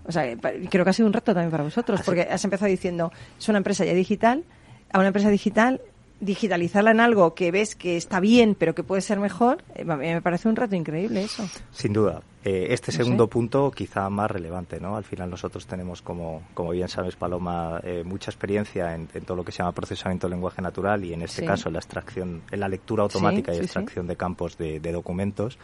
O 0.07 0.11
sea, 0.11 0.35
creo 0.69 0.83
que 0.83 0.89
ha 0.89 0.93
sido 0.93 1.07
un 1.07 1.13
reto 1.13 1.33
también 1.33 1.51
para 1.51 1.63
vosotros, 1.63 2.01
porque 2.05 2.21
has 2.21 2.43
empezado 2.43 2.69
diciendo, 2.69 3.11
es 3.37 3.49
una 3.49 3.57
empresa 3.57 3.85
ya 3.85 3.93
digital, 3.93 4.43
a 4.91 4.99
una 4.99 5.07
empresa 5.07 5.29
digital, 5.29 5.81
digitalizarla 6.19 6.91
en 6.91 6.99
algo 6.99 7.33
que 7.33 7.51
ves 7.51 7.75
que 7.75 7.97
está 7.97 8.19
bien, 8.19 8.55
pero 8.55 8.73
que 8.73 8.83
puede 8.83 9.01
ser 9.01 9.19
mejor, 9.19 9.63
eh, 9.75 9.83
me 9.83 10.21
parece 10.21 10.47
un 10.47 10.55
reto 10.55 10.75
increíble 10.75 11.23
eso. 11.23 11.47
Sin 11.71 11.93
duda. 11.93 12.21
Eh, 12.43 12.67
este 12.73 12.91
segundo 12.91 13.27
punto 13.27 13.71
quizá 13.71 14.07
más 14.11 14.29
relevante, 14.29 14.79
¿no? 14.79 14.95
Al 14.95 15.03
final 15.03 15.31
nosotros 15.31 15.65
tenemos, 15.65 16.03
como, 16.03 16.43
como 16.53 16.71
bien 16.71 16.87
sabes, 16.87 17.15
Paloma, 17.15 17.79
eh, 17.83 18.03
mucha 18.05 18.29
experiencia 18.29 18.93
en, 18.93 19.07
todo 19.25 19.37
lo 19.37 19.43
que 19.43 19.51
se 19.51 19.59
llama 19.59 19.71
procesamiento 19.71 20.27
de 20.27 20.35
lenguaje 20.35 20.61
natural 20.61 21.03
y 21.03 21.13
en 21.13 21.23
este 21.23 21.43
caso 21.43 21.71
la 21.71 21.79
extracción, 21.79 22.43
en 22.51 22.59
la 22.59 22.69
lectura 22.69 23.01
automática 23.01 23.51
y 23.51 23.57
extracción 23.57 24.05
de 24.05 24.15
campos 24.15 24.59
de, 24.59 24.79
de 24.79 24.91
documentos 24.91 25.57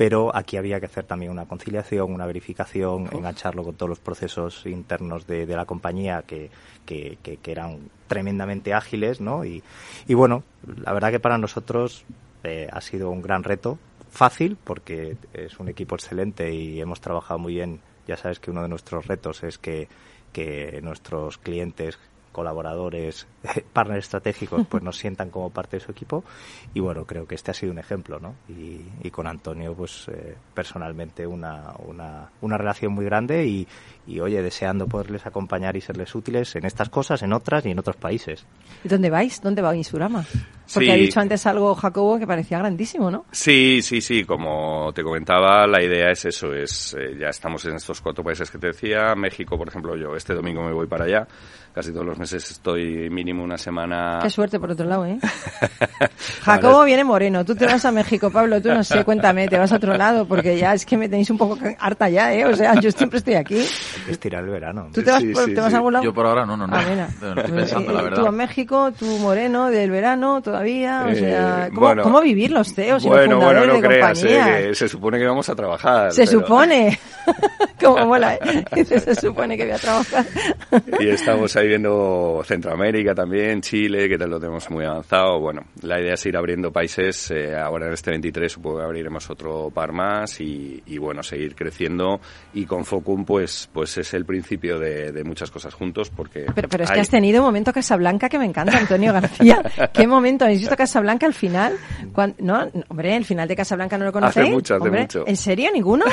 pero 0.00 0.34
aquí 0.34 0.56
había 0.56 0.80
que 0.80 0.86
hacer 0.86 1.04
también 1.04 1.30
una 1.30 1.44
conciliación, 1.44 2.10
una 2.10 2.24
verificación, 2.24 3.10
engancharlo 3.12 3.62
con 3.62 3.74
todos 3.74 3.90
los 3.90 3.98
procesos 3.98 4.64
internos 4.64 5.26
de, 5.26 5.44
la 5.44 5.66
compañía 5.66 6.22
que, 6.26 6.48
que, 6.86 7.38
eran 7.44 7.90
tremendamente 8.08 8.72
ágiles, 8.72 9.20
¿no? 9.20 9.44
Y, 9.44 9.62
y, 10.08 10.14
bueno, 10.14 10.42
la 10.82 10.94
verdad 10.94 11.10
que 11.10 11.20
para 11.20 11.36
nosotros 11.36 12.06
eh, 12.44 12.66
ha 12.72 12.80
sido 12.80 13.10
un 13.10 13.20
gran 13.20 13.44
reto 13.44 13.78
fácil 14.10 14.56
porque 14.64 15.18
es 15.34 15.60
un 15.60 15.68
equipo 15.68 15.96
excelente 15.96 16.50
y 16.50 16.80
hemos 16.80 17.02
trabajado 17.02 17.38
muy 17.38 17.56
bien. 17.56 17.80
Ya 18.06 18.16
sabes 18.16 18.40
que 18.40 18.50
uno 18.50 18.62
de 18.62 18.68
nuestros 18.68 19.06
retos 19.06 19.42
es 19.44 19.58
que, 19.58 19.86
que 20.32 20.80
nuestros 20.82 21.36
clientes 21.36 21.98
colaboradores, 22.32 23.26
partners 23.72 24.04
estratégicos, 24.04 24.66
pues 24.68 24.82
nos 24.82 24.96
sientan 24.96 25.30
como 25.30 25.50
parte 25.50 25.76
de 25.76 25.84
su 25.84 25.92
equipo. 25.92 26.24
Y 26.74 26.80
bueno, 26.80 27.04
creo 27.04 27.26
que 27.26 27.34
este 27.34 27.50
ha 27.50 27.54
sido 27.54 27.72
un 27.72 27.78
ejemplo, 27.78 28.20
¿no? 28.20 28.34
Y, 28.48 28.80
y 29.02 29.10
con 29.10 29.26
Antonio, 29.26 29.74
pues 29.74 30.08
eh, 30.08 30.36
personalmente 30.54 31.26
una, 31.26 31.74
una, 31.86 32.30
una 32.40 32.58
relación 32.58 32.92
muy 32.92 33.04
grande 33.04 33.46
y, 33.46 33.66
y, 34.06 34.20
oye, 34.20 34.42
deseando 34.42 34.86
poderles 34.86 35.26
acompañar 35.26 35.76
y 35.76 35.80
serles 35.80 36.14
útiles 36.14 36.54
en 36.56 36.64
estas 36.64 36.88
cosas, 36.88 37.22
en 37.22 37.32
otras 37.32 37.66
y 37.66 37.70
en 37.70 37.78
otros 37.78 37.96
países. 37.96 38.46
¿Y 38.84 38.88
dónde 38.88 39.10
vais? 39.10 39.40
¿Dónde 39.40 39.62
va 39.62 39.74
Insurama? 39.74 40.24
Porque 40.72 40.86
Sí. 40.86 40.92
ha 40.92 40.94
dicho 40.96 41.20
antes 41.20 41.46
algo, 41.46 41.74
Jacobo, 41.74 42.18
que 42.18 42.26
parecía 42.26 42.58
grandísimo, 42.58 43.10
¿no? 43.10 43.24
Sí, 43.32 43.80
sí, 43.82 44.00
sí, 44.00 44.24
como 44.24 44.92
te 44.94 45.02
comentaba, 45.02 45.66
la 45.66 45.82
idea 45.82 46.10
es 46.10 46.24
eso, 46.24 46.52
es 46.54 46.94
eh, 46.98 47.16
ya 47.18 47.28
estamos 47.28 47.64
en 47.66 47.74
estos 47.76 48.00
cuatro 48.00 48.22
países 48.22 48.50
que 48.50 48.58
te 48.58 48.68
decía, 48.68 49.14
México, 49.16 49.58
por 49.58 49.68
ejemplo, 49.68 49.96
yo 49.96 50.14
este 50.14 50.34
domingo 50.34 50.62
me 50.62 50.72
voy 50.72 50.86
para 50.86 51.04
allá, 51.06 51.26
casi 51.74 51.92
todos 51.92 52.06
los 52.06 52.18
meses 52.18 52.50
estoy 52.50 53.10
mínimo 53.10 53.42
una 53.42 53.58
semana... 53.58 54.18
Qué 54.22 54.30
suerte, 54.30 54.60
por 54.60 54.70
otro 54.70 54.86
lado, 54.86 55.06
¿eh? 55.06 55.18
Jacobo 56.42 56.84
viene 56.84 57.04
moreno, 57.04 57.44
tú 57.44 57.54
te 57.54 57.66
vas 57.66 57.84
a 57.84 57.92
México, 57.92 58.30
Pablo, 58.30 58.60
tú 58.60 58.68
no 58.68 58.82
sé, 58.84 59.04
cuéntame, 59.04 59.48
te 59.48 59.58
vas 59.58 59.72
a 59.72 59.76
otro 59.76 59.96
lado, 59.96 60.26
porque 60.26 60.56
ya 60.56 60.74
es 60.74 60.84
que 60.86 60.96
me 60.96 61.08
tenéis 61.08 61.30
un 61.30 61.38
poco 61.38 61.58
harta 61.78 62.08
ya, 62.08 62.32
¿eh? 62.34 62.44
O 62.46 62.54
sea, 62.54 62.74
yo 62.80 62.90
siempre 62.90 63.18
estoy 63.18 63.34
aquí. 63.34 63.58
Hay 63.58 64.04
que 64.06 64.12
estirar 64.12 64.44
el 64.44 64.50
verano. 64.50 64.88
¿Tú 64.92 65.02
te 65.02 65.10
vas, 65.10 65.20
Sí, 65.20 65.32
por- 65.32 65.44
sí, 65.44 65.54
te 65.54 65.60
vas 65.60 65.70
sí. 65.70 65.74
a 65.74 65.78
algún 65.78 65.92
lado? 65.94 66.04
Yo 66.04 66.14
por 66.14 66.26
ahora 66.26 66.46
no, 66.46 66.56
no, 66.56 66.66
no. 66.66 66.76
Ah. 66.76 67.08
No, 67.20 67.28
estoy 67.40 67.52
pensando, 67.52 67.92
la 67.92 68.00
Eh, 68.00 68.04
verdad. 68.04 68.20
Tú 68.22 68.26
a 68.26 68.32
México, 68.32 68.92
tú 68.98 69.06
moreno, 69.18 69.68
del 69.70 69.90
verano 69.90 70.40
todavía, 70.64 71.04
o 71.06 71.08
Eh, 71.08 71.14
sea, 71.16 71.68
¿cómo, 71.70 71.80
bueno. 71.86 72.02
cómo 72.02 72.20
vivir 72.20 72.50
los 72.50 72.74
CEOs 72.74 73.04
y 73.04 73.08
bueno, 73.08 73.36
los 73.36 73.44
bueno, 73.44 73.66
no 73.66 73.74
de 73.74 73.80
creas, 73.80 74.22
eh, 74.24 74.26
compañías? 74.28 74.66
que 74.68 74.74
se 74.74 74.88
supone 74.88 75.18
que 75.18 75.26
vamos 75.26 75.48
a 75.48 75.54
trabajar. 75.54 76.12
Se 76.12 76.26
pero- 76.26 76.40
supone. 76.40 76.98
Como 77.80 78.06
mola, 78.06 78.34
¿eh? 78.74 78.84
Se 78.84 79.14
supone 79.14 79.56
que 79.56 79.64
voy 79.64 79.72
a 79.72 79.78
trabajar. 79.78 80.24
Y 81.00 81.08
estamos 81.08 81.54
ahí 81.56 81.68
viendo 81.68 82.42
Centroamérica 82.44 83.14
también, 83.14 83.60
Chile, 83.62 84.08
que 84.08 84.18
tal 84.18 84.30
lo 84.30 84.40
tenemos 84.40 84.68
muy 84.70 84.84
avanzado. 84.84 85.38
Bueno, 85.38 85.62
la 85.82 86.00
idea 86.00 86.14
es 86.14 86.26
ir 86.26 86.36
abriendo 86.36 86.70
países. 86.72 87.30
eh, 87.30 87.54
ahora 87.56 87.86
en 87.86 87.92
este 87.94 88.10
23 88.10 88.52
supongo 88.52 88.78
que 88.78 88.84
abriremos 88.84 89.30
otro 89.30 89.70
par 89.72 89.92
más 89.92 90.40
y, 90.40 90.82
y, 90.86 90.98
bueno, 90.98 91.22
seguir 91.22 91.54
creciendo. 91.54 92.20
Y 92.52 92.64
con 92.66 92.84
Focum, 92.84 93.24
pues, 93.24 93.68
pues 93.72 93.96
es 93.98 94.12
el 94.14 94.24
principio 94.26 94.78
de, 94.78 95.12
de 95.12 95.24
muchas 95.24 95.50
cosas 95.50 95.72
juntos 95.72 96.10
porque... 96.10 96.46
Pero, 96.54 96.68
pero 96.68 96.84
es 96.84 96.90
que 96.90 96.96
hay- 96.96 97.00
has 97.02 97.08
tenido 97.10 97.40
un 97.40 97.46
momento 97.46 97.72
Casablanca 97.72 98.28
que 98.28 98.38
me 98.38 98.46
encanta, 98.46 98.76
Antonio 98.76 99.12
García. 99.12 99.62
¿Qué 99.92 100.06
momento? 100.06 100.46
¿Habéis 100.50 100.60
visto 100.60 100.76
Casablanca 100.76 101.26
al 101.26 101.34
final? 101.34 101.76
No, 102.38 102.68
hombre, 102.88 103.16
el 103.16 103.24
final 103.24 103.48
de 103.48 103.56
Casablanca 103.56 103.96
no 103.98 104.04
lo 104.04 104.12
conocéis. 104.12 104.50
mucho, 104.50 104.74
hace 104.74 104.84
Hombre, 104.84 105.02
mucho. 105.02 105.24
¿En 105.26 105.36
serio? 105.36 105.70
¿Ninguno? 105.72 106.04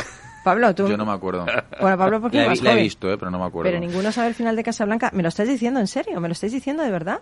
Pablo, 0.43 0.73
tú. 0.73 0.87
Yo 0.87 0.95
no 0.95 1.05
me 1.05 1.11
acuerdo. 1.11 1.45
Bueno, 1.81 1.97
Pablo, 1.97 2.21
porque 2.21 2.37
La 2.37 2.53
es 2.53 2.61
he, 2.61 2.63
la 2.63 2.75
visto, 2.75 3.11
eh, 3.11 3.17
pero 3.17 3.29
no 3.31 3.39
me 3.39 3.45
acuerdo. 3.45 3.69
Pero 3.69 3.79
ninguno 3.79 4.11
sabe 4.11 4.29
el 4.29 4.33
final 4.33 4.55
de 4.55 4.63
Casablanca. 4.63 5.11
¿Me 5.13 5.21
lo 5.23 5.29
estás 5.29 5.47
diciendo 5.47 5.79
en 5.79 5.87
serio? 5.87 6.21
¿Me 6.21 6.27
lo 6.27 6.31
estáis 6.31 6.53
diciendo 6.53 6.83
de 6.83 6.91
verdad? 6.91 7.19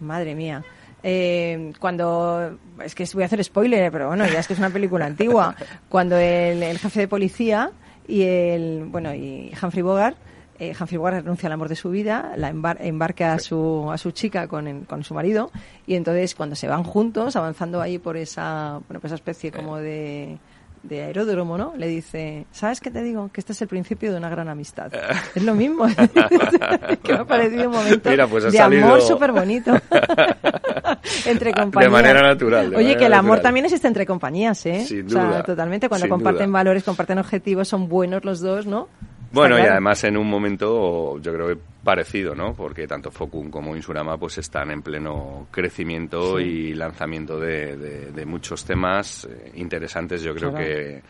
Madre 0.00 0.34
mía. 0.34 0.64
Eh, 1.02 1.72
cuando 1.78 2.58
es 2.84 2.94
que 2.94 3.06
voy 3.14 3.22
a 3.22 3.26
hacer 3.26 3.42
spoiler, 3.44 3.92
pero 3.92 4.08
bueno, 4.08 4.26
ya 4.26 4.40
es 4.40 4.46
que 4.48 4.54
es 4.54 4.58
una 4.58 4.70
película 4.70 5.06
antigua. 5.06 5.54
Cuando 5.88 6.16
el, 6.16 6.62
el 6.62 6.78
jefe 6.78 7.00
de 7.00 7.08
policía 7.08 7.70
y 8.08 8.22
el 8.22 8.84
bueno 8.86 9.14
y 9.14 9.52
Humphrey 9.62 9.82
Bogart 9.82 10.16
eh, 10.58 10.74
Humphrey 10.78 10.98
Bogart 10.98 11.16
renuncia 11.18 11.46
al 11.48 11.52
amor 11.52 11.68
de 11.68 11.76
su 11.76 11.90
vida, 11.90 12.32
la 12.36 12.50
embar- 12.52 12.78
embarca 12.80 13.32
a 13.34 13.38
su, 13.38 13.88
a 13.92 13.98
su 13.98 14.10
chica 14.12 14.48
con, 14.48 14.84
con 14.84 15.04
su 15.04 15.14
marido 15.14 15.50
y 15.86 15.94
entonces 15.94 16.34
cuando 16.34 16.54
se 16.56 16.68
van 16.68 16.82
juntos, 16.84 17.36
avanzando 17.36 17.80
ahí 17.80 17.98
por 17.98 18.16
esa, 18.16 18.80
bueno, 18.88 19.00
por 19.00 19.06
esa 19.06 19.14
especie 19.16 19.52
como 19.52 19.76
de, 19.78 20.38
de 20.82 21.02
aeródromo, 21.02 21.58
¿no? 21.58 21.74
Le 21.76 21.88
dice, 21.88 22.46
¿sabes 22.52 22.80
qué 22.80 22.90
te 22.90 23.02
digo? 23.02 23.28
Que 23.32 23.40
este 23.40 23.52
es 23.52 23.62
el 23.62 23.68
principio 23.68 24.12
de 24.12 24.18
una 24.18 24.28
gran 24.28 24.48
amistad. 24.48 24.92
es 25.34 25.42
lo 25.42 25.54
mismo. 25.54 25.86
que 27.02 27.12
me 27.12 27.18
ha 27.18 27.24
parecido 27.24 27.68
un 27.68 27.74
momento 27.76 28.08
Mira, 28.10 28.26
pues 28.26 28.44
de 28.44 28.52
salido- 28.52 28.84
amor 28.86 29.02
súper 29.02 29.32
bonito. 29.32 29.72
entre 31.26 31.52
compañías. 31.52 31.92
manera 31.92 32.22
natural, 32.22 32.70
de 32.70 32.76
Oye, 32.76 32.84
manera 32.84 32.98
que 32.98 33.06
el 33.06 33.12
amor 33.14 33.24
natural. 33.32 33.42
también 33.42 33.64
existe 33.66 33.86
entre 33.88 34.06
compañías, 34.06 34.64
¿eh? 34.66 34.84
Sin 34.84 35.06
O 35.06 35.10
sea, 35.10 35.42
totalmente. 35.42 35.88
Cuando 35.88 36.08
comparten 36.08 36.46
duda. 36.46 36.58
valores, 36.58 36.84
comparten 36.84 37.18
objetivos, 37.18 37.68
son 37.68 37.88
buenos 37.88 38.24
los 38.24 38.40
dos, 38.40 38.66
¿no? 38.66 38.88
Bueno, 39.36 39.58
y 39.58 39.62
además 39.62 40.02
en 40.04 40.16
un 40.16 40.28
momento 40.28 41.18
yo 41.20 41.32
creo 41.32 41.48
que 41.48 41.58
parecido, 41.84 42.34
¿no? 42.34 42.54
Porque 42.54 42.86
tanto 42.88 43.10
Focum 43.10 43.50
como 43.50 43.76
Insurama 43.76 44.16
pues 44.18 44.38
están 44.38 44.70
en 44.70 44.82
pleno 44.82 45.46
crecimiento 45.50 46.40
y 46.40 46.74
lanzamiento 46.74 47.38
de, 47.38 47.76
de- 47.76 48.10
de 48.12 48.26
muchos 48.26 48.64
temas 48.64 49.24
eh, 49.30 49.52
interesantes, 49.54 50.22
yo 50.22 50.34
creo 50.34 50.50
Claro. 50.50 50.64
que 50.64 51.02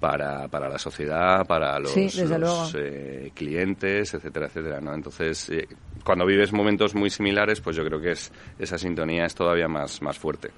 para, 0.00 0.46
para 0.48 0.68
la 0.68 0.78
sociedad, 0.78 1.46
para 1.46 1.78
los, 1.78 1.90
Sí, 1.92 2.08
eh, 2.76 3.30
clientes, 3.34 4.12
etcétera, 4.14 4.46
etcétera, 4.46 4.80
¿no? 4.80 4.92
Entonces, 4.94 5.48
eh, 5.50 5.66
cuando 6.04 6.26
vives 6.26 6.52
momentos 6.52 6.94
muy 6.94 7.08
similares, 7.10 7.60
pues 7.60 7.76
yo 7.76 7.84
creo 7.84 8.00
que 8.00 8.10
es 8.10 8.30
esa 8.58 8.76
sintonía 8.78 9.24
es 9.24 9.34
todavía 9.34 9.68
más, 9.68 10.02
más 10.02 10.18
fuerte. 10.18 10.50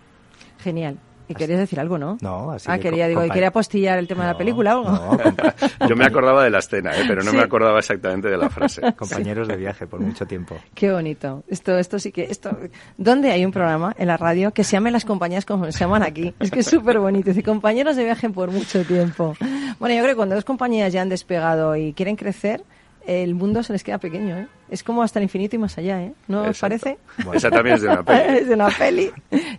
Genial. 0.59 0.98
¿Y 1.28 1.34
querías 1.34 1.58
decir 1.60 1.78
algo, 1.78 1.98
no? 1.98 2.16
No, 2.22 2.50
así 2.52 2.66
Ah, 2.70 2.76
que 2.76 2.84
quería, 2.84 3.06
digo, 3.06 3.24
¿y 3.24 3.30
quería 3.30 3.48
apostillar 3.48 3.98
el 3.98 4.08
tema 4.08 4.26
de 4.26 4.32
la 4.32 4.38
película 4.38 4.78
o 4.78 4.88
algo? 4.88 5.16
no, 5.16 5.18
Yo 5.88 5.94
me 5.96 6.04
acordaba 6.06 6.42
de 6.42 6.50
la 6.50 6.58
escena, 6.60 6.96
¿eh? 6.96 7.04
pero 7.06 7.22
no 7.22 7.30
Sí. 7.30 7.36
me 7.36 7.42
acordaba 7.42 7.78
exactamente 7.78 8.28
de 8.28 8.36
la 8.36 8.48
frase. 8.48 8.80
compañeros 8.96 9.46
de 9.48 9.56
viaje 9.56 9.86
por 9.86 10.00
mucho 10.00 10.26
tiempo. 10.26 10.56
Qué 10.74 10.90
bonito. 10.90 11.44
Esto, 11.48 11.76
esto 11.78 11.98
sí 11.98 12.12
que, 12.12 12.24
esto, 12.24 12.56
¿dónde 12.96 13.30
hay 13.30 13.44
un 13.44 13.52
programa 13.52 13.94
en 13.98 14.06
la 14.08 14.16
radio 14.16 14.52
que 14.52 14.64
se 14.64 14.72
llame 14.72 14.90
las 14.90 15.04
compañías 15.04 15.44
como 15.44 15.70
se 15.70 15.78
llaman 15.78 16.02
aquí? 16.02 16.34
Es 16.40 16.50
que 16.50 16.60
es 16.60 16.66
súper 16.66 16.98
bonito. 16.98 17.28
Dice, 17.30 17.42
compañeros 17.42 17.96
de 17.96 18.04
viaje 18.04 18.30
por 18.30 18.50
mucho 18.50 18.84
tiempo. 18.84 19.34
Bueno, 19.78 19.94
yo 19.94 20.02
creo 20.02 20.12
que 20.14 20.16
cuando 20.16 20.34
dos 20.34 20.44
compañías 20.44 20.92
ya 20.92 21.02
han 21.02 21.08
despegado 21.08 21.76
y 21.76 21.92
quieren 21.92 22.16
crecer, 22.16 22.62
el 23.06 23.34
mundo 23.34 23.62
se 23.62 23.72
les 23.72 23.82
queda 23.84 23.98
pequeño, 23.98 24.36
¿eh? 24.36 24.46
Es 24.70 24.82
como 24.82 25.02
hasta 25.02 25.18
el 25.18 25.22
infinito 25.22 25.56
y 25.56 25.58
más 25.58 25.78
allá, 25.78 26.02
¿eh? 26.02 26.12
¿No 26.26 26.42
os 26.42 26.58
parece? 26.58 26.98
Esa 27.32 27.50
también 27.50 27.76
es 27.76 27.82
de 27.82 27.88
una 27.88 28.02
peli. 28.02 28.20
es 28.38 28.48
de 28.48 28.54
una 28.54 28.68
peli. 28.68 29.10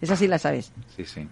Esa 0.02 0.16
sí 0.16 0.28
la 0.28 0.38
sabes. 0.38 0.72
Sí, 0.96 1.04
sí. 1.04 1.28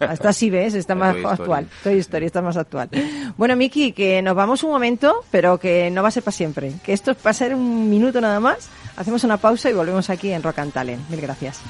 Hasta 0.00 0.32
sí 0.32 0.50
ves, 0.50 0.74
está 0.74 0.94
más 0.94 1.12
Toy 1.14 1.22
Story. 1.22 1.40
actual. 1.40 1.68
Toy 1.82 1.98
Story 1.98 2.26
está 2.26 2.42
más 2.42 2.56
actual. 2.56 2.88
Bueno, 3.36 3.56
Miki, 3.56 3.92
que 3.92 4.22
nos 4.22 4.34
vamos 4.34 4.62
un 4.62 4.70
momento, 4.70 5.24
pero 5.30 5.58
que 5.58 5.90
no 5.90 6.02
va 6.02 6.08
a 6.08 6.12
ser 6.12 6.22
para 6.22 6.32
siempre. 6.36 6.72
Que 6.84 6.92
esto 6.92 7.14
va 7.24 7.30
a 7.30 7.34
ser 7.34 7.54
un 7.54 7.88
minuto 7.88 8.20
nada 8.20 8.40
más. 8.40 8.68
Hacemos 8.96 9.24
una 9.24 9.36
pausa 9.36 9.70
y 9.70 9.72
volvemos 9.72 10.10
aquí 10.10 10.32
en 10.32 10.42
Rock 10.42 10.58
and 10.58 10.72
Talent. 10.72 11.08
Mil 11.08 11.20
gracias. 11.20 11.60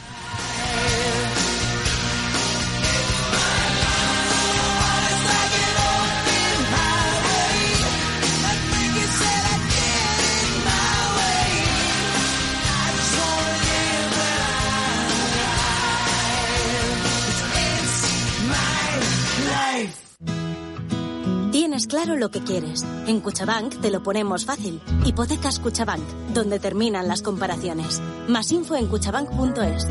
Claro 21.93 22.17
lo 22.17 22.31
que 22.31 22.41
quieres. 22.41 22.87
En 23.07 23.21
Cuchabank 23.21 23.83
te 23.83 23.91
lo 23.91 24.03
ponemos 24.03 24.47
fácil. 24.47 24.81
Hipotecas 25.05 25.59
Cuchabank, 25.59 26.03
donde 26.33 26.59
terminan 26.59 27.07
las 27.07 27.21
comparaciones. 27.21 28.01
Más 28.29 28.51
info 28.51 28.77
en 28.77 28.87
cuchabank.es. 28.87 29.87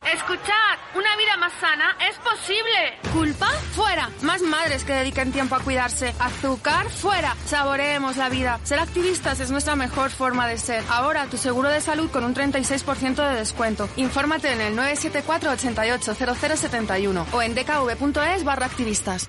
Escuchad, 0.00 0.76
una 0.96 1.16
vida 1.16 1.36
más 1.38 1.52
sana 1.60 1.94
es 2.08 2.16
posible. 2.16 3.12
¿Culpa? 3.12 3.48
Fuera. 3.74 4.08
Más 4.22 4.40
madres 4.40 4.84
que 4.84 4.94
dediquen 4.94 5.30
tiempo 5.30 5.56
a 5.56 5.60
cuidarse. 5.60 6.14
Azúcar? 6.18 6.88
Fuera. 6.88 7.36
Saboreemos 7.44 8.16
la 8.16 8.30
vida. 8.30 8.58
Ser 8.64 8.78
activistas 8.78 9.40
es 9.40 9.50
nuestra 9.50 9.76
mejor 9.76 10.08
forma 10.08 10.48
de 10.48 10.56
ser. 10.56 10.82
Ahora 10.88 11.26
tu 11.26 11.36
seguro 11.36 11.68
de 11.68 11.82
salud 11.82 12.10
con 12.10 12.24
un 12.24 12.34
36% 12.34 13.28
de 13.28 13.36
descuento. 13.36 13.90
Infórmate 13.96 14.52
en 14.52 14.62
el 14.62 14.74
974 14.74 15.50
88 15.50 16.14
0071 16.14 17.26
o 17.30 17.42
en 17.42 17.54
dkv.es 17.54 18.44
barra 18.44 18.64
activistas. 18.64 19.28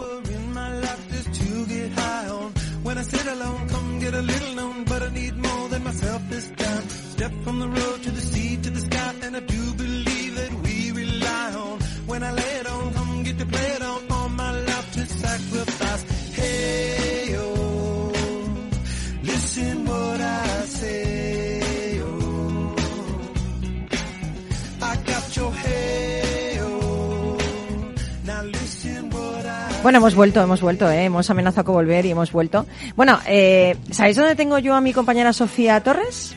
Bueno, 29.83 29.97
hemos 29.97 30.13
vuelto, 30.13 30.41
hemos 30.41 30.61
vuelto, 30.61 30.89
¿eh? 30.91 31.05
hemos 31.05 31.27
amenazado 31.31 31.65
con 31.65 31.75
volver 31.75 32.05
y 32.05 32.11
hemos 32.11 32.31
vuelto. 32.31 32.67
Bueno, 32.95 33.19
eh, 33.25 33.75
¿sabéis 33.89 34.15
dónde 34.15 34.35
tengo 34.35 34.59
yo 34.59 34.75
a 34.75 34.81
mi 34.81 34.93
compañera 34.93 35.33
Sofía 35.33 35.81
Torres? 35.81 36.35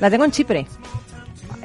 La 0.00 0.10
tengo 0.10 0.24
en 0.24 0.30
Chipre. 0.30 0.66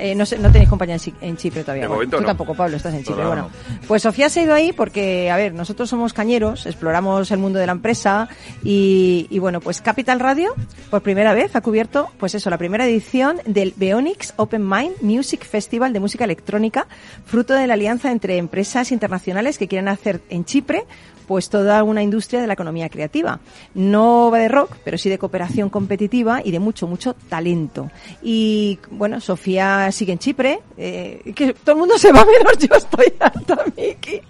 Eh, 0.03 0.15
no, 0.15 0.25
sé, 0.25 0.37
no 0.37 0.51
tenéis 0.51 0.69
compañía 0.69 0.97
en 1.21 1.37
Chipre 1.37 1.63
todavía. 1.63 1.87
tú 1.87 2.21
tampoco, 2.25 2.53
Pablo, 2.53 2.75
estás 2.75 2.93
en 2.93 3.05
Chipre. 3.05 3.25
bueno, 3.25 3.49
pues 3.87 4.01
Sofía 4.01 4.27
se 4.27 4.41
ha 4.41 4.43
ido 4.43 4.53
ahí 4.53 4.73
porque, 4.73 5.31
a 5.31 5.37
ver, 5.37 5.53
nosotros 5.53 5.89
somos 5.89 6.11
cañeros, 6.11 6.65
exploramos 6.65 7.31
el 7.31 7.39
mundo 7.39 7.57
de 7.57 7.67
la 7.67 7.71
empresa 7.71 8.27
y, 8.65 9.27
y, 9.29 9.39
bueno, 9.39 9.61
pues 9.61 9.81
Capital 9.81 10.19
Radio 10.19 10.55
por 10.89 11.03
primera 11.03 11.33
vez 11.33 11.55
ha 11.55 11.61
cubierto, 11.61 12.09
pues 12.17 12.35
eso, 12.35 12.49
la 12.49 12.57
primera 12.57 12.85
edición 12.85 13.37
del 13.45 13.73
Beonix 13.77 14.33
Open 14.35 14.67
Mind 14.67 14.95
Music 14.99 15.45
Festival 15.45 15.93
de 15.93 16.01
música 16.01 16.25
electrónica, 16.25 16.85
fruto 17.23 17.53
de 17.53 17.65
la 17.65 17.75
alianza 17.75 18.11
entre 18.11 18.35
empresas 18.35 18.91
internacionales 18.91 19.57
que 19.57 19.69
quieren 19.69 19.87
hacer 19.87 20.19
en 20.29 20.43
Chipre 20.43 20.85
pues 21.27 21.49
toda 21.49 21.83
una 21.83 22.03
industria 22.03 22.41
de 22.41 22.47
la 22.47 22.53
economía 22.53 22.89
creativa. 22.89 23.39
No 23.73 24.29
va 24.31 24.39
de 24.39 24.47
rock, 24.47 24.77
pero 24.83 24.97
sí 24.97 25.09
de 25.09 25.17
cooperación 25.17 25.69
competitiva 25.69 26.41
y 26.43 26.51
de 26.51 26.59
mucho, 26.59 26.87
mucho 26.87 27.15
talento. 27.29 27.89
Y 28.21 28.79
bueno, 28.91 29.19
Sofía 29.19 29.87
sigue 29.93 30.11
en 30.11 30.19
Chipre, 30.19 30.59
eh, 30.77 31.33
que 31.35 31.53
todo 31.53 31.73
el 31.73 31.79
mundo 31.79 31.97
se 31.97 32.11
va 32.11 32.25
menos 32.25 32.57
yo 32.59 32.75
estoy 32.75 33.13
hasta 33.19 33.63
Miki. 33.77 34.21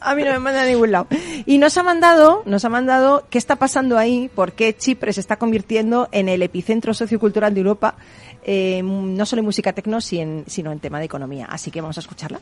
A 0.00 0.14
mí 0.14 0.24
no 0.24 0.32
me 0.32 0.38
manda 0.38 0.62
a 0.62 0.66
ningún 0.66 0.90
lado. 0.90 1.06
Y 1.46 1.58
nos 1.58 1.76
ha 1.76 1.82
mandado, 1.82 2.42
nos 2.46 2.64
ha 2.64 2.68
mandado 2.68 3.24
qué 3.30 3.38
está 3.38 3.56
pasando 3.56 3.98
ahí, 3.98 4.28
por 4.34 4.52
qué 4.52 4.76
Chipre 4.76 5.12
se 5.12 5.20
está 5.20 5.36
convirtiendo 5.36 6.08
en 6.12 6.28
el 6.28 6.42
epicentro 6.42 6.94
sociocultural 6.94 7.54
de 7.54 7.60
Europa, 7.60 7.94
eh, 8.42 8.82
no 8.82 9.26
solo 9.26 9.40
en 9.40 9.46
música 9.46 9.72
tecno, 9.72 10.00
sino 10.00 10.72
en 10.72 10.80
tema 10.80 10.98
de 10.98 11.04
economía. 11.04 11.46
Así 11.48 11.70
que 11.70 11.80
vamos 11.80 11.98
a 11.98 12.00
escucharla. 12.00 12.40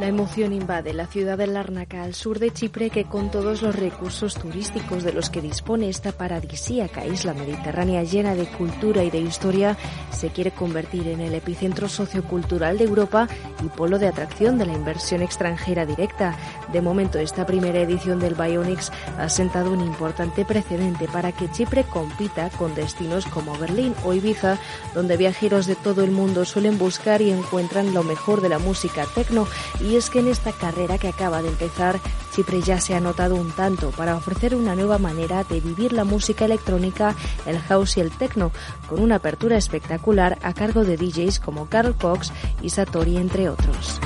La 0.00 0.06
emoción 0.06 0.52
invade 0.52 0.94
la 0.94 1.08
ciudad 1.08 1.36
de 1.36 1.48
Larnaca, 1.48 2.04
al 2.04 2.14
sur 2.14 2.38
de 2.38 2.52
Chipre, 2.52 2.88
que 2.88 3.06
con 3.06 3.32
todos 3.32 3.62
los 3.62 3.74
recursos 3.74 4.36
turísticos 4.36 5.02
de 5.02 5.12
los 5.12 5.28
que 5.28 5.40
dispone 5.40 5.88
esta 5.88 6.12
paradisíaca 6.12 7.04
isla 7.04 7.34
mediterránea 7.34 8.04
llena 8.04 8.36
de 8.36 8.46
cultura 8.46 9.02
y 9.02 9.10
de 9.10 9.18
historia, 9.18 9.76
se 10.12 10.28
quiere 10.30 10.52
convertir 10.52 11.08
en 11.08 11.20
el 11.20 11.34
epicentro 11.34 11.88
sociocultural 11.88 12.78
de 12.78 12.84
Europa 12.84 13.26
y 13.60 13.68
polo 13.70 13.98
de 13.98 14.06
atracción 14.06 14.56
de 14.56 14.66
la 14.66 14.72
inversión 14.72 15.20
extranjera 15.20 15.84
directa. 15.84 16.36
De 16.72 16.80
momento, 16.80 17.18
esta 17.18 17.44
primera 17.44 17.80
edición 17.80 18.20
del 18.20 18.36
Bionics 18.36 18.92
ha 19.18 19.28
sentado 19.28 19.72
un 19.72 19.80
importante 19.80 20.44
precedente 20.44 21.08
para 21.08 21.32
que 21.32 21.50
Chipre 21.50 21.82
compita 21.82 22.50
con 22.50 22.72
destinos 22.76 23.26
como 23.26 23.58
Berlín 23.58 23.96
o 24.04 24.14
Ibiza, 24.14 24.58
donde 24.94 25.16
viajeros 25.16 25.66
de 25.66 25.74
todo 25.74 26.04
el 26.04 26.12
mundo 26.12 26.44
suelen 26.44 26.78
buscar 26.78 27.20
y 27.20 27.32
encuentran 27.32 27.92
lo 27.92 28.04
mejor 28.04 28.42
de 28.42 28.48
la 28.48 28.60
música 28.60 29.04
tecno 29.16 29.48
y 29.80 29.87
es 29.96 30.10
que 30.10 30.20
en 30.20 30.28
esta 30.28 30.52
carrera 30.52 30.98
que 30.98 31.08
acaba 31.08 31.42
de 31.42 31.48
empezar, 31.48 32.00
Chipre 32.34 32.60
ya 32.60 32.80
se 32.80 32.94
ha 32.94 33.00
notado 33.00 33.36
un 33.36 33.50
tanto 33.50 33.90
para 33.90 34.16
ofrecer 34.16 34.54
una 34.54 34.74
nueva 34.74 34.98
manera 34.98 35.44
de 35.44 35.60
vivir 35.60 35.92
la 35.92 36.04
música 36.04 36.44
electrónica, 36.44 37.14
el 37.46 37.58
house 37.60 37.96
y 37.96 38.00
el 38.00 38.10
techno, 38.10 38.52
con 38.88 39.00
una 39.00 39.16
apertura 39.16 39.56
espectacular 39.56 40.38
a 40.42 40.52
cargo 40.52 40.84
de 40.84 40.96
DJs 40.96 41.40
como 41.40 41.68
Carl 41.68 41.94
Cox 41.94 42.32
y 42.62 42.70
Satori, 42.70 43.16
entre 43.16 43.48
otros. 43.48 44.00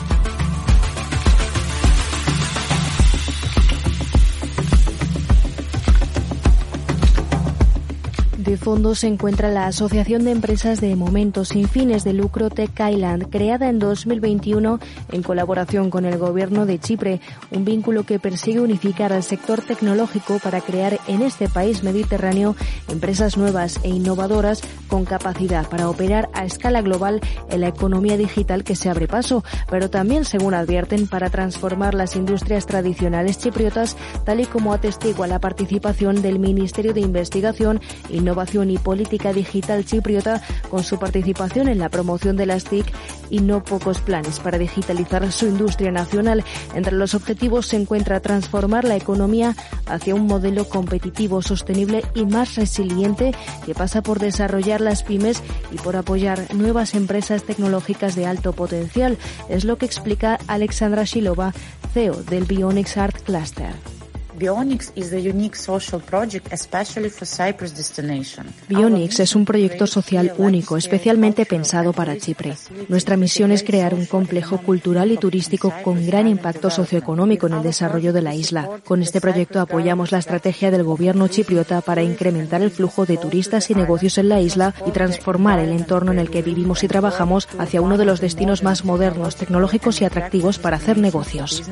De 8.53 8.59
fondo 8.59 8.95
se 8.95 9.07
encuentra 9.07 9.49
la 9.49 9.65
Asociación 9.65 10.25
de 10.25 10.31
Empresas 10.31 10.79
de 10.79 10.95
Momentos 10.95 11.49
sin 11.49 11.71
fines 11.71 12.05
de 12.05 12.13
lucro 12.13 12.51
Tech 12.51 12.79
Island, 12.79 13.31
creada 13.31 13.71
en 13.71 13.79
2021 13.79 14.79
en 15.11 15.23
colaboración 15.23 15.89
con 15.89 16.05
el 16.05 16.19
gobierno 16.19 16.67
de 16.67 16.79
Chipre, 16.79 17.23
un 17.51 17.65
vínculo 17.65 18.05
que 18.05 18.19
persigue 18.19 18.61
unificar 18.61 19.11
al 19.15 19.23
sector 19.23 19.63
tecnológico 19.63 20.39
para 20.39 20.61
crear 20.61 21.01
en 21.09 21.23
este 21.23 21.49
país 21.49 21.83
mediterráneo 21.83 22.55
empresas 22.89 23.39
nuevas 23.39 23.81
e 23.85 23.89
innovadoras 23.89 24.61
con 24.87 25.07
capacidad 25.07 25.67
para 25.67 25.89
operar 25.89 26.29
a 26.35 26.45
escala 26.45 26.83
global 26.83 27.23
en 27.49 27.63
la 27.63 27.69
economía 27.69 28.19
digital 28.19 28.65
que 28.65 28.77
se 28.77 28.91
abre 28.91 29.09
paso, 29.09 29.43
pero 29.71 29.89
también, 29.89 30.27
según 30.27 30.53
advierten, 30.53 31.07
para 31.07 31.31
transformar 31.31 31.95
las 31.95 32.17
industrias 32.17 32.67
tradicionales 32.67 33.39
chipriotas, 33.39 33.97
tal 34.27 34.41
y 34.41 34.45
como 34.45 34.75
atestigua 34.75 35.27
la 35.27 35.39
participación 35.39 36.21
del 36.21 36.39
Ministerio 36.39 36.93
de 36.93 37.01
Investigación, 37.01 37.81
Innovación 38.11 38.42
Innovación 38.43 38.71
y 38.71 38.79
Política 38.79 39.33
Digital 39.33 39.85
Chipriota 39.85 40.43
con 40.69 40.83
su 40.83 40.99
participación 40.99 41.69
en 41.69 41.79
la 41.79 41.89
promoción 41.89 42.37
de 42.37 42.47
las 42.47 42.65
TIC 42.65 42.87
y 43.31 43.39
no 43.39 43.63
pocos 43.63 44.01
planes 44.01 44.41
para 44.41 44.59
digitalizar 44.59 45.31
su 45.31 45.47
industria 45.47 45.93
nacional. 45.93 46.43
Entre 46.75 46.97
los 46.97 47.15
objetivos 47.15 47.67
se 47.67 47.77
encuentra 47.77 48.19
transformar 48.19 48.85
la 48.85 48.97
economía 48.97 49.55
hacia 49.87 50.17
un 50.17 50.27
modelo 50.27 50.69
competitivo, 50.69 51.41
sostenible 51.41 52.03
y 52.15 52.27
más 52.27 52.57
resiliente 52.57 53.33
que 53.65 53.75
pasa 53.75 54.03
por 54.03 54.19
desarrollar 54.19 54.81
las 54.81 55.05
pymes 55.05 55.41
y 55.71 55.77
por 55.77 55.95
apoyar 55.95 56.53
nuevas 56.53 56.95
empresas 56.95 57.45
tecnológicas 57.45 58.17
de 58.17 58.27
alto 58.27 58.55
potencial. 58.55 59.19
Es 59.49 59.65
lo 59.65 59.79
que 59.79 59.87
explica 59.87 60.41
Alexandra 60.49 61.05
Shilova, 61.05 61.53
CEO 61.95 62.25
del 62.25 62.45
Bionics 62.45 62.97
Art 62.97 63.23
Cluster. 63.23 64.02
Bionics 68.69 69.21
es 69.21 69.37
un 69.37 69.45
proyecto 69.45 69.87
social 69.87 70.35
único, 70.37 70.77
especialmente 70.77 71.47
pensado 71.47 71.93
para 71.93 72.19
Chipre. 72.19 72.57
Nuestra 72.89 73.17
misión 73.17 73.53
es 73.53 73.63
crear 73.63 73.95
un 73.95 74.05
complejo 74.05 74.59
cultural 74.59 75.13
y 75.13 75.17
turístico 75.17 75.73
con 75.85 76.05
gran 76.05 76.27
impacto 76.27 76.71
socioeconómico 76.71 77.47
en 77.47 77.53
el 77.53 77.63
desarrollo 77.63 78.13
de 78.13 78.23
la 78.23 78.35
isla. 78.35 78.81
Con 78.85 79.01
este 79.01 79.21
proyecto 79.21 79.61
apoyamos 79.61 80.11
la 80.11 80.19
estrategia 80.19 80.73
del 80.73 80.83
gobierno 80.83 81.29
chipriota 81.29 81.81
para 81.81 82.03
incrementar 82.03 82.63
el 82.63 82.73
flujo 82.73 83.07
de 83.07 83.19
turistas 83.19 83.71
y 83.71 83.77
negocios 83.77 84.19
en 84.19 84.29
la 84.29 84.41
isla 84.41 84.75
y 84.85 84.91
transformar 84.91 85.61
el 85.61 85.71
entorno 85.71 86.11
en 86.11 86.19
el 86.19 86.31
que 86.31 86.43
vivimos 86.43 86.83
y 86.83 86.89
trabajamos 86.89 87.49
hacia 87.59 87.81
uno 87.81 87.97
de 87.97 88.07
los 88.07 88.21
destinos 88.21 88.65
más 88.65 88.85
modernos, 88.85 89.37
tecnológicos 89.37 90.01
y 90.01 90.05
atractivos 90.05 90.59
para 90.59 90.79
hacer 90.79 90.99
negocios. 90.99 91.63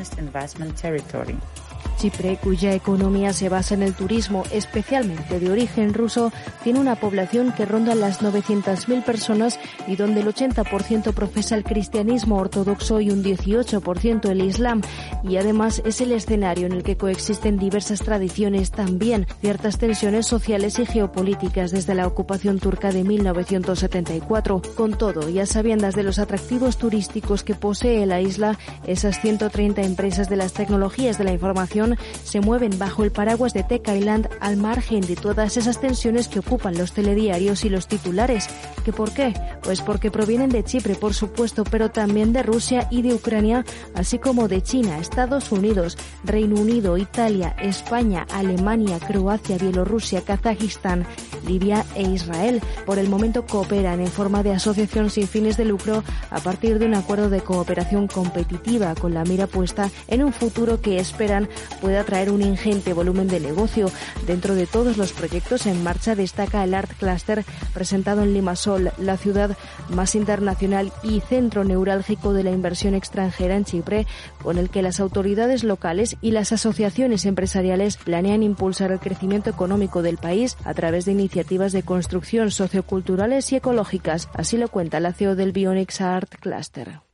Chipre, 2.01 2.39
cuya 2.39 2.73
economía 2.73 3.35
se 3.35 3.51
basa 3.51 3.75
en 3.75 3.83
el 3.83 3.93
turismo, 3.93 4.45
especialmente 4.53 5.39
de 5.39 5.51
origen 5.51 5.93
ruso, 5.93 6.33
tiene 6.65 6.81
una 6.81 6.97
población 6.97 7.53
que 7.53 7.67
ronda 7.67 7.95
las 7.95 8.23
900.000 8.23 9.05
personas 9.05 9.61
y 9.87 9.97
donde 9.97 10.21
el 10.21 10.27
80% 10.27 11.13
profesa 11.13 11.57
el 11.57 11.65
cristianismo 11.65 12.39
ortodoxo 12.39 13.03
y 13.03 13.11
un 13.11 13.23
18% 13.23 14.31
el 14.31 14.41
islam. 14.41 14.81
Y 15.23 15.37
además 15.37 15.83
es 15.85 16.01
el 16.01 16.13
escenario 16.13 16.67
en 16.67 16.73
el 16.73 16.85
que 16.85 16.97
coexisten 16.97 17.59
diversas 17.59 18.01
tradiciones, 18.01 18.71
también 18.71 19.27
ciertas 19.43 19.77
tensiones 19.77 20.27
sociales 20.27 20.79
y 20.79 20.87
geopolíticas 20.87 21.71
desde 21.71 21.95
la 21.95 22.07
ocupación 22.07 22.61
turca 22.61 22.93
de 22.93 23.05
1974. 23.05 24.63
Con 24.75 24.97
todo, 24.97 25.29
y 25.29 25.39
a 25.39 25.45
sabiendas 25.45 25.95
de 25.95 26.03
los 26.05 26.19
atractivos 26.19 26.79
turísticos 26.79 27.43
que 27.43 27.55
posee 27.55 28.07
la 28.07 28.23
isla, 28.23 28.59
esas 28.87 29.21
130 29.21 29.83
empresas 29.83 30.31
de 30.31 30.37
las 30.37 30.55
tecnologías 30.55 31.19
de 31.19 31.25
la 31.25 31.33
información 31.33 31.90
se 32.25 32.41
mueven 32.41 32.79
bajo 32.79 33.05
el 33.05 33.13
paraguas 33.13 33.53
de 33.53 33.63
Tech 33.63 33.89
Island 33.89 34.29
al 34.41 34.57
margen 34.57 35.01
de 35.01 35.17
todas 35.17 35.57
esas 35.57 35.81
tensiones 35.81 36.29
que 36.29 36.39
ocupan 36.41 36.77
los 36.77 36.93
telediarios 36.93 37.65
y 37.65 37.69
los 37.69 37.87
titulares. 37.87 38.49
¿Que 38.85 38.93
por 38.93 39.13
qué? 39.13 39.35
Pues 39.63 39.81
porque 39.81 40.11
provienen 40.11 40.51
de 40.51 40.65
Chipre, 40.65 40.95
por 40.95 41.15
supuesto, 41.15 41.65
pero 41.65 41.91
también 41.91 42.33
de 42.33 42.43
Rusia 42.43 42.89
y 42.91 43.03
de 43.03 43.15
Ucrania, 43.15 43.65
así 43.95 44.19
como 44.19 44.49
de 44.49 44.63
China, 44.63 44.99
Estados 44.99 45.53
Unidos, 45.53 45.97
Reino 46.25 46.61
Unido, 46.61 46.97
Italia, 46.97 47.55
España, 47.61 48.27
Alemania, 48.33 48.99
Croacia, 48.99 49.59
Bielorrusia, 49.59 50.23
Kazajistán, 50.23 51.07
Libia 51.47 51.85
e 51.95 52.03
Israel. 52.03 52.61
Por 52.87 52.99
el 52.99 53.09
momento 53.09 53.47
cooperan 53.47 54.01
en 54.01 54.09
forma 54.09 54.43
de 54.43 54.53
asociación 54.53 55.11
sin 55.11 55.29
fines 55.29 55.57
de 55.57 55.65
lucro 55.65 56.03
a 56.31 56.41
partir 56.41 56.79
de 56.79 56.87
un 56.87 56.95
acuerdo 56.95 57.31
de 57.31 57.41
cooperación 57.41 58.07
competitiva 58.07 58.95
con 58.95 59.15
la 59.15 59.25
mira 59.25 59.47
puesta 59.47 59.91
en 60.09 60.25
un 60.25 60.33
futuro 60.33 60.81
que 60.81 60.99
esperan 60.99 61.49
pueda 61.81 62.05
traer 62.05 62.31
un 62.31 62.43
ingente 62.43 62.93
volumen 62.93 63.29
de 63.29 63.41
negocio. 63.41 63.91
Dentro 64.27 64.55
de 64.55 64.67
todos 64.67 64.97
los 64.97 65.13
proyectos 65.13 65.67
en 65.67 65.83
marcha 65.83 66.15
destaca 66.15 66.63
el 66.63 66.75
Art 66.75 66.93
Cluster 66.99 67.45
presentado 67.75 68.23
en 68.23 68.35
Limassol, 68.35 68.93
la 68.99 69.17
ciudad 69.17 69.57
más 69.89 70.15
internacional 70.15 70.93
y 71.03 71.21
centro 71.21 71.65
neurálgico 71.65 72.33
de 72.33 72.45
la 72.45 72.51
inversión 72.51 72.95
extranjera 72.95 73.57
en 73.57 73.65
Chipre, 73.65 74.07
con 74.43 74.59
el 74.59 74.71
que 74.71 74.83
las 74.83 75.01
autoridades 75.01 75.65
locales 75.65 76.17
y 76.21 76.31
las 76.33 76.53
asociaciones 76.53 77.25
empresariales 77.27 77.97
planean 77.97 78.43
impulsar 78.43 78.93
el 78.93 79.01
crecimiento 79.01 79.51
económico 79.51 80.03
del 80.03 80.19
país 80.19 80.57
a 80.65 80.75
través 80.75 81.05
de 81.05 81.13
iniciativas 81.13 81.73
de 81.73 81.83
construcción 81.83 82.51
socioculturales 82.51 83.53
y 83.53 83.57
ecológicas. 83.57 84.29
Así 84.35 84.57
lo 84.57 84.69
cuenta 84.69 85.01
la 85.01 85.13
CEO 85.13 85.37
del 85.37 85.53
Bionics 85.53 86.01
Art 86.01 86.35
Cluster. 86.41 87.10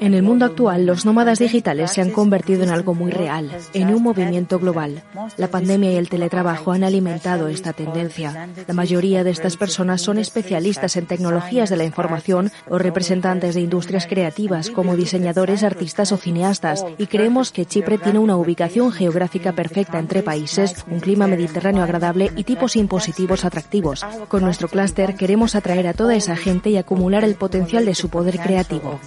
En 0.00 0.14
el 0.14 0.22
mundo 0.22 0.44
actual, 0.44 0.86
los 0.86 1.04
nómadas 1.04 1.38
digitales 1.38 1.92
se 1.92 2.00
han 2.00 2.10
convertido 2.10 2.62
en 2.64 2.70
algo 2.70 2.94
muy 2.94 3.10
real, 3.10 3.50
en 3.72 3.94
un 3.94 4.02
movimiento 4.02 4.58
global. 4.58 5.02
La 5.36 5.48
pandemia 5.48 5.92
y 5.92 5.96
el 5.96 6.08
teletrabajo 6.08 6.72
han 6.72 6.84
alimentado 6.84 7.48
esta 7.48 7.72
tendencia. 7.72 8.48
La 8.66 8.74
mayoría 8.74 9.24
de 9.24 9.30
estas 9.30 9.56
personas 9.56 10.02
son 10.02 10.18
especialistas 10.18 10.96
en 10.96 11.06
tecnologías 11.06 11.70
de 11.70 11.76
la 11.76 11.84
información 11.84 12.50
o 12.68 12.78
representantes 12.78 13.54
de 13.54 13.60
industrias 13.60 14.06
creativas 14.06 14.70
como 14.70 14.96
diseñadores, 14.96 15.62
artistas 15.62 16.12
o 16.12 16.16
cineastas, 16.16 16.84
y 16.98 17.06
creemos 17.06 17.52
que 17.52 17.66
Chipre 17.66 17.98
tiene 17.98 18.18
una 18.18 18.36
ubicación 18.36 18.92
geográfica 18.92 19.52
perfecta 19.52 19.98
entre 19.98 20.22
países, 20.22 20.84
un 20.90 21.00
clima 21.00 21.26
mediterráneo 21.26 21.82
agradable 21.82 22.30
y 22.36 22.44
tipos 22.44 22.76
impositivos 22.76 23.44
atractivos. 23.44 24.04
Con 24.28 24.42
nuestro 24.42 24.68
clúster 24.68 25.14
queremos 25.14 25.54
atraer 25.54 25.86
a 25.86 25.94
toda 25.94 26.14
esa 26.14 26.31
gente 26.36 26.70
y 26.70 26.76
acumular 26.76 27.24
el 27.24 27.34
potencial 27.34 27.84
de 27.84 27.94
su 27.94 28.08
poder 28.08 28.38
creativo. 28.38 29.00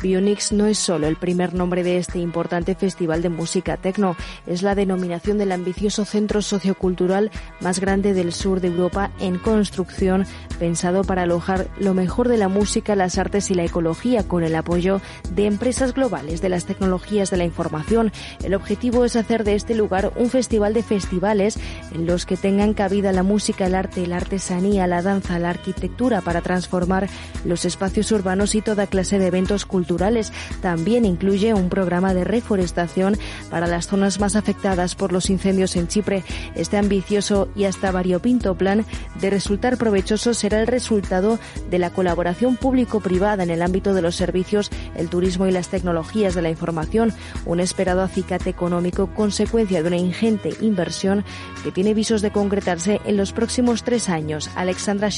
Bionix 0.00 0.52
no 0.52 0.66
es 0.66 0.78
solo 0.78 1.06
el 1.06 1.16
primer 1.16 1.54
nombre 1.54 1.82
de 1.82 1.98
este 1.98 2.18
importante 2.18 2.74
festival 2.74 3.22
de 3.22 3.28
música 3.28 3.76
techno, 3.76 4.16
es 4.46 4.62
la 4.62 4.74
denominación 4.74 5.38
del 5.38 5.52
ambicioso 5.52 6.04
centro 6.04 6.42
sociocultural 6.42 7.30
más 7.60 7.80
grande 7.80 8.14
del 8.14 8.32
sur 8.32 8.60
de 8.60 8.68
Europa 8.68 9.10
en 9.20 9.38
construcción, 9.38 10.26
pensado 10.58 11.04
para 11.04 11.22
alojar 11.22 11.68
lo 11.78 11.94
mejor 11.94 12.28
de 12.28 12.36
la 12.36 12.48
música, 12.48 12.96
las 12.96 13.18
artes 13.18 13.50
y 13.50 13.54
la 13.54 13.64
ecología 13.64 14.26
con 14.26 14.44
el 14.44 14.54
apoyo 14.54 15.00
de 15.30 15.46
empresas 15.46 15.94
globales 15.94 16.40
de 16.40 16.48
las 16.48 16.64
tecnologías 16.64 17.30
de 17.30 17.36
la 17.36 17.44
información. 17.44 18.12
El 18.42 18.54
objetivo 18.54 19.04
es 19.04 19.16
hacer 19.16 19.44
de 19.44 19.54
este 19.54 19.74
lugar 19.74 20.12
un 20.16 20.30
festival 20.30 20.74
de 20.74 20.82
festivales 20.82 21.58
en 21.92 22.06
los 22.06 22.26
que 22.26 22.36
tengan 22.36 22.74
cabida 22.74 23.12
la 23.12 23.22
música, 23.22 23.66
el 23.66 23.74
arte, 23.74 24.06
la 24.06 24.16
artesanía, 24.16 24.86
la 24.86 25.02
danza, 25.02 25.38
la 25.38 25.50
arquitectura 25.52 26.20
para 26.20 26.42
transformar 26.42 27.08
los 27.44 27.64
espacios 27.64 28.10
urbanos 28.12 28.54
y 28.54 28.60
toda 28.60 28.86
clase 28.86 29.18
de 29.18 29.28
eventos 29.28 29.64
culturales. 29.64 30.32
También 30.60 31.04
incluye 31.04 31.54
un 31.54 31.68
programa 31.68 32.12
de 32.14 32.24
reforestación 32.24 33.16
para 33.50 33.66
las 33.66 33.86
zonas 33.86 34.20
más 34.20 34.36
afectadas 34.36 34.94
por 34.94 35.12
los 35.12 35.30
incendios 35.30 35.76
en 35.76 35.88
Chipre. 35.88 36.24
Este 36.54 36.76
ambicioso 36.76 37.48
y 37.54 37.64
hasta 37.64 37.92
variopinto 37.92 38.56
plan 38.56 38.84
de 39.20 39.30
resultar 39.30 39.76
provechoso 39.76 40.34
será 40.34 40.60
el 40.60 40.66
resultado 40.66 41.38
de 41.70 41.78
la 41.78 41.90
colaboración 41.90 42.56
público-privada 42.56 43.42
en 43.42 43.50
el 43.50 43.62
ámbito 43.62 43.94
de 43.94 44.02
los 44.02 44.16
servicios, 44.16 44.70
el 44.96 45.08
turismo 45.08 45.46
y 45.46 45.52
las 45.52 45.68
tecnologías 45.68 46.34
de 46.34 46.42
la 46.42 46.50
información, 46.50 47.12
un 47.46 47.60
esperado 47.60 48.02
acicate 48.02 48.50
económico 48.50 49.08
consecuencia 49.14 49.82
de 49.82 49.88
una 49.88 49.96
ingente 49.96 50.54
inversión 50.60 51.24
que 51.64 51.72
tiene 51.72 51.94
visos 51.94 52.22
de 52.22 52.30
concretarse 52.30 53.00
en 53.04 53.16
los 53.16 53.32
próximos 53.32 53.82
tres 53.82 54.08
años. 54.08 54.50
Alexandra 54.56 55.10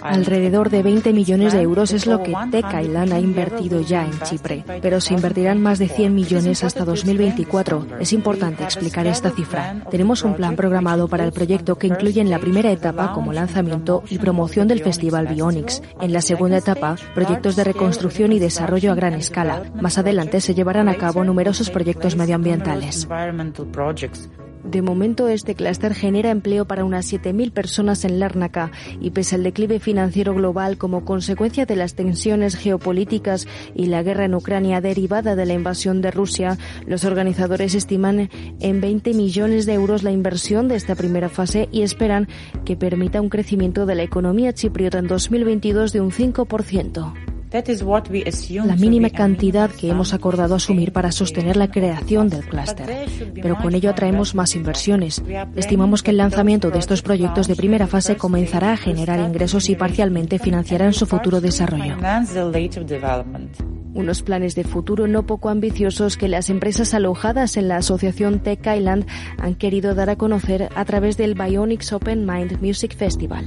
Alrededor 0.00 0.70
de 0.70 0.82
20 0.84 1.12
millones 1.12 1.52
de 1.52 1.62
euros 1.62 1.92
es 1.92 2.06
lo 2.06 2.22
que 2.22 2.32
Tech 2.52 2.66
Island 2.80 3.12
ha 3.12 3.18
invertido 3.18 3.80
ya 3.80 4.04
en 4.04 4.20
Chipre, 4.20 4.64
pero 4.80 5.00
se 5.00 5.14
invertirán 5.14 5.60
más 5.60 5.80
de 5.80 5.88
100 5.88 6.14
millones 6.14 6.62
hasta 6.62 6.84
2024. 6.84 7.98
Es 7.98 8.12
importante 8.12 8.62
explicar 8.62 9.08
esta 9.08 9.30
cifra. 9.30 9.82
Tenemos 9.90 10.22
un 10.22 10.34
plan 10.34 10.54
programado 10.54 11.08
para 11.08 11.24
el 11.24 11.32
proyecto 11.32 11.76
que 11.76 11.88
incluye 11.88 12.20
en 12.20 12.30
la 12.30 12.38
primera 12.38 12.70
etapa 12.70 13.12
como 13.12 13.32
lanzamiento 13.32 14.04
y 14.08 14.18
promoción 14.18 14.68
del 14.68 14.80
Festival 14.82 15.26
Bionics. 15.26 15.82
En 16.00 16.12
la 16.12 16.22
segunda 16.22 16.58
etapa, 16.58 16.94
proyectos 17.12 17.56
de 17.56 17.64
reconstrucción 17.64 18.32
y 18.32 18.38
desarrollo 18.38 18.92
a 18.92 18.94
gran 18.94 19.14
escala. 19.14 19.64
Más 19.80 19.98
adelante 19.98 20.40
se 20.40 20.54
llevarán 20.54 20.88
a 20.88 20.94
cabo 20.94 21.24
numerosos 21.24 21.70
proyectos 21.70 22.14
medioambientales. 22.14 23.08
De 24.64 24.82
momento, 24.82 25.28
este 25.28 25.54
clúster 25.54 25.94
genera 25.94 26.30
empleo 26.30 26.66
para 26.66 26.84
unas 26.84 27.10
7.000 27.10 27.50
personas 27.50 28.04
en 28.04 28.20
Lárnaca 28.20 28.70
y 29.00 29.10
pese 29.10 29.36
al 29.36 29.42
declive 29.42 29.80
financiero 29.80 30.34
global 30.34 30.76
como 30.76 31.04
consecuencia 31.04 31.64
de 31.64 31.76
las 31.76 31.94
tensiones 31.94 32.56
geopolíticas 32.56 33.48
y 33.74 33.86
la 33.86 34.02
guerra 34.02 34.26
en 34.26 34.34
Ucrania 34.34 34.80
derivada 34.80 35.34
de 35.34 35.46
la 35.46 35.54
invasión 35.54 36.02
de 36.02 36.10
Rusia, 36.10 36.58
los 36.86 37.04
organizadores 37.04 37.74
estiman 37.74 38.28
en 38.60 38.80
20 38.80 39.14
millones 39.14 39.64
de 39.64 39.74
euros 39.74 40.02
la 40.02 40.12
inversión 40.12 40.68
de 40.68 40.76
esta 40.76 40.94
primera 40.94 41.30
fase 41.30 41.68
y 41.72 41.82
esperan 41.82 42.28
que 42.64 42.76
permita 42.76 43.20
un 43.20 43.30
crecimiento 43.30 43.86
de 43.86 43.94
la 43.94 44.02
economía 44.02 44.52
chipriota 44.52 44.98
en 44.98 45.06
2022 45.06 45.92
de 45.92 46.00
un 46.00 46.10
5% 46.10 47.14
la 48.64 48.76
mínima 48.76 49.10
cantidad 49.10 49.70
que 49.70 49.90
hemos 49.90 50.14
acordado 50.14 50.54
asumir 50.54 50.92
para 50.92 51.10
sostener 51.10 51.56
la 51.56 51.70
creación 51.70 52.28
del 52.28 52.46
clúster. 52.46 53.08
Pero 53.34 53.56
con 53.58 53.74
ello 53.74 53.90
atraemos 53.90 54.34
más 54.34 54.54
inversiones. 54.54 55.22
Estimamos 55.56 56.02
que 56.02 56.12
el 56.12 56.18
lanzamiento 56.18 56.70
de 56.70 56.78
estos 56.78 57.02
proyectos 57.02 57.48
de 57.48 57.56
primera 57.56 57.86
fase 57.86 58.16
comenzará 58.16 58.72
a 58.72 58.76
generar 58.76 59.20
ingresos 59.20 59.68
y 59.68 59.74
parcialmente 59.74 60.38
financiará 60.38 60.86
en 60.86 60.92
su 60.92 61.06
futuro 61.06 61.40
desarrollo. 61.40 61.96
Unos 63.92 64.22
planes 64.22 64.54
de 64.54 64.62
futuro 64.62 65.08
no 65.08 65.26
poco 65.26 65.48
ambiciosos 65.48 66.16
que 66.16 66.28
las 66.28 66.48
empresas 66.48 66.94
alojadas 66.94 67.56
en 67.56 67.66
la 67.66 67.78
asociación 67.78 68.38
Tech 68.38 68.64
Island 68.64 69.04
han 69.38 69.56
querido 69.56 69.96
dar 69.96 70.10
a 70.10 70.16
conocer 70.16 70.68
a 70.76 70.84
través 70.84 71.16
del 71.16 71.34
Bionics 71.34 71.92
Open 71.92 72.24
Mind 72.24 72.62
Music 72.62 72.96
Festival. 72.96 73.46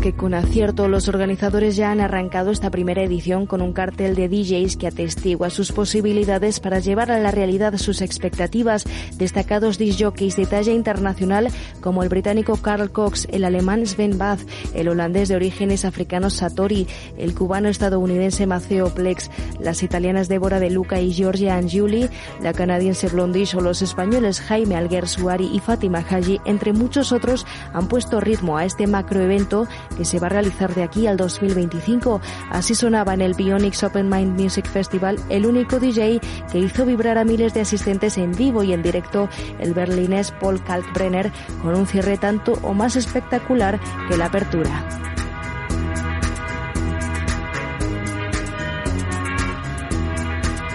Que 0.00 0.12
con 0.12 0.34
acierto 0.34 0.88
los 0.88 1.08
organizadores 1.08 1.76
ya 1.76 1.90
han 1.90 2.00
arrancado 2.00 2.50
esta 2.50 2.70
primera 2.70 3.02
edición 3.02 3.46
con 3.46 3.62
un 3.62 3.72
cartel 3.72 4.14
de 4.14 4.28
DJs 4.28 4.76
que 4.76 4.86
atestigua 4.86 5.50
sus 5.50 5.72
posibilidades 5.72 6.60
para 6.60 6.78
llevar 6.78 7.10
a 7.10 7.18
la 7.18 7.30
realidad 7.30 7.76
sus 7.76 8.02
expectativas. 8.02 8.84
Destacados 9.16 9.78
disjockeys 9.78 10.36
de 10.36 10.46
talla 10.46 10.72
internacional 10.72 11.48
como 11.80 12.02
el 12.02 12.08
británico 12.08 12.56
Carl 12.56 12.90
Cox, 12.90 13.26
el 13.30 13.44
alemán 13.44 13.86
Sven 13.86 14.18
Bath, 14.18 14.40
el 14.74 14.88
holandés 14.88 15.28
de 15.28 15.36
orígenes 15.36 15.84
africanos 15.84 16.34
Satori, 16.34 16.86
el 17.16 17.34
cubano 17.34 17.68
estadounidense 17.68 18.46
Maceo 18.46 18.92
Plex, 18.94 19.30
las 19.60 19.82
italianas 19.82 20.28
Débora 20.28 20.60
de 20.60 20.70
Luca 20.70 21.00
y 21.00 21.12
Georgia 21.12 21.56
Angiuli, 21.56 22.08
la 22.42 22.52
canadiense 22.52 23.08
Blondish 23.08 23.54
o 23.56 23.60
los 23.60 23.82
españoles 23.82 24.40
Jaime 24.40 24.76
Alguer 24.76 25.08
Suari 25.08 25.50
y 25.52 25.60
Fátima 25.60 26.04
Haji, 26.08 26.40
entre 26.44 26.72
muchos 26.72 27.12
otros, 27.12 27.46
han 27.72 27.88
puesto 27.88 28.20
ritmo 28.20 28.58
a 28.58 28.64
este 28.64 28.86
macroevento 28.86 29.66
que 29.96 30.04
se 30.04 30.18
va 30.18 30.26
a 30.26 30.30
realizar 30.30 30.74
de 30.74 30.82
aquí 30.82 31.06
al 31.06 31.16
2025. 31.16 32.20
Así 32.50 32.74
sonaba 32.74 33.14
en 33.14 33.20
el 33.20 33.34
Bionics 33.34 33.82
Open 33.82 34.08
Mind 34.08 34.40
Music 34.40 34.66
Festival 34.66 35.18
el 35.28 35.46
único 35.46 35.78
DJ 35.78 36.20
que 36.50 36.58
hizo 36.58 36.86
vibrar 36.86 37.18
a 37.18 37.24
miles 37.24 37.54
de 37.54 37.60
asistentes 37.60 38.18
en 38.18 38.32
vivo 38.32 38.62
y 38.62 38.72
en 38.72 38.82
directo 38.82 39.28
el 39.58 39.74
berlinés 39.74 40.32
Paul 40.32 40.62
Kalkbrenner 40.62 41.32
con 41.62 41.74
un 41.74 41.86
cierre 41.86 42.16
tanto 42.16 42.52
o 42.62 42.74
más 42.74 42.96
espectacular 42.96 43.80
que 44.08 44.16
la 44.16 44.26
apertura. 44.26 44.86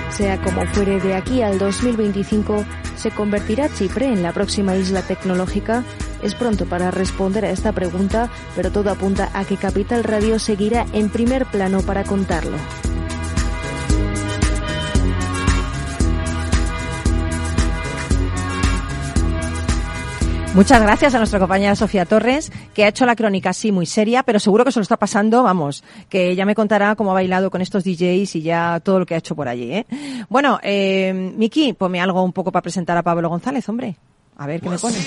Sea 0.10 0.40
como 0.42 0.64
fuere 0.68 1.00
de 1.00 1.16
aquí 1.16 1.42
al 1.42 1.58
2025, 1.58 2.64
¿se 2.96 3.10
convertirá 3.10 3.68
Chipre 3.68 4.06
en 4.06 4.22
la 4.22 4.32
próxima 4.32 4.76
isla 4.76 5.02
tecnológica? 5.02 5.84
Es 6.24 6.36
pronto 6.36 6.66
para 6.66 6.90
responder 6.90 7.44
a 7.44 7.50
esta 7.50 7.74
pregunta, 7.74 8.30
pero 8.56 8.72
todo 8.72 8.90
apunta 8.90 9.30
a 9.34 9.44
que 9.44 9.58
Capital 9.58 10.04
Radio 10.04 10.40
seguirá 10.40 10.86
en 10.94 11.10
primer 11.10 11.46
plano 11.46 11.82
para 11.82 12.06
contarlo. 12.06 12.58
Muchas 20.56 20.84
gracias 20.84 21.16
a 21.16 21.18
nuestra 21.18 21.40
compañera 21.40 21.76
Sofía 21.76 22.06
Torres, 22.06 22.52
que 22.76 22.86
ha 22.86 22.88
hecho 22.88 23.08
la 23.08 23.16
crónica 23.16 23.50
así 23.50 23.72
muy 23.72 23.88
seria, 23.88 24.22
pero 24.22 24.40
seguro 24.40 24.64
que 24.64 24.72
se 24.72 24.78
lo 24.80 24.84
está 24.84 24.98
pasando, 24.98 25.42
vamos, 25.42 25.84
que 26.10 26.36
ya 26.36 26.46
me 26.46 26.54
contará 26.54 26.96
cómo 26.96 27.10
ha 27.10 27.16
bailado 27.16 27.50
con 27.50 27.62
estos 27.62 27.84
DJs 27.84 28.36
y 28.36 28.42
ya 28.44 28.80
todo 28.80 29.00
lo 29.00 29.06
que 29.08 29.16
ha 29.16 29.18
hecho 29.18 29.36
por 29.36 29.48
allí. 29.48 29.74
¿eh? 29.74 29.88
Bueno, 30.30 30.60
eh, 30.62 31.34
Miki, 31.36 31.74
ponme 31.74 32.00
algo 32.00 32.24
un 32.24 32.34
poco 32.34 32.52
para 32.52 32.62
presentar 32.62 32.96
a 32.96 33.02
Pablo 33.02 33.30
González, 33.30 33.68
hombre. 33.68 33.98
A 34.38 34.46
ver 34.46 34.62
qué 34.62 34.70
me 34.70 34.78
pone. 34.78 34.98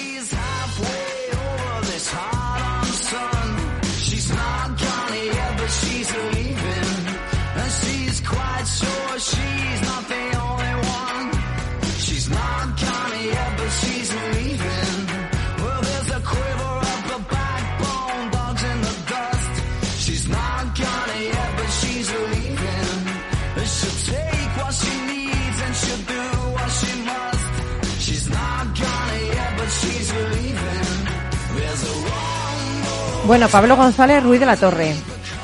Bueno, 33.26 33.48
Pablo 33.48 33.74
González 33.76 34.22
Ruiz 34.22 34.38
de 34.38 34.46
la 34.46 34.56
Torre. 34.56 34.94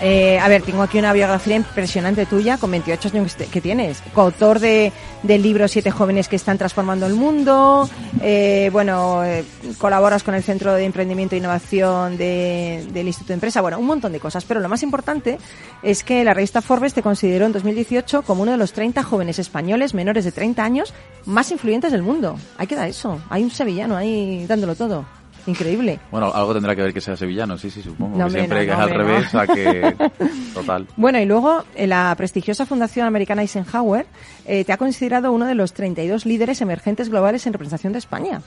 Eh, 0.01 0.39
a 0.39 0.47
ver, 0.49 0.63
tengo 0.63 0.83
aquí 0.83 0.99
una 0.99 1.13
biografía 1.13 1.57
impresionante 1.57 2.27
tuya 2.27 2.57
con 2.57 2.71
28 2.71 3.11
años 3.13 3.35
que 3.35 3.61
tienes. 3.61 4.01
Coautor 4.15 4.61
de, 4.61 4.93
del 5.25 5.43
libro 5.43 5.67
Siete 5.67 5.91
jóvenes 5.91 6.29
que 6.29 6.37
están 6.37 6.59
transformando 6.59 7.07
el 7.07 7.15
mundo. 7.15 7.91
Eh, 8.21 8.71
bueno, 8.73 9.25
eh, 9.25 9.45
colaboras 9.79 10.23
con 10.23 10.37
el 10.37 10.45
Centro 10.45 10.75
de 10.75 10.85
Emprendimiento 10.85 11.35
e 11.35 11.39
Innovación 11.39 12.17
de, 12.17 12.87
del 12.93 13.09
Instituto 13.09 13.29
de 13.29 13.35
Empresa. 13.35 13.61
Bueno, 13.61 13.81
un 13.81 13.87
montón 13.87 14.13
de 14.13 14.21
cosas. 14.21 14.45
Pero 14.45 14.61
lo 14.61 14.69
más 14.69 14.85
importante 14.85 15.39
es 15.83 16.05
que 16.05 16.23
la 16.23 16.35
revista 16.35 16.63
Forbes 16.63 16.95
te 16.95 17.03
consideró 17.03 17.47
en 17.47 17.53
2018 17.53 18.23
como 18.23 18.43
uno 18.43 18.53
de 18.53 18.59
los 18.59 18.73
30 18.73 19.03
jóvenes 19.03 19.41
españoles 19.41 19.93
menores 19.93 20.25
de 20.25 20.31
30 20.31 20.63
años 20.63 20.95
más 21.27 21.51
influyentes 21.51 21.91
del 21.91 22.03
mundo. 22.03 22.39
Hay 22.59 22.69
que 22.69 22.77
dar 22.77 22.89
eso. 22.89 23.21
Hay 23.29 23.43
un 23.43 23.51
sevillano 23.51 23.97
ahí 23.97 24.47
dándolo 24.47 24.77
todo. 24.77 25.05
Increíble. 25.47 25.99
Bueno, 26.11 26.31
algo 26.33 26.55
tendrá 26.55 26.77
que 26.77 26.83
ver 26.83 26.95
que 26.95 27.01
sea 27.01 27.17
sevillano, 27.17 27.59
sí, 27.59 27.71
sí, 27.71 27.83
supongo. 27.83 28.25
que 28.25 28.31
siempre 28.31 28.65
que 28.65 28.73
es 28.73 28.79
al 28.79 28.91
revés, 28.91 29.35
a 29.35 29.47
que... 29.47 29.97
Total. 30.55 30.87
Bueno, 30.97 31.19
y 31.21 31.25
luego 31.25 31.65
eh, 31.75 31.87
la 31.87 32.15
prestigiosa 32.17 32.67
Fundación 32.67 33.07
Americana 33.07 33.43
Eisenhower 33.43 34.07
eh, 34.45 34.65
te 34.65 34.73
ha 34.73 34.77
considerado 34.77 35.33
uno 35.33 35.47
de 35.47 35.55
los 35.55 35.73
32 35.73 36.27
líderes 36.27 36.61
emergentes 36.61 37.09
globales 37.09 37.47
en 37.47 37.53
representación 37.53 37.93
de 37.93 37.99
España. 37.99 38.43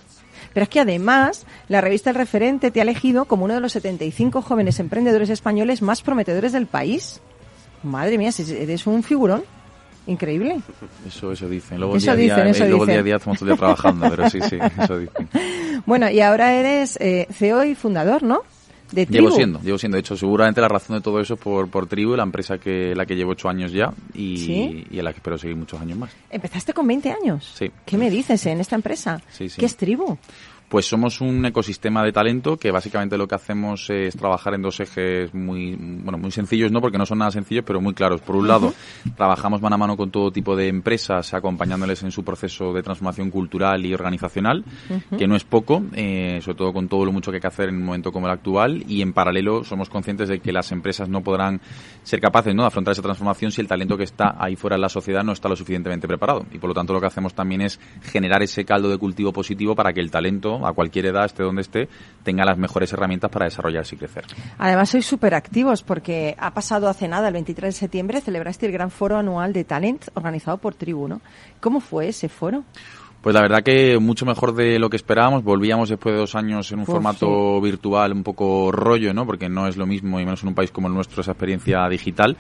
Pero 0.54 0.64
es 0.64 0.70
que 0.70 0.80
además, 0.80 1.46
la 1.68 1.82
revista 1.82 2.12
El 2.12 2.16
Referente 2.16 2.72
te 2.72 2.80
ha 2.80 2.84
elegido 2.84 3.26
como 3.26 3.46
uno 3.46 3.56
de 3.56 3.60
los 3.60 3.74
75 3.74 4.42
jóvenes 4.42 4.80
emprendedores 4.80 5.30
españoles 5.30 5.82
más 5.82 6.02
prometedores 6.02 6.54
del 6.54 6.68
país. 6.68 7.22
Madre 7.84 8.18
mía, 8.18 8.32
eres 8.38 8.88
un 8.88 9.04
figurón. 9.04 9.44
Increíble. 10.08 10.60
Eso, 11.08 11.32
eso 11.32 11.50
dicen. 11.50 11.80
Luego 11.80 11.98
eso 11.98 12.16
día, 12.16 12.36
dicen, 12.36 12.54
día, 12.54 12.68
luego 12.68 12.86
día 12.86 13.00
a 13.00 13.04
día 13.04 13.16
estamos 13.16 13.40
todo 13.40 13.50
el 13.50 13.56
día 13.56 13.60
trabajando, 13.60 14.10
pero 14.10 14.30
sí, 14.30 14.40
sí, 14.50 14.58
eso 14.82 14.98
dicen. 15.00 15.30
Bueno, 15.86 16.10
y 16.10 16.20
ahora 16.20 16.54
eres 16.54 16.98
eh, 17.00 17.28
CEO 17.32 17.64
y 17.64 17.76
fundador, 17.76 18.24
¿no? 18.24 18.42
De 18.92 19.06
Tribu. 19.06 19.26
Llevo 19.26 19.36
siendo, 19.36 19.62
llevo 19.62 19.78
siendo. 19.78 19.96
De 19.96 20.00
hecho, 20.00 20.16
seguramente 20.16 20.62
la 20.62 20.68
razón 20.68 20.96
de 20.96 21.02
todo 21.02 21.20
eso 21.20 21.34
es 21.36 21.40
por, 21.40 21.70
por 21.70 21.88
Tribu, 21.88 22.16
la 22.16 22.24
empresa 22.24 22.58
que 22.58 22.96
la 22.96 23.06
que 23.06 23.16
llevo 23.16 23.32
ocho 23.32 23.50
años 23.50 23.72
ya 23.72 23.92
y, 24.14 24.86
y 24.90 25.00
en 25.00 25.04
la 25.04 25.12
que 25.12 25.18
espero 25.18 25.38
seguir 25.38 25.56
muchos 25.56 25.80
años 25.82 25.98
más. 25.98 26.12
¿Empezaste 26.30 26.74
con 26.74 26.88
20 26.88 27.12
años? 27.12 27.52
Sí. 27.56 27.72
¿Qué 27.86 27.98
me 27.98 28.10
dices 28.10 28.46
en 28.46 28.60
esta 28.60 28.76
empresa? 28.76 29.22
Sí, 29.32 29.50
sí. 29.50 29.60
¿Qué 29.60 29.66
es 29.66 29.76
Tribu? 29.76 30.18
Pues 30.70 30.88
somos 30.88 31.22
un 31.22 31.46
ecosistema 31.46 32.04
de 32.04 32.12
talento 32.12 32.58
que 32.58 32.72
básicamente 32.72 33.18
lo 33.18 33.28
que 33.28 33.36
hacemos 33.36 33.88
es 33.92 34.16
trabajar 34.16 34.56
en 34.56 34.64
dos 34.64 34.80
ejes 34.80 35.34
muy, 35.34 35.76
bueno, 35.76 36.18
muy 36.18 36.32
sencillos, 36.32 36.72
no 36.72 36.82
porque 36.82 36.98
no 36.98 37.06
son 37.06 37.20
nada 37.20 37.30
sencillos, 37.30 37.64
pero 37.66 37.80
muy 37.82 37.94
claros. 37.94 38.22
Por 38.22 38.36
un 38.36 38.48
lado, 38.48 38.74
trabajamos 39.16 39.62
mano 39.62 39.76
a 39.76 39.78
mano 39.78 39.96
con 39.96 40.10
todo 40.10 40.32
tipo 40.32 40.56
de 40.56 40.68
empresas, 40.68 41.34
acompañándoles 41.36 42.02
en 42.02 42.12
su 42.12 42.24
proceso 42.24 42.74
de 42.74 42.82
transformación 42.82 43.30
cultural 43.30 43.86
y 43.86 43.94
organizacional, 43.94 44.66
que 45.18 45.28
no 45.28 45.36
es 45.36 45.44
poco, 45.44 45.84
eh, 45.94 46.40
sobre 46.42 46.58
todo 46.58 46.74
con 46.74 46.88
todo 46.88 47.06
lo 47.06 47.12
mucho 47.12 47.32
que 47.32 47.38
hay 47.38 47.42
que 47.42 47.48
hacer 47.48 47.70
en 47.70 47.76
un 47.76 47.84
momento 47.84 48.12
como 48.12 48.26
el 48.26 48.34
actual. 48.34 48.84
Y 48.88 49.04
en 49.04 49.14
paralelo, 49.14 49.64
somos 49.64 49.90
conscientes 49.90 50.30
de 50.30 50.40
que 50.40 50.52
las 50.52 50.72
empresas 50.72 51.08
no 51.10 51.22
podrán 51.22 51.62
ser 52.02 52.20
capaces 52.20 52.56
¿no? 52.56 52.64
de 52.64 52.68
afrontar 52.68 52.92
esa 52.94 53.04
transformación 53.04 53.52
si 53.52 53.62
el 53.62 53.68
talento 53.68 53.98
que 53.98 54.04
está 54.04 54.36
ahí 54.40 54.56
fuera 54.56 54.76
en 54.76 54.82
la 54.82 54.90
sociedad 54.90 55.24
no 55.24 55.32
está 55.32 55.48
lo 55.48 55.56
suficientemente 55.56 56.08
preparado. 56.08 56.46
Y 56.52 56.58
por 56.58 56.70
lo 56.70 56.74
tanto, 56.74 56.92
lo 56.92 57.00
que 57.00 57.08
hacemos 57.08 57.36
también 57.36 57.62
es 57.62 57.80
generar 58.02 58.42
ese 58.42 58.66
caldo 58.66 58.90
de 58.90 58.98
cultivo 58.98 59.32
positivo 59.32 59.76
para 59.76 59.94
que 59.94 60.02
el 60.02 60.10
talento 60.10 60.55
a 60.64 60.74
cualquier 60.74 61.08
edad, 61.08 61.26
esté 61.26 61.44
donde 61.44 61.62
esté, 61.62 61.90
tenga 62.24 62.46
las 62.46 62.58
mejores 62.58 62.92
herramientas 62.94 63.30
para 63.32 63.46
desarrollarse 63.46 63.96
y 63.96 63.98
crecer. 63.98 64.26
Además, 64.58 64.90
sois 64.90 65.06
súper 65.06 65.34
activos 65.34 65.84
porque 65.84 66.36
ha 66.38 66.54
pasado 66.54 66.88
hace 66.88 67.08
nada, 67.08 67.28
el 67.28 67.34
23 67.34 67.74
de 67.74 67.80
septiembre, 67.80 68.22
celebraste 68.22 68.66
el 68.66 68.72
gran 68.72 68.92
foro 68.92 69.18
anual 69.18 69.54
de 69.54 69.64
Talent 69.64 70.08
organizado 70.14 70.58
por 70.58 70.76
Tribuno. 70.76 71.22
¿Cómo 71.60 71.80
fue 71.80 72.10
ese 72.10 72.30
foro? 72.30 72.64
Pues 73.26 73.34
la 73.34 73.42
verdad 73.42 73.64
que 73.64 73.98
mucho 73.98 74.24
mejor 74.24 74.54
de 74.54 74.78
lo 74.78 74.88
que 74.88 74.98
esperábamos. 74.98 75.44
Volvíamos 75.44 75.90
después 75.90 76.14
de 76.14 76.20
dos 76.20 76.36
años 76.36 76.72
en 76.72 76.78
un 76.78 76.86
formato 76.86 77.60
virtual 77.60 78.14
un 78.14 78.22
poco 78.22 78.72
rollo, 78.72 79.16
¿no? 79.16 79.26
Porque 79.26 79.50
no 79.50 79.68
es 79.68 79.78
lo 79.78 79.88
mismo, 79.88 80.20
y 80.20 80.26
menos 80.26 80.44
en 80.44 80.50
un 80.50 80.54
país 80.54 80.70
como 80.70 80.90
el 80.90 80.94
nuestro, 80.94 81.22
esa 81.22 81.32
experiencia 81.32 81.90
digital. 81.90 82.38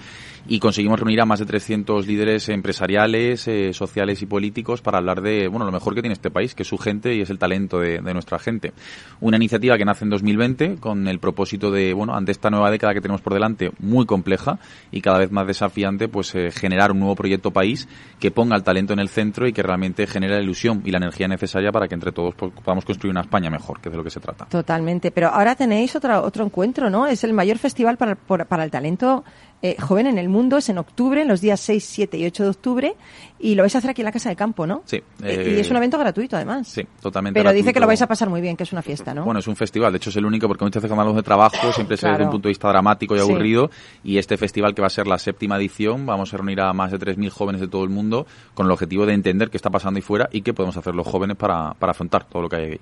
Y 0.47 0.59
conseguimos 0.59 0.99
reunir 0.99 1.21
a 1.21 1.25
más 1.25 1.39
de 1.39 1.47
300 1.47 2.05
líderes 2.05 2.49
empresariales, 2.49 3.47
eh, 3.47 3.73
sociales 3.73 4.21
y 4.21 4.27
políticos 4.27 4.83
para 4.83 4.99
hablar 4.99 5.23
de, 5.23 5.47
bueno, 5.47 5.65
lo 5.65 5.71
mejor 5.71 5.95
que 5.95 6.03
tiene 6.03 6.13
este 6.13 6.29
país, 6.29 6.53
que 6.53 6.61
es 6.61 6.69
su 6.69 6.77
gente 6.77 7.15
y 7.15 7.21
es 7.21 7.31
el 7.31 7.39
talento 7.39 7.79
de, 7.79 7.97
de, 7.97 8.13
nuestra 8.13 8.37
gente. 8.37 8.71
Una 9.21 9.37
iniciativa 9.37 9.79
que 9.79 9.85
nace 9.85 10.03
en 10.03 10.11
2020 10.11 10.75
con 10.75 11.07
el 11.07 11.17
propósito 11.17 11.71
de, 11.71 11.93
bueno, 11.93 12.15
ante 12.15 12.31
esta 12.31 12.51
nueva 12.51 12.69
década 12.69 12.93
que 12.93 13.01
tenemos 13.01 13.21
por 13.21 13.33
delante, 13.33 13.71
muy 13.79 14.05
compleja 14.05 14.59
y 14.91 15.01
cada 15.01 15.17
vez 15.17 15.31
más 15.31 15.47
desafiante, 15.47 16.09
pues 16.09 16.35
eh, 16.35 16.51
generar 16.51 16.91
un 16.91 16.99
nuevo 16.99 17.15
proyecto 17.15 17.49
país 17.49 17.87
que 18.19 18.29
ponga 18.29 18.55
el 18.55 18.61
talento 18.61 18.93
en 18.93 18.99
el 18.99 19.09
centro 19.09 19.47
y 19.47 19.51
que 19.51 19.63
realmente 19.63 20.05
genere 20.05 20.35
la 20.35 20.43
ilusión 20.43 20.74
y 20.83 20.91
la 20.91 20.97
energía 20.97 21.27
necesaria 21.27 21.71
para 21.71 21.87
que 21.87 21.95
entre 21.95 22.11
todos 22.11 22.33
podamos 22.35 22.85
construir 22.85 23.11
una 23.11 23.21
España 23.21 23.49
mejor, 23.49 23.79
que 23.79 23.89
es 23.89 23.93
de 23.93 23.97
lo 23.97 24.03
que 24.03 24.09
se 24.09 24.19
trata. 24.19 24.45
Totalmente. 24.45 25.11
Pero 25.11 25.29
ahora 25.29 25.55
tenéis 25.55 25.95
otro, 25.95 26.21
otro 26.23 26.45
encuentro, 26.45 26.89
¿no? 26.89 27.07
Es 27.07 27.23
el 27.23 27.33
mayor 27.33 27.57
festival 27.57 27.97
para, 27.97 28.15
para 28.15 28.63
el 28.63 28.71
talento 28.71 29.23
eh, 29.61 29.75
joven 29.79 30.07
en 30.07 30.17
el 30.17 30.29
mundo. 30.29 30.57
Es 30.57 30.69
en 30.69 30.77
octubre, 30.77 31.21
en 31.21 31.27
los 31.27 31.41
días 31.41 31.59
6, 31.59 31.83
7 31.83 32.17
y 32.17 32.25
8 32.25 32.43
de 32.43 32.49
octubre. 32.49 32.95
Y 33.39 33.55
lo 33.55 33.63
vais 33.63 33.75
a 33.75 33.79
hacer 33.79 33.89
aquí 33.91 34.01
en 34.01 34.05
la 34.05 34.11
Casa 34.11 34.29
de 34.29 34.35
Campo, 34.35 34.65
¿no? 34.65 34.83
Sí. 34.85 35.01
Eh, 35.23 35.53
y 35.55 35.59
es 35.59 35.69
un 35.69 35.77
evento 35.77 35.97
gratuito, 35.97 36.35
además. 36.35 36.67
Sí, 36.67 36.83
totalmente 37.01 37.37
Pero 37.37 37.45
gratuito. 37.45 37.63
dice 37.63 37.73
que 37.73 37.79
lo 37.79 37.87
vais 37.87 38.01
a 38.01 38.07
pasar 38.07 38.29
muy 38.29 38.41
bien, 38.41 38.55
que 38.55 38.63
es 38.63 38.71
una 38.71 38.81
fiesta, 38.81 39.13
¿no? 39.13 39.25
Bueno, 39.25 39.39
es 39.39 39.47
un 39.47 39.55
festival. 39.55 39.91
De 39.91 39.97
hecho, 39.97 40.09
es 40.09 40.15
el 40.15 40.25
único, 40.25 40.47
porque 40.47 40.63
muchas 40.63 40.81
veces 40.81 40.91
hablamos 40.97 41.15
de 41.15 41.23
trabajo 41.23 41.71
siempre 41.73 41.97
se 41.97 42.05
ve 42.05 42.13
desde 42.13 42.25
un 42.25 42.31
punto 42.31 42.47
de 42.47 42.51
vista 42.51 42.69
dramático 42.69 43.15
y 43.15 43.19
aburrido. 43.19 43.69
Sí. 44.03 44.11
Y 44.11 44.17
este 44.17 44.37
festival, 44.37 44.73
que 44.73 44.81
va 44.81 44.87
a 44.87 44.91
ser 44.91 45.07
la 45.07 45.17
séptima 45.17 45.57
edición, 45.57 46.05
vamos 46.05 46.33
a 46.33 46.37
reunir 46.37 46.61
a 46.61 46.71
más 46.73 46.91
de 46.91 46.99
3.000 46.99 47.29
jóvenes 47.29 47.61
de 47.61 47.67
todo 47.67 47.83
el 47.83 47.89
mundo 47.89 48.25
con 48.53 48.65
el 48.67 48.71
objetivo 48.71 49.05
de 49.05 49.13
entender 49.13 49.49
qué 49.49 49.57
está 49.57 49.69
pasando 49.69 49.97
ahí 49.97 50.01
fuera 50.01 50.29
y 50.31 50.41
qué 50.41 50.53
podemos 50.53 50.77
hacer 50.77 50.95
los 50.95 51.05
jóvenes 51.07 51.37
para, 51.37 51.73
para 51.73 51.91
afrontar 51.91 52.25
todo 52.25 52.43
lo 52.43 52.49
que 52.49 52.55
hay 52.55 52.63
ahí. 52.71 52.79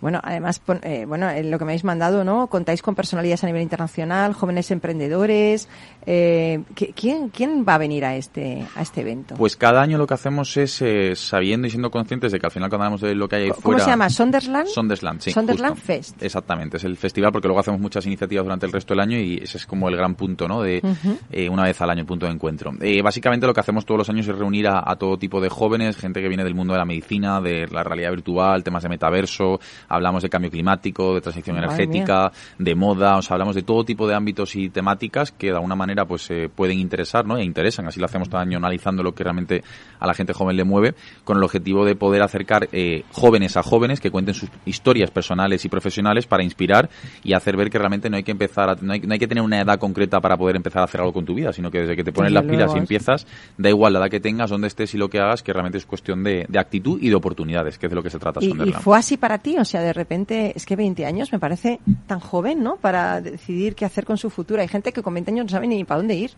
Bueno, 0.00 0.20
además, 0.22 0.60
eh, 0.82 1.04
bueno, 1.06 1.28
en 1.30 1.50
lo 1.50 1.58
que 1.58 1.64
me 1.64 1.72
habéis 1.72 1.84
mandado, 1.84 2.24
¿no? 2.24 2.46
Contáis 2.48 2.82
con 2.82 2.94
personalidades 2.94 3.42
a 3.44 3.46
nivel 3.46 3.62
internacional, 3.62 4.34
jóvenes 4.34 4.70
emprendedores. 4.70 5.68
Eh, 6.04 6.62
¿quién, 6.94 7.30
¿Quién 7.30 7.64
va 7.68 7.74
a 7.74 7.78
venir 7.78 8.04
a 8.04 8.14
este, 8.16 8.66
a 8.76 8.82
este 8.82 9.00
evento? 9.00 9.34
Pues 9.36 9.56
cada 9.56 9.82
año 9.82 9.98
lo 9.98 10.06
que 10.06 10.14
hacemos 10.14 10.56
es, 10.56 10.80
eh, 10.82 11.16
sabiendo 11.16 11.66
y 11.66 11.70
siendo 11.70 11.90
conscientes 11.90 12.32
de 12.32 12.38
que 12.38 12.46
al 12.46 12.52
final 12.52 12.68
cuando 12.68 12.84
hablamos 12.84 13.00
de 13.00 13.14
lo 13.14 13.28
que 13.28 13.36
hay 13.36 13.42
ahí 13.44 13.48
¿Cómo 13.50 13.62
fuera... 13.62 13.84
se 13.84 13.90
llama? 13.90 14.10
¿Sondersland? 14.10 14.68
Sondersland, 14.68 15.20
sí. 15.20 15.30
Sondersland 15.32 15.74
justo. 15.74 15.86
Fest. 15.86 16.22
Exactamente, 16.22 16.76
es 16.76 16.84
el 16.84 16.96
festival 16.96 17.32
porque 17.32 17.48
luego 17.48 17.60
hacemos 17.60 17.80
muchas 17.80 18.06
iniciativas 18.06 18.44
durante 18.44 18.66
el 18.66 18.72
resto 18.72 18.94
del 18.94 19.00
año 19.00 19.18
y 19.18 19.38
ese 19.42 19.58
es 19.58 19.66
como 19.66 19.88
el 19.88 19.96
gran 19.96 20.14
punto, 20.14 20.46
¿no? 20.46 20.62
De 20.62 20.80
uh 20.82 20.86
-huh. 20.88 21.50
una 21.50 21.64
vez 21.64 21.80
al 21.80 21.90
año 21.90 22.00
el 22.00 22.06
punto 22.06 22.26
de 22.26 22.32
encuentro. 22.32 22.72
básicamente 23.02 23.46
lo 23.46 23.54
que 23.54 23.60
hacemos 23.60 23.84
todos 23.84 23.98
los 23.98 24.08
años 24.10 24.28
es 24.28 24.36
reunir 24.36 24.68
a, 24.68 24.82
a 24.88 24.96
todo 24.96 25.18
tipo 25.18 25.40
de 25.40 25.48
jóvenes, 25.48 25.96
gente 25.96 26.20
que 26.20 26.28
viene 26.28 26.44
del 26.44 26.54
mundo 26.54 26.72
de 26.72 26.78
la 26.78 26.84
medicina, 26.84 27.40
de 27.40 27.66
la 27.68 27.82
realidad 27.82 28.10
virtual, 28.10 28.62
temas 28.62 28.82
de 28.82 28.88
metaverso, 28.88 29.60
hablamos 29.88 30.22
de 30.22 30.28
cambio 30.28 30.50
climático, 30.50 31.14
de 31.14 31.20
transición 31.20 31.56
energética, 31.56 32.32
de 32.58 32.74
moda, 32.74 33.16
o 33.16 33.22
sea, 33.22 33.34
hablamos 33.34 33.54
de 33.54 33.62
todo 33.62 33.84
tipo 33.84 34.06
de 34.06 34.14
ámbitos 34.14 34.56
y 34.56 34.70
temáticas 34.70 35.32
que 35.32 35.48
de 35.48 35.54
alguna 35.54 35.76
manera 35.76 36.04
pues 36.04 36.30
eh, 36.30 36.48
pueden 36.54 36.78
interesar, 36.78 37.26
¿no? 37.26 37.36
E 37.36 37.44
interesan, 37.44 37.86
así 37.86 38.00
lo 38.00 38.06
hacemos 38.06 38.28
todo 38.28 38.40
año 38.40 38.58
analizando 38.58 39.02
lo 39.02 39.14
que 39.14 39.24
realmente 39.24 39.62
a 39.98 40.06
la 40.06 40.14
gente 40.14 40.32
joven 40.32 40.56
le 40.56 40.64
mueve, 40.64 40.94
con 41.24 41.36
el 41.36 41.42
objetivo 41.42 41.84
de 41.84 41.94
poder 41.96 42.22
acercar 42.22 42.68
eh, 42.72 43.04
jóvenes 43.12 43.56
a 43.56 43.62
jóvenes 43.62 44.00
que 44.00 44.10
cuenten 44.10 44.34
sus 44.34 44.48
historias 44.64 45.10
personales 45.10 45.64
y 45.64 45.68
profesionales 45.68 46.26
para 46.26 46.42
inspirar 46.42 46.88
y 47.22 47.32
hacer 47.32 47.56
ver 47.56 47.70
que 47.70 47.78
realmente 47.78 48.10
no 48.10 48.16
hay 48.16 48.22
que 48.22 48.32
empezar, 48.32 48.70
a, 48.70 48.76
no, 48.80 48.92
hay, 48.92 49.00
que 49.00 49.26
tener 49.26 49.42
una 49.42 49.60
edad 49.60 49.78
concreta 49.78 50.20
para 50.20 50.36
poder 50.36 50.56
empezar 50.56 50.82
a 50.82 50.84
hacer 50.84 51.00
algo 51.00 51.12
con 51.12 51.24
tu 51.24 51.34
vida, 51.34 51.52
sino 51.52 51.70
que 51.70 51.80
desde 51.80 51.96
que 51.96 52.04
te 52.04 52.12
pones 52.12 52.32
las 52.32 52.44
pilas 52.44 52.72
y 52.74 52.78
empiezas, 52.78 53.26
da 53.56 53.68
igual 53.68 53.92
la 53.92 54.00
edad 54.00 54.10
que 54.10 54.20
tengas, 54.20 54.50
dónde 54.50 54.68
estés 54.68 54.94
y 54.94 54.98
lo 54.98 55.08
que 55.08 55.18
hagas, 55.18 55.42
que 55.42 55.52
realmente 55.52 55.78
es 55.78 55.86
cuestión 55.86 56.22
de, 56.22 56.46
actitud 56.56 56.98
y 57.00 57.10
de 57.10 57.14
oportunidades, 57.14 57.78
que 57.78 57.86
es 57.86 57.90
de 57.90 57.96
lo 57.96 58.02
que 58.02 58.10
se 58.10 58.18
trata. 58.18 58.40
¿Y, 58.42 58.46
¿Y 58.46 58.72
fue 58.72 58.98
así 58.98 59.16
para 59.16 59.38
ti? 59.38 59.56
O 59.58 59.64
sea, 59.64 59.82
de 59.82 59.92
repente, 59.92 60.52
es 60.54 60.64
que 60.64 60.74
20 60.74 61.04
años 61.04 61.32
me 61.32 61.38
parece 61.38 61.80
tan 62.06 62.20
joven, 62.20 62.62
¿no? 62.62 62.76
Para 62.76 63.20
decidir 63.20 63.74
qué 63.74 63.84
hacer 63.84 64.04
con 64.04 64.16
su 64.16 64.30
futuro. 64.30 64.60
Hay 64.60 64.68
gente 64.68 64.92
que 64.92 65.02
con 65.02 65.14
20 65.14 65.30
años 65.32 65.46
no 65.46 65.50
sabe 65.50 65.66
ni 65.66 65.84
para 65.84 65.98
dónde 65.98 66.14
ir. 66.14 66.30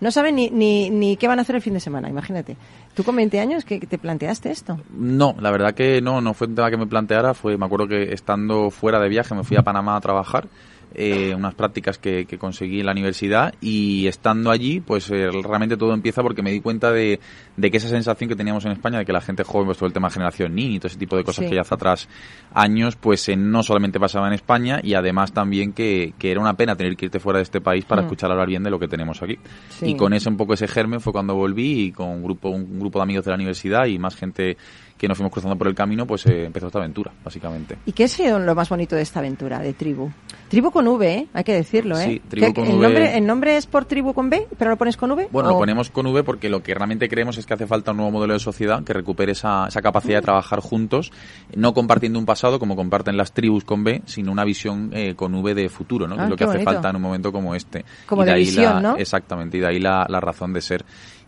No 0.00 0.10
sabe 0.10 0.32
ni, 0.32 0.50
ni, 0.50 0.90
ni 0.90 1.16
qué 1.16 1.28
van 1.28 1.38
a 1.38 1.42
hacer 1.42 1.56
el 1.56 1.62
fin 1.62 1.74
de 1.74 1.80
semana, 1.80 2.08
imagínate. 2.08 2.56
¿Tú 2.94 3.04
con 3.04 3.16
20 3.16 3.40
años 3.40 3.64
que 3.64 3.80
te 3.80 3.98
planteaste 3.98 4.50
esto? 4.50 4.78
No, 4.90 5.34
la 5.40 5.50
verdad 5.50 5.74
que 5.74 6.00
no, 6.00 6.20
no 6.20 6.34
fue 6.34 6.46
un 6.46 6.54
tema 6.54 6.70
que 6.70 6.76
me 6.76 6.86
planteara. 6.86 7.34
Fue, 7.34 7.56
me 7.56 7.66
acuerdo 7.66 7.88
que 7.88 8.12
estando 8.12 8.70
fuera 8.70 9.00
de 9.00 9.08
viaje 9.08 9.34
me 9.34 9.44
fui 9.44 9.56
a 9.56 9.62
Panamá 9.62 9.96
a 9.96 10.00
trabajar 10.00 10.48
eh, 10.94 11.34
unas 11.34 11.54
prácticas 11.54 11.98
que, 11.98 12.26
conseguí 12.38 12.80
en 12.80 12.86
la 12.86 12.92
universidad 12.92 13.54
y 13.60 14.06
estando 14.06 14.50
allí, 14.50 14.80
pues 14.80 15.10
eh, 15.10 15.28
realmente 15.30 15.76
todo 15.76 15.94
empieza 15.94 16.22
porque 16.22 16.42
me 16.42 16.50
di 16.50 16.60
cuenta 16.60 16.92
de, 16.92 17.20
que 17.60 17.76
esa 17.76 17.88
sensación 17.88 18.28
que 18.28 18.36
teníamos 18.36 18.64
en 18.64 18.72
España 18.72 18.98
de 18.98 19.04
que 19.04 19.12
la 19.12 19.20
gente 19.20 19.44
joven, 19.44 19.66
pues 19.66 19.78
todo 19.78 19.86
el 19.86 19.92
tema 19.92 20.08
de 20.08 20.14
generación 20.14 20.54
ni 20.54 20.74
y 20.74 20.78
todo 20.78 20.88
ese 20.88 20.98
tipo 20.98 21.16
de 21.16 21.24
cosas 21.24 21.48
que 21.48 21.54
ya 21.54 21.62
hace 21.62 21.74
atrás 21.74 22.08
años, 22.52 22.96
pues 22.96 23.28
eh, 23.28 23.36
no 23.36 23.62
solamente 23.62 23.98
pasaba 23.98 24.26
en 24.28 24.34
España 24.34 24.80
y 24.82 24.94
además 24.94 25.32
también 25.32 25.72
que, 25.72 26.14
era 26.20 26.40
una 26.40 26.54
pena 26.54 26.74
tener 26.74 26.96
que 26.96 27.06
irte 27.06 27.20
fuera 27.20 27.38
de 27.38 27.44
este 27.44 27.60
país 27.60 27.84
para 27.84 28.02
mm. 28.02 28.04
escuchar 28.06 28.30
hablar 28.30 28.48
bien 28.48 28.62
de 28.62 28.70
lo 28.70 28.78
que 28.78 28.88
tenemos 28.88 29.22
aquí. 29.22 29.38
Y 29.82 29.96
con 29.96 30.12
ese 30.12 30.28
un 30.28 30.36
poco 30.36 30.54
ese 30.54 30.68
germen 30.68 31.00
fue 31.00 31.12
cuando 31.12 31.34
volví 31.34 31.84
y 31.84 31.92
con 31.92 32.08
un 32.08 32.22
grupo, 32.22 32.48
un 32.48 32.78
grupo 32.78 32.98
de 32.98 33.02
amigos 33.02 33.24
de 33.24 33.30
la 33.30 33.36
universidad 33.36 33.86
y 33.86 33.98
más 33.98 34.16
gente 34.16 34.56
que 34.96 35.08
nos 35.08 35.16
fuimos 35.16 35.32
cruzando 35.32 35.56
por 35.56 35.66
el 35.66 35.74
camino, 35.74 36.06
pues 36.06 36.24
eh, 36.26 36.44
empezó 36.44 36.68
esta 36.68 36.78
aventura, 36.78 37.12
básicamente. 37.24 37.78
¿Y 37.86 37.92
qué 37.92 38.04
es 38.04 38.18
lo 38.18 38.54
más 38.54 38.68
bonito 38.68 38.94
de 38.94 39.02
esta 39.02 39.20
aventura, 39.20 39.58
de 39.58 39.72
Tribu? 39.72 40.10
Tribu 40.48 40.70
con 40.70 40.86
V, 40.86 41.12
¿eh? 41.12 41.26
hay 41.32 41.44
que 41.44 41.52
decirlo, 41.52 41.98
¿eh? 41.98 42.04
Sí, 42.04 42.22
Tribu 42.28 42.54
con 42.54 42.64
el, 42.66 42.80
Nombre, 42.80 43.18
¿El 43.18 43.26
nombre 43.26 43.56
es 43.56 43.66
por 43.66 43.86
Tribu 43.86 44.14
con 44.14 44.30
B, 44.30 44.46
pero 44.56 44.70
lo 44.70 44.76
pones 44.76 44.96
con 44.96 45.10
V? 45.10 45.28
Bueno, 45.32 45.50
lo 45.50 45.58
ponemos 45.58 45.90
con 45.90 46.06
V 46.06 46.22
porque 46.22 46.48
lo 46.48 46.62
que 46.62 46.74
realmente 46.74 47.08
creemos 47.08 47.36
es 47.38 47.46
que 47.46 47.54
hace 47.54 47.66
falta 47.66 47.90
un 47.90 47.96
nuevo 47.96 48.12
modelo 48.12 48.34
de 48.34 48.38
sociedad 48.38 48.84
que 48.84 48.92
recupere 48.92 49.32
esa, 49.32 49.66
esa 49.66 49.82
capacidad 49.82 50.16
de 50.16 50.20
mm. 50.20 50.24
trabajar 50.24 50.60
juntos, 50.60 51.12
no 51.56 51.74
compartiendo 51.74 52.18
un 52.18 52.26
pasado 52.26 52.58
como 52.58 52.76
comparten 52.76 53.16
las 53.16 53.32
tribus 53.32 53.64
con 53.64 53.82
B, 53.82 54.02
sino 54.06 54.30
una 54.30 54.44
visión 54.44 54.90
eh, 54.92 55.14
con 55.16 55.34
V 55.34 55.54
de 55.54 55.68
futuro, 55.68 56.06
¿no? 56.06 56.14
que 56.14 56.22
es 56.22 56.26
ah, 56.26 56.30
lo 56.30 56.36
que 56.36 56.44
hace 56.44 56.60
falta 56.60 56.90
en 56.90 56.96
un 56.96 57.02
momento 57.02 57.32
como 57.32 57.54
este. 57.54 57.84
Como 58.06 58.24
de, 58.24 58.34
visión, 58.34 58.82
¿no? 58.82 58.96
Exactamente, 58.96 59.56
y 59.56 59.60
de 59.60 59.66
ahí 59.66 59.80
la, 59.80 60.06
la 60.08 60.20
razón 60.20 60.52
de 60.52 60.60
ser. 60.60 60.84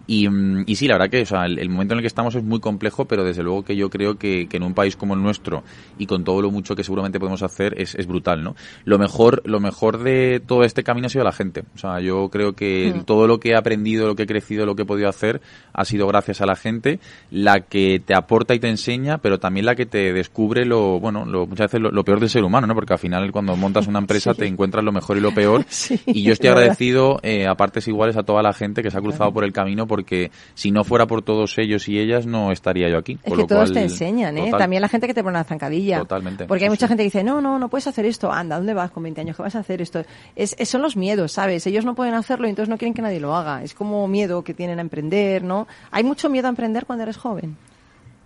Y, 0.07 0.29
mm, 0.29 0.65
y, 0.67 0.77
sí, 0.77 0.87
la 0.87 0.95
verdad 0.95 1.11
que 1.11 1.23
o 1.23 1.27
sea, 1.27 1.47
el, 1.47 1.69
momento 1.69 1.95
en 1.95 1.99
el 1.99 2.03
que 2.03 2.09
estamos 2.09 2.35
es 2.35 2.45
muy 2.45 2.61
complejo, 2.61 3.07
pero 3.07 3.25
desde 3.25 3.43
luego 3.43 3.65
que 3.65 3.77
yo 3.77 3.91
creo 3.91 4.17
que, 4.17 4.49
que, 4.49 4.57
en 4.57 4.63
un 4.63 4.75
país 4.75 4.97
como 4.97 5.15
el 5.15 5.23
nuestro 5.23 5.65
y 5.99 6.07
con 6.07 6.25
todo 6.25 6.43
lo 6.43 6.51
mucho 6.51 6.77
que 6.77 6.85
seguramente 6.85 7.19
podemos 7.19 7.43
hacer 7.43 7.81
es, 7.81 7.95
es, 7.95 8.07
brutal, 8.07 8.43
¿no? 8.43 8.55
Lo 8.85 8.99
mejor, 8.99 9.43
lo 9.45 9.61
mejor 9.61 10.03
de 10.03 10.41
todo 10.47 10.65
este 10.65 10.85
camino 10.85 11.07
ha 11.07 11.11
sido 11.11 11.25
la 11.25 11.33
gente. 11.33 11.65
O 11.75 11.79
sea, 11.79 12.01
yo 12.01 12.29
creo 12.29 12.55
que 12.55 12.93
hmm. 12.95 13.05
todo 13.05 13.27
lo 13.27 13.41
que 13.41 13.51
he 13.51 13.57
aprendido, 13.57 14.07
lo 14.07 14.15
que 14.15 14.25
he 14.25 14.27
crecido, 14.27 14.67
lo 14.67 14.77
que 14.77 14.83
he 14.83 14.87
podido 14.87 15.09
hacer 15.09 15.41
ha 15.73 15.85
sido 15.85 16.07
gracias 16.07 16.41
a 16.41 16.47
la 16.47 16.57
gente, 16.57 17.01
la 17.31 17.61
que 17.61 18.01
te 18.05 18.15
aporta 18.15 18.55
y 18.55 18.61
te 18.61 18.69
enseña, 18.69 19.19
pero 19.19 19.39
también 19.39 19.67
la 19.67 19.75
que 19.75 19.87
te 19.87 20.13
descubre 20.13 20.65
lo, 20.65 21.01
bueno, 21.01 21.25
lo, 21.25 21.47
muchas 21.47 21.73
veces 21.73 21.81
lo, 21.81 22.05
peor 22.05 22.21
del 22.21 22.31
ser 22.31 22.45
humano, 22.45 22.67
¿no? 22.67 22.75
Porque 22.75 22.93
al 22.93 22.99
final 22.99 23.33
cuando 23.33 23.57
montas 23.57 23.87
una 23.87 23.99
empresa 24.07 24.35
te 24.35 24.47
encuentras 24.47 24.85
lo 24.85 24.93
mejor 24.93 25.17
y 25.17 25.21
lo 25.21 25.35
peor. 25.35 25.65
y 26.07 26.23
yo 26.23 26.33
estoy 26.33 26.51
agradecido 26.51 27.19
eh, 27.23 27.47
a 27.47 27.55
partes 27.57 27.89
iguales 27.89 28.17
a 28.17 28.23
toda 28.23 28.43
la 28.43 28.53
gente 28.53 28.83
que 28.83 28.91
se 28.91 28.99
ha 28.99 29.01
cruzado 29.01 29.33
por 29.33 29.45
el 29.45 29.53
camino 29.53 29.87
porque 29.97 30.31
si 30.53 30.71
no 30.73 30.85
fuera 30.85 31.07
por 31.07 31.23
todos 31.23 31.57
ellos 31.57 31.89
y 31.89 31.99
ellas 31.99 32.27
no 32.27 32.53
estaría 32.53 32.91
yo 32.91 32.99
aquí. 32.99 33.19
Es 33.23 33.33
que 33.33 33.45
todos 33.47 33.73
te 33.73 33.81
enseñan, 33.81 34.37
¿eh? 34.37 34.51
También 34.51 34.83
la 34.83 34.91
gente 34.91 35.07
que 35.07 35.15
te 35.15 35.23
pone 35.23 35.39
la 35.39 35.45
zancadilla. 35.45 36.01
Totalmente. 36.01 36.45
Porque 36.45 36.65
hay 36.65 36.71
mucha 36.71 36.87
gente 36.87 37.03
que 37.03 37.07
dice, 37.07 37.25
no, 37.25 37.41
no, 37.41 37.59
no 37.59 37.71
puedes 37.71 37.87
hacer 37.87 38.05
esto. 38.05 38.31
Anda, 38.31 38.57
¿dónde 38.57 38.75
vas 38.75 38.91
con 38.91 39.03
20 39.05 39.23
años? 39.23 39.37
¿Qué 39.37 39.43
vas 39.43 39.57
a 39.57 39.61
hacer 39.61 39.81
esto? 39.81 40.05
Es, 40.35 40.55
son 40.69 40.83
los 40.83 40.99
miedos, 40.99 41.33
¿sabes? 41.33 41.67
Ellos 41.67 41.87
no 41.87 41.95
pueden 41.95 42.13
hacerlo 42.13 42.47
y 42.47 42.51
entonces 42.51 42.69
no 42.69 42.77
quieren 42.77 42.93
que 42.93 43.01
nadie 43.01 43.21
lo 43.21 43.35
haga. 43.35 43.63
Es 43.63 43.73
como 43.73 44.07
miedo 44.07 44.45
que 44.45 44.53
tienen 44.53 44.81
a 44.81 44.83
emprender, 44.83 45.43
¿no? 45.43 45.67
Hay 45.91 46.05
mucho 46.05 46.29
miedo 46.29 46.47
a 46.47 46.51
emprender 46.51 46.85
cuando 46.85 47.05
eres 47.05 47.17
joven. 47.17 47.57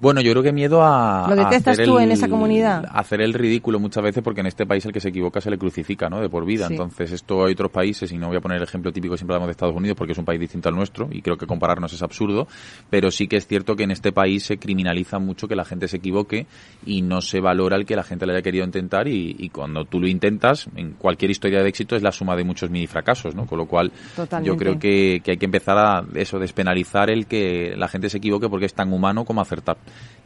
Bueno, 0.00 0.22
yo 0.22 0.32
creo 0.32 0.42
que 0.42 0.52
miedo 0.52 0.82
a... 0.82 1.26
¿Lo 1.28 1.36
detestas 1.36 1.78
tú 1.78 1.98
en 1.98 2.10
esa 2.10 2.28
comunidad? 2.28 2.86
hacer 2.90 3.20
el 3.20 3.34
ridículo 3.34 3.78
muchas 3.78 4.02
veces 4.02 4.22
porque 4.22 4.40
en 4.40 4.46
este 4.46 4.66
país 4.66 4.84
el 4.86 4.92
que 4.92 5.00
se 5.00 5.10
equivoca 5.10 5.40
se 5.40 5.50
le 5.50 5.58
crucifica, 5.58 6.08
¿no? 6.08 6.20
De 6.20 6.28
por 6.28 6.44
vida. 6.44 6.66
Entonces, 6.68 7.12
esto 7.12 7.44
hay 7.44 7.52
otros 7.52 7.70
países, 7.70 8.10
y 8.12 8.18
no 8.18 8.28
voy 8.28 8.36
a 8.36 8.40
poner 8.40 8.58
el 8.58 8.64
ejemplo 8.64 8.92
típico, 8.92 9.16
siempre 9.16 9.34
hablamos 9.34 9.48
de 9.48 9.52
Estados 9.52 9.76
Unidos 9.76 9.96
porque 9.96 10.12
es 10.12 10.18
un 10.18 10.24
país 10.24 10.40
distinto 10.40 10.68
al 10.68 10.74
nuestro 10.74 11.08
y 11.10 11.20
creo 11.20 11.36
que 11.36 11.46
compararnos 11.46 11.92
es 11.92 12.02
absurdo, 12.02 12.48
pero 12.88 13.10
sí 13.10 13.28
que 13.28 13.36
es 13.36 13.46
cierto 13.46 13.76
que 13.76 13.84
en 13.84 13.90
este 13.90 14.12
país 14.12 14.44
se 14.44 14.58
criminaliza 14.58 15.18
mucho 15.18 15.46
que 15.48 15.54
la 15.54 15.64
gente 15.64 15.86
se 15.86 15.98
equivoque 15.98 16.46
y 16.86 17.02
no 17.02 17.20
se 17.20 17.40
valora 17.40 17.76
el 17.76 17.84
que 17.84 17.96
la 17.96 18.02
gente 18.02 18.26
le 18.26 18.32
haya 18.32 18.42
querido 18.42 18.64
intentar 18.64 19.06
y, 19.08 19.50
cuando 19.50 19.84
tú 19.84 20.00
lo 20.00 20.06
intentas, 20.06 20.68
en 20.76 20.92
cualquier 20.92 21.30
historia 21.30 21.62
de 21.62 21.68
éxito 21.68 21.96
es 21.96 22.02
la 22.02 22.12
suma 22.12 22.36
de 22.36 22.44
muchos 22.44 22.70
mini 22.70 22.86
fracasos, 22.86 23.34
¿no? 23.34 23.46
Con 23.46 23.58
lo 23.58 23.66
cual, 23.66 23.92
yo 24.42 24.56
creo 24.56 24.78
que, 24.78 25.20
que 25.24 25.32
hay 25.32 25.36
que 25.36 25.44
empezar 25.44 25.76
a 25.76 26.04
eso, 26.14 26.38
despenalizar 26.38 27.10
el 27.10 27.26
que 27.26 27.74
la 27.76 27.88
gente 27.88 28.08
se 28.08 28.18
equivoque 28.18 28.48
porque 28.48 28.66
es 28.66 28.74
tan 28.74 28.92
humano 28.92 29.24
como 29.24 29.40
acertar. 29.40 29.76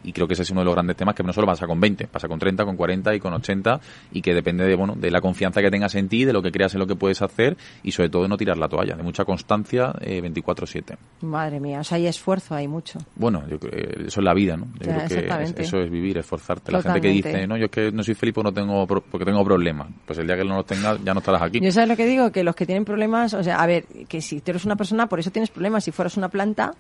Y 0.05 0.12
creo 0.12 0.29
que 0.29 0.35
ese 0.35 0.43
es 0.43 0.51
uno 0.51 0.61
de 0.61 0.67
los 0.67 0.75
grandes 0.75 0.97
temas 0.97 1.15
que 1.15 1.23
no 1.23 1.33
solo 1.33 1.47
pasa 1.47 1.67
con 1.67 1.81
20, 1.81 2.07
pasa 2.09 2.29
con 2.29 2.39
30, 2.39 2.65
con 2.65 2.77
40 2.77 3.15
y 3.15 3.21
con 3.21 3.33
80 3.33 3.81
y 4.12 4.21
que 4.21 4.35
depende 4.35 4.65
de, 4.65 4.77
bueno, 4.77 4.95
de 4.95 5.11
la 5.11 5.21
confianza 5.21 5.62
que 5.62 5.71
tengas 5.71 5.95
en 5.95 6.09
ti, 6.09 6.25
de 6.25 6.33
lo 6.33 6.43
que 6.43 6.53
creas 6.53 6.75
en 6.75 6.81
lo 6.81 6.87
que 6.87 6.95
puedes 6.95 7.23
hacer 7.23 7.57
y 7.83 7.93
sobre 7.93 8.11
todo 8.11 8.23
de 8.23 8.29
no 8.29 8.37
tirar 8.37 8.59
la 8.59 8.69
toalla, 8.69 8.95
de 8.97 9.03
mucha 9.03 9.25
constancia 9.25 9.95
eh, 10.01 10.21
24/7. 10.23 10.97
Madre 11.23 11.59
mía, 11.59 11.81
o 11.81 11.85
sea, 11.85 11.97
hay 11.97 12.07
esfuerzo, 12.07 12.55
hay 12.55 12.69
mucho. 12.69 12.99
Bueno, 13.17 13.45
yo 13.49 13.59
creo, 13.59 14.07
eso 14.07 14.21
es 14.21 14.25
la 14.25 14.35
vida, 14.35 14.57
¿no? 14.57 14.67
Yo 14.79 14.93
creo 14.93 15.55
que 15.55 15.62
eso 15.62 15.79
es 15.79 15.91
vivir, 15.91 16.19
esforzarte. 16.19 16.71
La 16.71 16.83
gente 16.83 17.01
que 17.01 17.09
dice, 17.09 17.47
no, 17.47 17.57
yo 17.57 17.67
es 17.67 17.71
que 17.71 17.91
no 17.91 18.03
soy 18.03 18.15
feliz 18.15 18.35
porque, 18.35 18.51
no 18.51 18.55
tengo, 18.55 18.87
porque 18.87 19.25
tengo 19.25 19.43
problemas. 19.43 19.89
Pues 20.05 20.19
el 20.19 20.27
día 20.27 20.37
que 20.37 20.45
no 20.45 20.57
los 20.57 20.67
tengas 20.67 21.03
ya 21.03 21.15
no 21.15 21.21
estarás 21.21 21.43
aquí. 21.43 21.61
Yo 21.61 21.73
sabes 21.73 21.89
lo 21.89 21.97
que 21.97 22.05
digo, 22.05 22.31
que 22.31 22.45
los 22.45 22.55
que 22.55 22.67
tienen 22.67 22.85
problemas, 22.85 23.33
o 23.33 23.43
sea, 23.43 23.62
a 23.62 23.67
ver, 23.67 23.87
que 24.09 24.21
si 24.21 24.41
tú 24.41 24.51
eres 24.51 24.65
una 24.67 24.77
persona, 24.77 25.07
por 25.07 25.19
eso 25.19 25.31
tienes 25.31 25.51
problemas. 25.51 25.85
Si 25.85 25.93
fueras 25.93 26.17
una 26.17 26.29
planta 26.29 26.75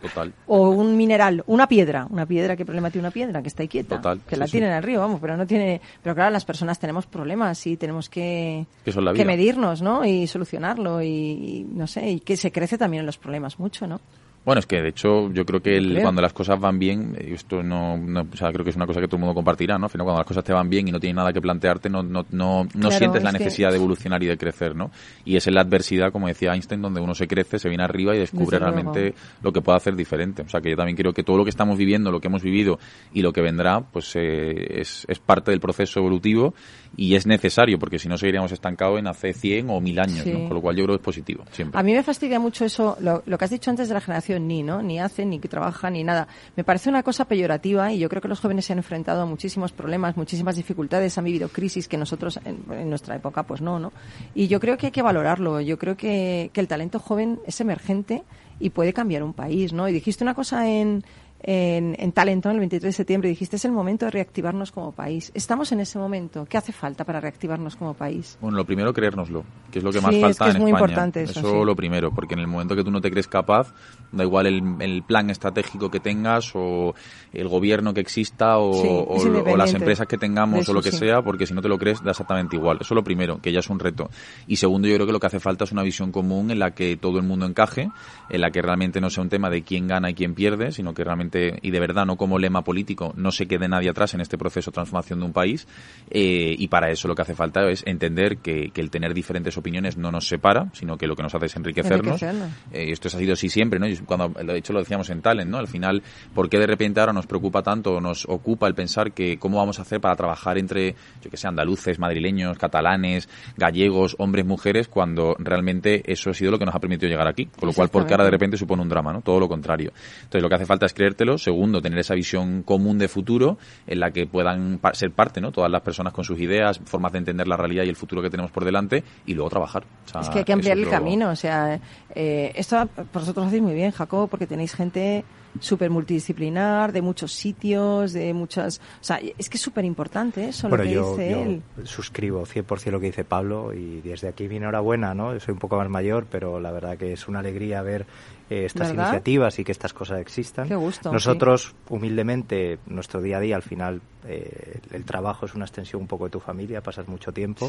o 0.46 0.70
un 0.70 0.96
mineral, 0.96 1.42
una 1.46 1.66
piedra, 1.66 2.06
una 2.10 2.26
piedra, 2.26 2.56
¿qué 2.56 2.66
problema 2.74 2.90
tiene 2.90 3.06
una 3.06 3.12
piedra? 3.12 3.42
Que 3.42 3.48
está 3.48 3.62
ahí 3.62 3.68
quieta 3.68 4.00
que 4.26 4.36
la 4.36 4.46
tienen 4.46 4.70
arriba, 4.70 5.02
vamos, 5.02 5.20
pero 5.20 5.36
no 5.36 5.46
tiene, 5.46 5.80
pero 6.02 6.14
claro, 6.14 6.30
las 6.30 6.44
personas 6.44 6.78
tenemos 6.78 7.06
problemas 7.06 7.66
y 7.66 7.76
tenemos 7.76 8.08
que, 8.08 8.66
que, 8.84 9.24
medirnos, 9.24 9.80
¿no? 9.80 10.04
Y 10.04 10.26
solucionarlo 10.26 11.02
y, 11.02 11.66
no 11.70 11.86
sé, 11.86 12.10
y 12.10 12.20
que 12.20 12.36
se 12.36 12.50
crece 12.50 12.76
también 12.78 13.00
en 13.02 13.06
los 13.06 13.18
problemas 13.18 13.58
mucho, 13.58 13.86
¿no? 13.86 14.00
Bueno, 14.44 14.58
es 14.58 14.66
que 14.66 14.82
de 14.82 14.90
hecho 14.90 15.32
yo 15.32 15.46
creo 15.46 15.62
que 15.62 16.00
cuando 16.02 16.20
las 16.20 16.34
cosas 16.34 16.60
van 16.60 16.78
bien, 16.78 17.16
esto 17.18 17.62
no, 17.62 17.94
o 17.94 18.36
sea, 18.36 18.52
creo 18.52 18.62
que 18.62 18.70
es 18.70 18.76
una 18.76 18.86
cosa 18.86 19.00
que 19.00 19.06
todo 19.06 19.16
el 19.16 19.20
mundo 19.20 19.34
compartirá, 19.34 19.78
¿no? 19.78 19.86
Al 19.86 19.90
final 19.90 20.04
cuando 20.04 20.20
las 20.20 20.26
cosas 20.26 20.44
te 20.44 20.52
van 20.52 20.68
bien 20.68 20.86
y 20.88 20.92
no 20.92 21.00
tienes 21.00 21.16
nada 21.16 21.32
que 21.32 21.40
plantearte, 21.40 21.88
no, 21.88 22.02
no, 22.02 22.26
no, 22.30 22.68
no 22.74 22.90
sientes 22.90 23.22
la 23.22 23.32
necesidad 23.32 23.70
de 23.70 23.76
evolucionar 23.76 24.22
y 24.22 24.26
de 24.26 24.36
crecer, 24.36 24.76
¿no? 24.76 24.90
Y 25.24 25.36
es 25.36 25.46
en 25.46 25.54
la 25.54 25.62
adversidad, 25.62 26.12
como 26.12 26.28
decía 26.28 26.52
Einstein, 26.52 26.82
donde 26.82 27.00
uno 27.00 27.14
se 27.14 27.26
crece, 27.26 27.58
se 27.58 27.70
viene 27.70 27.84
arriba 27.84 28.14
y 28.14 28.18
descubre 28.18 28.58
realmente 28.58 29.14
lo 29.42 29.50
que 29.50 29.62
puede 29.62 29.76
hacer 29.76 29.96
diferente. 29.96 30.42
O 30.42 30.48
sea, 30.48 30.60
que 30.60 30.68
yo 30.70 30.76
también 30.76 30.96
creo 30.96 31.14
que 31.14 31.22
todo 31.22 31.38
lo 31.38 31.44
que 31.44 31.50
estamos 31.50 31.78
viviendo, 31.78 32.12
lo 32.12 32.20
que 32.20 32.28
hemos 32.28 32.42
vivido 32.42 32.78
y 33.14 33.22
lo 33.22 33.32
que 33.32 33.40
vendrá, 33.40 33.80
pues 33.80 34.14
eh, 34.16 34.80
es, 34.80 35.06
es 35.08 35.18
parte 35.20 35.52
del 35.52 35.60
proceso 35.60 36.00
evolutivo 36.00 36.54
y 36.96 37.14
es 37.14 37.26
necesario, 37.26 37.78
porque 37.78 37.98
si 37.98 38.08
no 38.08 38.18
seguiríamos 38.18 38.52
estancados 38.52 38.98
en 38.98 39.06
hace 39.06 39.32
100 39.32 39.70
o 39.70 39.80
1000 39.80 40.00
años, 40.00 40.26
¿no? 40.26 40.48
Con 40.48 40.54
lo 40.54 40.60
cual 40.60 40.76
yo 40.76 40.84
creo 40.84 40.96
que 40.96 41.00
es 41.00 41.04
positivo, 41.04 41.44
siempre. 41.50 41.80
A 41.80 41.82
mí 41.82 41.92
me 41.92 42.02
fastidia 42.02 42.38
mucho 42.38 42.64
eso, 42.64 42.96
lo, 43.00 43.22
lo 43.26 43.38
que 43.38 43.44
has 43.44 43.50
dicho 43.50 43.70
antes 43.70 43.88
de 43.88 43.94
la 43.94 44.00
generación 44.00 44.33
ni, 44.38 44.62
¿no? 44.62 44.82
Ni 44.82 45.00
hace, 45.00 45.24
ni 45.24 45.38
que 45.38 45.48
trabaja, 45.48 45.90
ni 45.90 46.04
nada. 46.04 46.28
Me 46.56 46.64
parece 46.64 46.88
una 46.88 47.02
cosa 47.02 47.24
peyorativa 47.24 47.92
y 47.92 47.98
yo 47.98 48.08
creo 48.08 48.22
que 48.22 48.28
los 48.28 48.40
jóvenes 48.40 48.64
se 48.64 48.72
han 48.72 48.78
enfrentado 48.78 49.22
a 49.22 49.26
muchísimos 49.26 49.72
problemas, 49.72 50.16
muchísimas 50.16 50.56
dificultades, 50.56 51.16
han 51.18 51.24
vivido 51.24 51.48
crisis 51.48 51.88
que 51.88 51.96
nosotros 51.96 52.40
en, 52.44 52.88
nuestra 52.88 53.16
época 53.16 53.42
pues 53.44 53.60
no, 53.60 53.78
¿no? 53.78 53.92
Y 54.34 54.48
yo 54.48 54.60
creo 54.60 54.76
que 54.76 54.86
hay 54.86 54.92
que 54.92 55.02
valorarlo. 55.02 55.60
Yo 55.60 55.78
creo 55.78 55.96
que, 55.96 56.50
que 56.52 56.60
el 56.60 56.68
talento 56.68 56.98
joven 56.98 57.40
es 57.46 57.60
emergente 57.60 58.22
y 58.60 58.70
puede 58.70 58.92
cambiar 58.92 59.22
un 59.22 59.32
país, 59.32 59.72
¿no? 59.72 59.88
Y 59.88 59.92
dijiste 59.92 60.24
una 60.24 60.34
cosa 60.34 60.68
en, 60.68 61.04
en, 61.46 61.94
en 61.98 62.12
Talento 62.12 62.50
el 62.50 62.58
23 62.58 62.82
de 62.82 62.92
septiembre. 62.92 63.28
Dijiste, 63.28 63.56
es 63.56 63.64
el 63.66 63.72
momento 63.72 64.06
de 64.06 64.10
reactivarnos 64.10 64.72
como 64.72 64.92
país. 64.92 65.30
Estamos 65.34 65.70
en 65.72 65.80
ese 65.80 65.98
momento. 65.98 66.46
¿Qué 66.46 66.56
hace 66.56 66.72
falta 66.72 67.04
para 67.04 67.20
reactivarnos 67.20 67.76
como 67.76 67.92
país? 67.92 68.38
Bueno, 68.40 68.56
lo 68.56 68.64
primero, 68.64 68.92
creérnoslo, 68.94 69.44
que 69.70 69.78
es 69.78 69.84
lo 69.84 69.92
que 69.92 70.00
más 70.00 70.16
falta 70.16 70.28
es 70.28 70.38
que 70.38 70.48
es 70.56 70.58
muy 70.58 70.74
Importante 70.74 71.22
eso, 71.22 71.38
eso 71.38 71.64
lo 71.64 71.76
primero, 71.76 72.10
porque 72.12 72.34
en 72.34 72.40
el 72.40 72.46
momento 72.48 72.74
que 72.74 72.82
tú 72.82 72.90
no 72.90 73.00
te 73.00 73.10
crees 73.10 73.28
capaz, 73.28 73.72
da 74.10 74.24
igual 74.24 74.46
el, 74.46 74.62
el 74.80 75.02
plan 75.04 75.30
estratégico 75.30 75.90
que 75.90 76.00
tengas 76.00 76.50
o 76.54 76.94
el 77.32 77.48
gobierno 77.48 77.94
que 77.94 78.00
exista 78.00 78.58
o, 78.58 78.70
o, 78.70 79.56
las 79.56 79.72
empresas 79.72 80.06
que 80.06 80.18
tengamos 80.18 80.68
o 80.68 80.72
lo 80.72 80.82
que 80.82 80.90
sea, 80.90 81.22
porque 81.22 81.46
si 81.46 81.54
no 81.54 81.62
te 81.62 81.68
lo 81.68 81.78
crees 81.78 82.02
da 82.02 82.10
exactamente 82.10 82.56
igual. 82.56 82.78
Eso 82.80 82.94
es 82.94 82.96
lo 82.96 83.04
primero, 83.04 83.40
que 83.40 83.52
ya 83.52 83.60
es 83.60 83.70
un 83.70 83.78
reto. 83.78 84.10
Y 84.46 84.56
segundo, 84.56 84.88
yo 84.88 84.94
creo 84.94 85.06
que 85.06 85.12
lo 85.12 85.20
que 85.20 85.26
hace 85.26 85.40
falta 85.40 85.64
es 85.64 85.72
una 85.72 85.82
visión 85.82 86.10
común 86.10 86.50
en 86.50 86.58
la 86.58 86.72
que 86.72 86.96
todo 86.96 87.18
el 87.18 87.24
mundo 87.24 87.46
encaje, 87.46 87.90
en 88.30 88.40
la 88.40 88.50
que 88.50 88.62
realmente 88.62 89.00
no 89.00 89.10
sea 89.10 89.22
un 89.22 89.28
tema 89.28 89.50
de 89.50 89.62
quién 89.62 89.86
gana 89.86 90.10
y 90.10 90.14
quién 90.14 90.34
pierde, 90.34 90.72
sino 90.72 90.94
que 90.94 91.04
realmente 91.04 91.33
realmente 91.34 91.58
y 91.62 91.70
de 91.70 91.80
verdad, 91.80 92.06
no 92.06 92.16
como 92.16 92.38
lema 92.38 92.62
político, 92.62 93.12
no 93.16 93.30
se 93.30 93.46
quede 93.46 93.68
nadie 93.68 93.90
atrás 93.90 94.14
en 94.14 94.20
este 94.20 94.38
proceso 94.38 94.70
de 94.70 94.74
transformación 94.74 95.20
de 95.20 95.26
un 95.26 95.32
país. 95.32 95.66
Eh, 96.10 96.54
y 96.58 96.68
para 96.68 96.90
eso 96.90 97.08
lo 97.08 97.14
que 97.14 97.22
hace 97.22 97.34
falta 97.34 97.68
es 97.68 97.82
entender 97.86 98.38
que, 98.38 98.72
el 98.74 98.90
tener 98.90 99.14
diferentes 99.14 99.56
opiniones 99.56 99.96
no 99.96 100.10
nos 100.10 100.28
separa, 100.28 100.68
sino 100.72 100.98
que 100.98 101.06
lo 101.06 101.16
que 101.16 101.22
nos 101.22 101.34
hace 101.34 101.46
es 101.46 101.56
enriquecernos. 101.56 102.22
Eh, 102.22 102.90
esto 102.90 103.08
ha 103.08 103.10
sido 103.12 103.32
así 103.32 103.48
siempre, 103.48 103.78
¿no? 103.78 103.86
cuando, 104.04 104.28
de 104.28 104.58
hecho, 104.58 104.72
lo 104.72 104.80
decíamos 104.80 105.08
en 105.10 105.22
Talent, 105.22 105.50
¿no? 105.50 105.58
Al 105.58 105.68
final, 105.68 106.02
¿por 106.34 106.48
qué 106.48 106.58
de 106.58 106.66
repente 106.66 107.00
ahora 107.00 107.12
nos 107.12 107.26
preocupa 107.26 107.62
tanto, 107.62 108.00
nos 108.00 108.26
ocupa 108.28 108.66
el 108.66 108.74
pensar 108.74 109.12
que 109.12 109.38
cómo 109.38 109.58
vamos 109.58 109.78
a 109.78 109.82
hacer 109.82 110.00
para 110.00 110.14
trabajar 110.16 110.58
entre, 110.58 110.94
yo 111.22 111.30
que 111.30 111.36
sé, 111.36 111.48
andaluces, 111.48 111.98
madrileños, 111.98 112.58
catalanes, 112.58 113.28
gallegos, 113.56 114.16
hombres, 114.18 114.44
mujeres, 114.44 114.88
cuando 114.88 115.34
realmente 115.38 116.02
eso 116.10 116.30
ha 116.30 116.34
sido 116.34 116.50
lo 116.50 116.58
que 116.58 116.66
nos 116.66 116.74
ha 116.74 116.80
permitido 116.80 117.08
llegar 117.08 117.28
aquí? 117.28 117.46
Con 117.46 117.68
lo 117.68 117.72
cual, 117.72 117.88
¿por 117.88 118.06
qué 118.06 118.12
ahora 118.12 118.24
de 118.24 118.30
repente 118.30 118.56
supone 118.56 118.82
un 118.82 118.88
drama, 118.88 119.12
¿no? 119.12 119.22
Todo 119.22 119.40
lo 119.40 119.48
contrario. 119.48 119.92
Entonces, 120.24 120.42
lo 120.42 120.48
que 120.48 120.56
hace 120.56 120.66
falta 120.66 120.86
es 120.86 120.94
Segundo, 121.38 121.80
tener 121.80 121.98
esa 121.98 122.14
visión 122.14 122.62
común 122.62 122.98
de 122.98 123.08
futuro 123.08 123.58
en 123.86 124.00
la 124.00 124.10
que 124.10 124.26
puedan 124.26 124.80
ser 124.92 125.10
parte, 125.10 125.40
¿no? 125.40 125.52
Todas 125.52 125.70
las 125.70 125.82
personas 125.82 126.12
con 126.12 126.24
sus 126.24 126.38
ideas, 126.38 126.80
formas 126.84 127.12
de 127.12 127.18
entender 127.18 127.48
la 127.48 127.56
realidad 127.56 127.84
y 127.84 127.88
el 127.88 127.96
futuro 127.96 128.22
que 128.22 128.30
tenemos 128.30 128.50
por 128.50 128.64
delante 128.64 129.02
y 129.26 129.34
luego 129.34 129.50
trabajar. 129.50 129.84
es 130.20 130.28
que 130.28 130.40
hay 130.40 130.44
que 130.44 130.52
ampliar 130.52 130.78
el 130.78 130.88
camino. 130.88 131.30
O 131.30 131.36
sea, 131.36 131.80
eh, 132.14 132.52
esto 132.54 132.88
vosotros 133.12 133.46
hacéis 133.46 133.62
muy 133.62 133.74
bien, 133.74 133.90
Jacob, 133.90 134.28
porque 134.28 134.46
tenéis 134.46 134.74
gente 134.74 135.24
súper 135.60 135.90
multidisciplinar, 135.90 136.92
de 136.92 137.02
muchos 137.02 137.32
sitios, 137.32 138.12
de 138.12 138.34
muchas... 138.34 138.78
O 139.00 139.04
sea, 139.04 139.20
es 139.38 139.48
que 139.48 139.56
es 139.56 139.62
súper 139.62 139.84
importante 139.84 140.48
eso, 140.48 140.68
lo 140.68 140.76
que 140.76 140.82
dice 140.84 141.42
él. 141.42 141.62
suscribo 141.84 142.44
100% 142.44 142.90
lo 142.90 143.00
que 143.00 143.06
dice 143.06 143.24
Pablo 143.24 143.72
y 143.72 144.00
desde 144.00 144.28
aquí 144.28 144.48
mi 144.48 144.56
enhorabuena, 144.56 145.14
¿no? 145.14 145.32
Yo 145.32 145.40
soy 145.40 145.52
un 145.52 145.58
poco 145.58 145.76
más 145.76 145.88
mayor, 145.88 146.26
pero 146.30 146.60
la 146.60 146.72
verdad 146.72 146.96
que 146.96 147.12
es 147.12 147.28
una 147.28 147.40
alegría 147.40 147.82
ver 147.82 148.06
eh, 148.50 148.66
estas 148.66 148.92
iniciativas 148.92 149.58
y 149.58 149.64
que 149.64 149.72
estas 149.72 149.92
cosas 149.94 150.20
existan. 150.20 150.68
Qué 150.68 150.74
gusto, 150.74 151.10
Nosotros, 151.10 151.74
humildemente, 151.88 152.78
nuestro 152.86 153.22
día 153.22 153.38
a 153.38 153.40
día, 153.40 153.56
al 153.56 153.62
final, 153.62 154.02
eh, 154.26 154.80
el 154.92 155.04
trabajo 155.04 155.46
es 155.46 155.54
una 155.54 155.64
extensión 155.64 156.02
un 156.02 156.08
poco 156.08 156.24
de 156.24 156.30
tu 156.30 156.40
familia, 156.40 156.82
pasas 156.82 157.08
mucho 157.08 157.32
tiempo. 157.32 157.68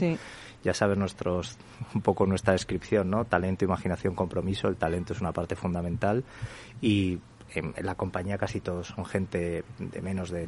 Ya 0.64 0.74
sabes 0.74 0.98
nuestros, 0.98 1.58
un 1.96 2.02
poco 2.02 2.26
nuestra 2.26 2.54
descripción, 2.54 3.10
¿no? 3.10 3.26
Talento, 3.26 3.64
imaginación, 3.64 4.16
compromiso. 4.16 4.68
El 4.68 4.76
talento 4.76 5.14
es 5.14 5.22
una 5.22 5.32
parte 5.32 5.56
fundamental 5.56 6.24
y 6.82 7.20
en, 7.54 7.74
la 7.82 7.96
compañía 7.96 8.38
casi 8.38 8.60
todos 8.60 8.88
son 8.88 9.06
gente 9.06 9.64
de 9.80 10.02
menos 10.02 10.30
de 10.30 10.48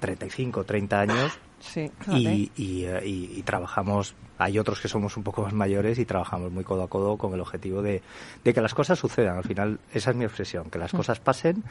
35, 0.00 0.64
30 0.64 1.00
años. 1.00 1.38
Sí, 1.62 1.90
y, 2.08 2.50
y, 2.56 2.84
eh, 2.84 3.00
y, 3.04 3.38
y, 3.38 3.42
trabajamos 3.42 4.14
hay 4.42 4.58
otros 4.58 4.80
que 4.80 4.88
somos 4.88 5.16
un 5.16 5.22
poco 5.22 5.42
más 5.42 5.52
mayores 5.52 5.98
y 5.98 6.04
trabajamos 6.04 6.50
muy 6.50 6.64
codo 6.64 6.82
a 6.82 6.88
codo 6.88 7.16
con 7.16 7.32
el 7.34 7.40
objetivo 7.40 7.82
de, 7.82 8.02
que 8.42 8.60
las 8.60 8.74
cosas 8.74 8.98
sucedan. 8.98 9.36
Al 9.36 9.44
final, 9.44 9.78
esa 9.92 10.10
es 10.10 10.16
mi 10.16 10.24
expresión, 10.24 10.68
que 10.70 10.78
las 10.78 10.92
mm. 10.92 10.96
cosas 10.96 11.20
pasen 11.20 11.62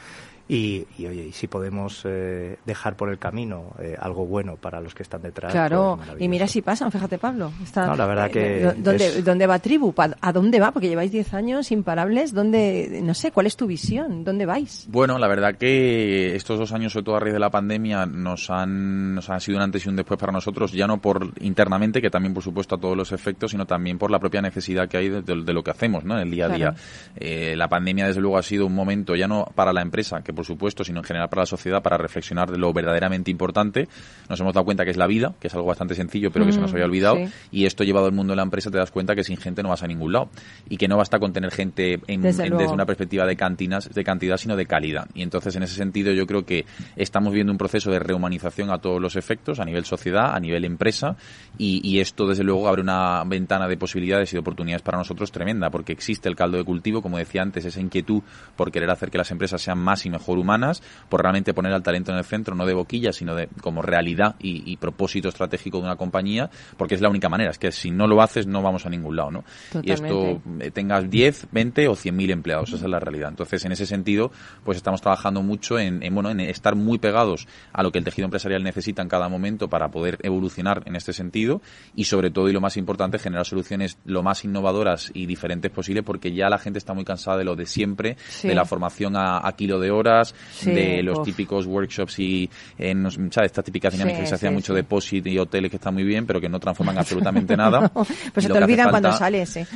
y, 0.48 0.86
oye, 1.00 1.28
y 1.28 1.32
si 1.32 1.48
podemos 1.48 2.04
eh, 2.06 2.58
dejar 2.66 2.96
por 2.96 3.10
el 3.10 3.18
camino 3.18 3.74
eh, 3.80 3.96
algo 4.00 4.26
bueno 4.26 4.56
para 4.56 4.80
los 4.82 4.94
que 4.94 5.04
están 5.04 5.22
detrás. 5.22 5.52
Claro, 5.52 6.00
pues 6.06 6.22
y 6.22 6.28
mira 6.28 6.48
si 6.48 6.62
pasan, 6.62 6.92
fíjate 6.92 7.18
Pablo. 7.18 7.52
no, 7.76 7.96
la 7.96 8.06
verdad 8.06 8.32
que... 8.32 8.74
¿dónde, 8.78 9.22
¿Dónde 9.22 9.48
va 9.48 9.60
Tribu? 9.60 9.94
¿A 10.22 10.32
dónde 10.32 10.60
va? 10.60 10.72
Porque 10.72 10.90
lleváis 10.90 11.12
10 11.12 11.34
años 11.34 11.72
imparables. 11.72 12.34
¿Dónde, 12.34 13.02
no 13.04 13.14
sé, 13.14 13.32
cuál 13.32 13.48
es 13.48 13.56
tu 13.56 13.68
visión? 13.68 14.24
¿Dónde 14.24 14.46
vais? 14.46 14.86
Bueno, 14.90 15.18
la 15.18 15.28
verdad 15.28 15.56
que 15.56 16.36
estos 16.36 16.58
dos 16.60 16.72
años, 16.72 16.94
sobre 16.94 17.06
todo 17.06 17.16
a 17.16 17.20
raíz 17.20 17.34
de 17.34 17.40
la 17.40 17.50
pandemia, 17.50 18.06
nos 18.06 18.50
han, 18.50 19.16
nos 19.16 19.30
han 19.30 19.42
sido 19.42 19.58
un 19.58 19.64
antes 19.64 19.81
y 19.86 19.90
un 19.90 19.96
después 19.96 20.20
para 20.20 20.32
nosotros, 20.32 20.72
ya 20.72 20.88
no 20.88 21.00
por 21.00 21.32
internamente, 21.42 22.02
que 22.02 22.10
también 22.10 22.34
por 22.34 22.44
supuesto 22.44 22.76
a 22.76 22.78
todos 22.78 22.96
los 22.96 23.12
efectos, 23.12 23.52
sino 23.52 23.66
también 23.66 23.98
por 23.98 24.12
la 24.12 24.20
propia 24.20 24.42
necesidad 24.42 24.88
que 24.88 24.98
hay 24.98 25.10
de, 25.10 25.54
lo 25.54 25.64
que 25.64 25.72
hacemos 25.72 26.04
¿no? 26.04 26.16
en 26.16 26.28
el 26.28 26.32
día 26.32 26.46
a 26.46 26.50
día. 26.50 26.76
Eh, 27.16 27.56
la 27.56 27.68
pandemia, 27.68 28.08
desde 28.08 28.22
luego, 28.22 28.38
ha 28.38 28.44
sido 28.44 28.66
un 28.66 28.74
momento 28.74 29.16
ya 29.16 29.28
no 29.28 29.46
para 29.56 29.74
la 29.74 29.82
empresa, 29.82 30.22
que 30.22 30.34
por 30.34 30.46
supuesto, 30.46 30.84
sino 30.84 31.00
en 31.00 31.06
general 31.06 31.30
para 31.30 31.44
la 31.44 31.46
sociedad, 31.46 31.82
para 31.82 31.98
reflexionar 31.98 32.52
de 32.52 32.58
lo 32.58 32.74
verdaderamente 32.74 33.32
importante. 33.32 33.88
Nos 34.30 34.40
hemos 34.40 34.54
dado 34.54 34.66
cuenta 34.66 34.86
que 34.86 34.92
es 34.92 34.98
la 34.98 35.08
vida, 35.08 35.34
que 35.40 35.48
es 35.48 35.54
algo 35.54 35.68
bastante 35.68 35.96
sencillo, 35.96 36.32
pero 36.32 36.46
que 36.46 36.52
se 36.52 36.60
nos 36.60 36.72
mm, 36.72 36.76
había 36.76 36.86
olvidado. 36.86 37.18
Y 37.52 37.66
esto 37.66 37.84
llevado 37.84 38.06
al 38.06 38.14
mundo 38.14 38.32
de 38.32 38.38
la 38.38 38.44
empresa, 38.44 38.72
te 38.72 38.78
das 38.78 38.92
cuenta 38.92 39.16
que 39.16 39.24
sin 39.24 39.38
gente 39.38 39.64
no 39.64 39.70
vas 39.70 39.84
a 39.84 39.88
ningún 39.88 40.14
lado. 40.14 40.30
Y 40.70 40.78
que 40.78 40.88
no 40.88 40.98
basta 40.98 41.20
con 41.20 41.34
tener 41.34 41.52
gente 41.52 42.00
en, 42.08 42.22
desde, 42.22 42.52
una 42.52 42.86
perspectiva 42.86 43.26
de, 43.26 43.36
cantinas, 43.36 43.90
de 43.94 44.04
cantidad, 44.04 44.38
sino 44.38 44.56
de 44.56 44.66
calidad. 44.66 45.08
Y 45.14 45.24
entonces, 45.24 45.56
en 45.56 45.64
ese 45.64 45.76
sentido, 45.76 46.12
yo 46.14 46.26
creo 46.26 46.46
que 46.46 46.66
estamos 46.96 47.34
viendo 47.34 47.52
un 47.52 47.58
proceso 47.58 47.92
de 47.92 48.00
rehumanización 48.00 48.70
a 48.72 48.80
todos 48.80 49.02
los 49.02 49.16
efectos, 49.16 49.60
a 49.60 49.66
nivel 49.72 49.86
sociedad, 49.86 50.36
a 50.36 50.40
nivel 50.40 50.66
empresa, 50.66 51.16
y, 51.58 51.82
y 51.84 52.00
esto, 52.00 52.28
desde 52.28 52.44
luego, 52.44 52.68
abre 52.68 52.82
una 52.82 53.24
ventana 53.26 53.68
de 53.68 53.78
posibilidades 53.78 54.32
y 54.32 54.36
de 54.36 54.40
oportunidades 54.40 54.82
para 54.82 54.98
nosotros 54.98 55.32
tremenda, 55.32 55.70
porque 55.70 55.94
existe 55.94 56.30
el 56.30 56.36
caldo 56.36 56.58
de 56.58 56.64
cultivo, 56.64 57.02
como 57.02 57.18
decía 57.18 57.42
antes, 57.42 57.66
esa 57.66 57.80
inquietud 57.80 58.22
por 58.56 58.72
querer 58.72 58.90
hacer 58.90 59.12
que 59.12 59.18
las 59.18 59.32
empresas 59.32 59.62
sean 59.62 59.80
más 59.80 60.06
y 60.06 60.10
mejor 60.10 60.38
humanas, 60.38 60.82
por 61.10 61.22
realmente 61.22 61.54
poner 61.54 61.74
al 61.74 61.84
talento 61.84 62.12
en 62.12 62.18
el 62.18 62.24
centro, 62.24 62.56
no 62.56 62.66
de 62.66 62.74
boquilla, 62.74 63.12
sino 63.12 63.36
de 63.36 63.48
como 63.62 63.82
realidad 63.82 64.36
y, 64.40 64.78
propósito 64.78 65.30
estratégico 65.30 65.78
de 65.78 65.84
una 65.84 65.96
compañía, 65.96 66.50
porque 66.78 66.96
es 66.96 67.02
la 67.02 67.10
única 67.10 67.30
manera, 67.30 67.52
es 67.52 67.60
que 67.60 67.72
si 67.72 67.92
no 67.92 68.08
lo 68.08 68.22
haces 68.22 68.48
no 68.48 68.62
vamos 68.62 68.86
a 68.86 68.90
ningún 68.90 69.16
lado, 69.16 69.32
¿no? 69.32 69.44
Y 69.84 69.92
esto 69.92 70.42
eh, 70.60 70.72
tengas 70.72 71.10
10, 71.10 71.48
20 71.52 71.88
o 71.88 71.94
100.000 71.94 72.32
empleados, 72.32 72.70
esa 72.74 72.86
es 72.86 72.90
la 72.90 73.00
realidad. 73.00 73.30
Entonces, 73.30 73.64
en 73.66 73.72
ese 73.72 73.86
sentido, 73.86 74.32
pues 74.64 74.78
estamos 74.78 75.02
trabajando 75.02 75.44
mucho 75.44 75.78
en, 75.78 76.02
en, 76.02 76.16
bueno, 76.16 76.32
en 76.32 76.40
estar 76.40 76.76
muy 76.76 76.98
pegados 76.98 77.48
a 77.74 77.84
lo 77.84 77.92
que 77.92 78.00
el 78.00 78.06
tejido 78.06 78.26
empresarial 78.26 78.64
necesita 78.64 79.02
en 79.02 79.10
cada 79.10 79.30
momento 79.30 79.61
para 79.70 79.90
poder 79.90 80.18
evolucionar 80.24 80.84
en 80.86 80.96
este 80.96 81.14
sentido 81.14 81.62
y 81.96 82.06
sobre 82.06 82.32
todo 82.32 82.50
y 82.50 82.54
lo 82.54 82.62
más 82.62 82.78
importante 82.78 83.20
generar 83.20 83.46
soluciones 83.46 83.98
lo 84.06 84.24
más 84.24 84.44
innovadoras 84.46 85.12
y 85.14 85.26
diferentes 85.26 85.72
posible 85.72 86.04
porque 86.04 86.34
ya 86.34 86.50
la 86.50 86.58
gente 86.58 86.80
está 86.80 86.94
muy 86.94 87.06
cansada 87.06 87.38
de 87.38 87.44
lo 87.44 87.56
de 87.56 87.66
siempre, 87.66 88.18
de 88.44 88.56
la 88.56 88.66
formación 88.66 89.16
a, 89.16 89.52
kilo 89.56 89.80
de 89.80 89.92
horas, 89.92 90.34
de 90.64 91.04
los 91.04 91.24
típicos 91.24 91.66
workshops 91.66 92.20
y 92.20 92.50
en, 92.78 93.10
¿sabes? 93.32 93.52
estas 93.52 93.66
típicas 93.66 93.94
dinámicas 93.94 94.22
que 94.22 94.28
se 94.28 94.36
hacían 94.36 94.54
mucho 94.54 94.74
de 94.74 94.84
POSIT 94.84 95.28
y 95.28 95.38
hoteles 95.38 95.70
que 95.70 95.78
están 95.78 95.94
muy 95.94 96.04
bien, 96.04 96.26
pero 96.26 96.40
que 96.40 96.50
no 96.50 96.60
transforman 96.60 96.98
absolutamente 96.98 97.56
nada. 97.56 97.90
pues 98.34 98.46
se 98.46 98.48
te 98.48 98.58
olvidan 98.58 98.90
cuando 98.90 99.12
sales, 99.12 99.58
¿eh? 99.58 99.68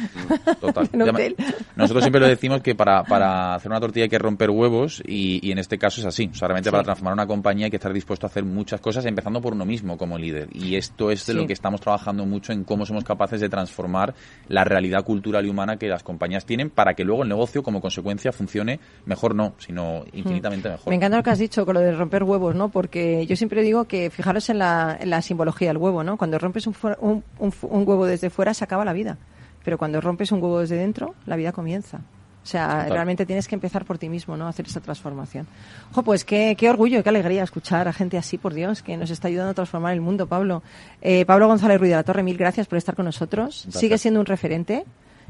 Total. 0.60 0.90
Nosotros 1.76 2.04
siempre 2.04 2.22
lo 2.22 2.28
decimos 2.28 2.62
que 2.62 2.76
para, 2.76 3.04
para 3.16 3.56
hacer 3.56 3.72
una 3.72 3.80
tortilla 3.80 4.04
hay 4.04 4.10
que 4.10 4.20
romper 4.20 4.50
huevos 4.50 5.02
y, 5.06 5.46
y 5.46 5.52
en 5.52 5.60
este 5.60 5.78
caso 5.78 6.02
es 6.02 6.08
así. 6.08 6.30
O 6.32 6.36
sea, 6.36 6.48
realmente 6.48 6.72
para 6.72 6.84
transformar 6.84 7.14
una 7.14 7.28
compañía 7.28 7.66
hay 7.66 7.72
que 7.72 7.78
estar 7.78 7.94
dispuesto 7.94 8.26
a 8.26 8.30
hacer 8.30 8.44
muchas 8.44 8.82
cosas, 8.82 9.06
empezando 9.06 9.42
por 9.42 9.54
uno 9.54 9.66
mismo 9.66 9.75
como 9.98 10.18
líder. 10.18 10.50
Y 10.54 10.76
esto 10.76 11.12
es 11.12 11.26
de 11.26 11.34
lo 11.34 11.48
que 11.48 11.54
estamos 11.54 11.82
trabajando 11.82 12.26
mucho 12.26 12.54
en 12.54 12.64
cómo 12.64 12.86
somos 12.86 13.04
capaces 13.04 13.42
de 13.42 13.50
transformar 13.50 14.14
la 14.48 14.64
realidad 14.64 15.04
cultural 15.04 15.46
y 15.46 15.50
humana 15.50 15.78
que 15.78 15.88
las 15.88 16.04
compañías 16.04 16.46
tienen 16.46 16.70
para 16.70 16.94
que 16.94 17.04
luego 17.04 17.24
el 17.24 17.30
negocio 17.30 17.64
como 17.64 17.82
consecuencia 17.82 18.32
funcione 18.32 18.80
mejor 19.06 19.36
no, 19.36 19.54
sino 19.58 20.04
infinitamente 20.14 20.70
mejor. 20.70 20.90
Me 20.90 20.96
encanta 20.96 21.18
lo 21.18 21.24
que 21.24 21.30
has 21.30 21.40
dicho 21.40 21.66
con 21.66 21.76
lo 21.76 21.80
de 21.80 21.94
romper 21.94 22.24
huevos, 22.24 22.56
¿no? 22.56 22.70
Porque 22.70 23.26
yo 23.26 23.36
siempre 23.36 23.62
digo 23.62 23.86
que 23.86 24.10
fijaros 24.10 24.50
en 24.50 24.60
la, 24.60 24.98
en 25.00 25.10
la 25.10 25.22
simbología 25.22 25.70
del 25.70 25.78
huevo, 25.78 26.04
¿no? 26.04 26.18
Cuando 26.18 26.40
rompes 26.40 26.68
un, 26.68 26.76
un, 27.00 27.24
un 27.40 27.88
huevo 27.88 28.06
desde 28.06 28.30
fuera 28.30 28.54
se 28.54 28.64
acaba 28.64 28.86
la 28.86 28.94
vida, 28.94 29.18
pero 29.64 29.78
cuando 29.78 30.02
rompes 30.02 30.32
un 30.32 30.42
huevo 30.42 30.60
desde 30.60 30.78
dentro 30.78 31.16
la 31.26 31.36
vida 31.36 31.52
comienza. 31.52 32.02
O 32.46 32.48
sea, 32.48 32.86
realmente 32.88 33.26
tienes 33.26 33.48
que 33.48 33.56
empezar 33.56 33.86
por 33.86 33.98
ti 33.98 34.08
mismo, 34.08 34.38
¿no? 34.38 34.48
Hacer 34.48 34.68
esa 34.68 34.80
transformación. 34.80 35.48
Ojo, 35.92 36.04
pues 36.04 36.24
qué, 36.24 36.56
qué 36.56 36.70
orgullo, 36.70 37.02
qué 37.02 37.10
alegría 37.10 37.42
escuchar 37.42 37.88
a 37.88 37.94
gente 37.94 38.20
así, 38.20 38.38
por 38.38 38.54
Dios, 38.54 38.84
que 38.84 38.96
nos 38.98 39.10
está 39.10 39.30
ayudando 39.30 39.50
a 39.50 39.54
transformar 39.56 39.94
el 39.94 40.02
mundo, 40.02 40.28
Pablo. 40.28 40.62
Eh, 41.02 41.26
Pablo 41.26 41.48
González 41.48 41.80
Ruiz 41.80 41.90
de 41.90 41.96
la 41.96 42.04
Torre, 42.04 42.22
mil 42.22 42.38
gracias 42.38 42.68
por 42.68 42.78
estar 42.78 42.96
con 42.96 43.06
nosotros. 43.06 43.66
Sigue 43.72 43.98
siendo 43.98 44.20
un 44.20 44.28
referente. 44.28 44.86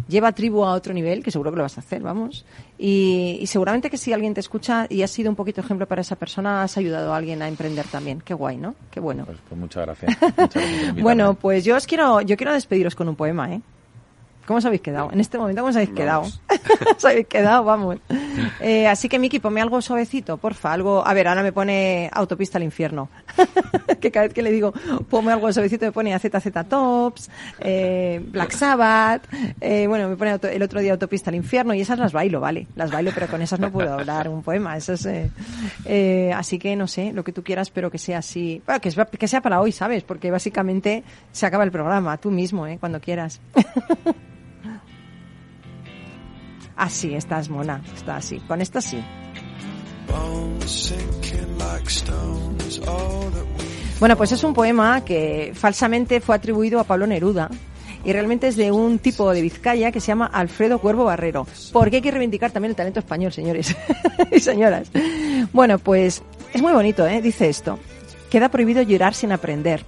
Lleva 0.09 0.33
tribu 0.33 0.65
a 0.65 0.73
otro 0.73 0.93
nivel, 0.93 1.23
que 1.23 1.31
seguro 1.31 1.51
que 1.51 1.57
lo 1.57 1.63
vas 1.63 1.77
a 1.77 1.79
hacer, 1.79 2.01
vamos. 2.01 2.45
Y, 2.77 3.41
seguramente 3.47 3.89
que 3.89 3.97
si 3.97 4.11
alguien 4.11 4.33
te 4.33 4.41
escucha 4.41 4.85
y 4.89 5.01
has 5.01 5.09
sido 5.09 5.29
un 5.29 5.37
poquito 5.37 5.61
ejemplo 5.61 5.87
para 5.87 6.01
esa 6.01 6.17
persona, 6.17 6.63
has 6.63 6.75
ayudado 6.75 7.13
a 7.13 7.17
alguien 7.17 7.41
a 7.41 7.47
emprender 7.47 7.85
también. 7.87 8.19
Qué 8.19 8.33
guay, 8.33 8.57
¿no? 8.57 8.75
Qué 8.91 8.99
bueno. 8.99 9.23
Pues, 9.23 9.37
pues 9.47 9.57
muchas 9.57 9.85
gracias. 9.85 10.17
Muchas 10.21 10.53
gracias 10.53 10.95
bueno, 11.01 11.35
pues 11.35 11.63
yo 11.63 11.77
os 11.77 11.87
quiero, 11.87 12.19
yo 12.19 12.35
quiero 12.35 12.51
despediros 12.51 12.93
con 12.93 13.07
un 13.07 13.15
poema, 13.15 13.53
¿eh? 13.53 13.61
¿Cómo 14.45 14.59
os 14.59 14.65
habéis 14.65 14.81
quedado? 14.81 15.09
En 15.11 15.19
este 15.19 15.37
momento, 15.37 15.61
¿cómo 15.61 15.71
os 15.71 15.75
habéis 15.75 15.91
quedado? 15.91 16.21
os 16.97 17.05
habéis 17.05 17.27
quedado, 17.27 17.63
vamos. 17.63 17.97
Eh, 18.61 18.87
así 18.87 19.09
que, 19.09 19.17
Miki, 19.17 19.39
ponme 19.39 19.59
algo 19.59 19.81
suavecito, 19.81 20.37
porfa. 20.37 20.71
Algo. 20.71 21.05
A 21.05 21.13
ver, 21.13 21.27
ahora 21.27 21.41
me 21.41 21.51
pone 21.51 22.09
Autopista 22.13 22.59
al 22.59 22.63
Infierno. 22.63 23.09
que 23.99 24.11
cada 24.11 24.27
vez 24.27 24.33
que 24.33 24.43
le 24.43 24.51
digo, 24.51 24.71
ponme 25.09 25.31
algo 25.31 25.51
suavecito, 25.51 25.85
me 25.85 25.91
pone 25.91 26.13
AZZ 26.13 26.67
Tops, 26.69 27.29
eh, 27.59 28.23
Black 28.27 28.51
Sabbath. 28.51 29.23
Eh, 29.59 29.87
bueno, 29.87 30.09
me 30.09 30.15
pone 30.15 30.37
el 30.51 30.63
otro 30.63 30.79
día 30.79 30.93
Autopista 30.93 31.31
al 31.31 31.35
Infierno 31.35 31.73
y 31.73 31.81
esas 31.81 31.97
las 31.97 32.13
bailo, 32.13 32.39
¿vale? 32.39 32.67
Las 32.75 32.91
bailo, 32.91 33.11
pero 33.15 33.27
con 33.27 33.41
esas 33.41 33.59
no 33.59 33.71
puedo 33.71 33.93
hablar 33.93 34.29
un 34.29 34.43
poema. 34.43 34.77
Esas, 34.77 35.07
así 36.35 36.59
que, 36.59 36.75
no 36.75 36.87
sé, 36.87 37.13
lo 37.13 37.23
que 37.23 37.31
tú 37.31 37.43
quieras, 37.43 37.71
pero 37.71 37.89
que 37.89 37.97
sea 37.97 38.19
así. 38.19 38.61
Bueno, 38.67 38.79
que, 38.79 38.91
que 39.17 39.27
sea 39.27 39.41
para 39.41 39.59
hoy, 39.59 39.71
¿sabes? 39.71 40.03
Porque 40.03 40.29
básicamente 40.29 41.03
se 41.31 41.45
acaba 41.47 41.63
el 41.63 41.71
programa, 41.71 42.17
tú 42.17 42.29
mismo, 42.29 42.67
¿eh? 42.67 42.77
Cuando 42.79 42.99
quieras. 42.99 43.41
Así, 46.75 47.13
estás 47.13 47.49
mona, 47.49 47.81
está 47.95 48.17
así. 48.17 48.39
Con 48.39 48.61
esta 48.61 48.81
sí. 48.81 49.03
Bueno, 53.99 54.17
pues 54.17 54.31
es 54.31 54.43
un 54.43 54.53
poema 54.53 55.03
que 55.05 55.51
falsamente 55.55 56.19
fue 56.19 56.35
atribuido 56.35 56.79
a 56.79 56.83
Pablo 56.83 57.07
Neruda 57.07 57.49
y 58.03 58.13
realmente 58.13 58.47
es 58.47 58.55
de 58.55 58.71
un 58.71 58.99
tipo 58.99 59.33
de 59.33 59.41
Vizcaya 59.41 59.91
que 59.91 59.99
se 59.99 60.07
llama 60.07 60.27
Alfredo 60.27 60.79
Cuervo 60.79 61.05
Barrero. 61.05 61.47
Porque 61.73 61.97
hay 61.97 62.01
que 62.01 62.11
reivindicar 62.11 62.51
también 62.51 62.71
el 62.71 62.75
talento 62.75 62.99
español, 62.99 63.31
señores 63.31 63.75
y 64.31 64.39
señoras. 64.39 64.91
Bueno, 65.51 65.79
pues 65.79 66.21
es 66.53 66.61
muy 66.61 66.73
bonito, 66.73 67.07
¿eh? 67.07 67.21
Dice 67.21 67.49
esto. 67.49 67.79
Queda 68.29 68.49
prohibido 68.49 68.83
llorar 68.83 69.13
sin 69.13 69.31
aprender, 69.31 69.85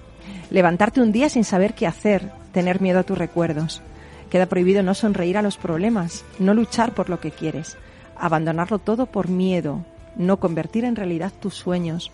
levantarte 0.49 1.01
un 1.01 1.11
día 1.11 1.29
sin 1.29 1.43
saber 1.43 1.75
qué 1.75 1.85
hacer, 1.85 2.31
tener 2.53 2.81
miedo 2.81 2.99
a 2.99 3.03
tus 3.03 3.17
recuerdos. 3.17 3.83
Queda 4.29 4.45
prohibido 4.47 4.83
no 4.83 4.93
sonreír 4.93 5.37
a 5.37 5.41
los 5.41 5.57
problemas, 5.57 6.25
no 6.39 6.53
luchar 6.53 6.93
por 6.93 7.09
lo 7.09 7.19
que 7.19 7.31
quieres, 7.31 7.77
abandonarlo 8.17 8.79
todo 8.79 9.05
por 9.05 9.29
miedo, 9.29 9.85
no 10.17 10.37
convertir 10.37 10.83
en 10.83 10.95
realidad 10.95 11.31
tus 11.39 11.55
sueños. 11.55 12.11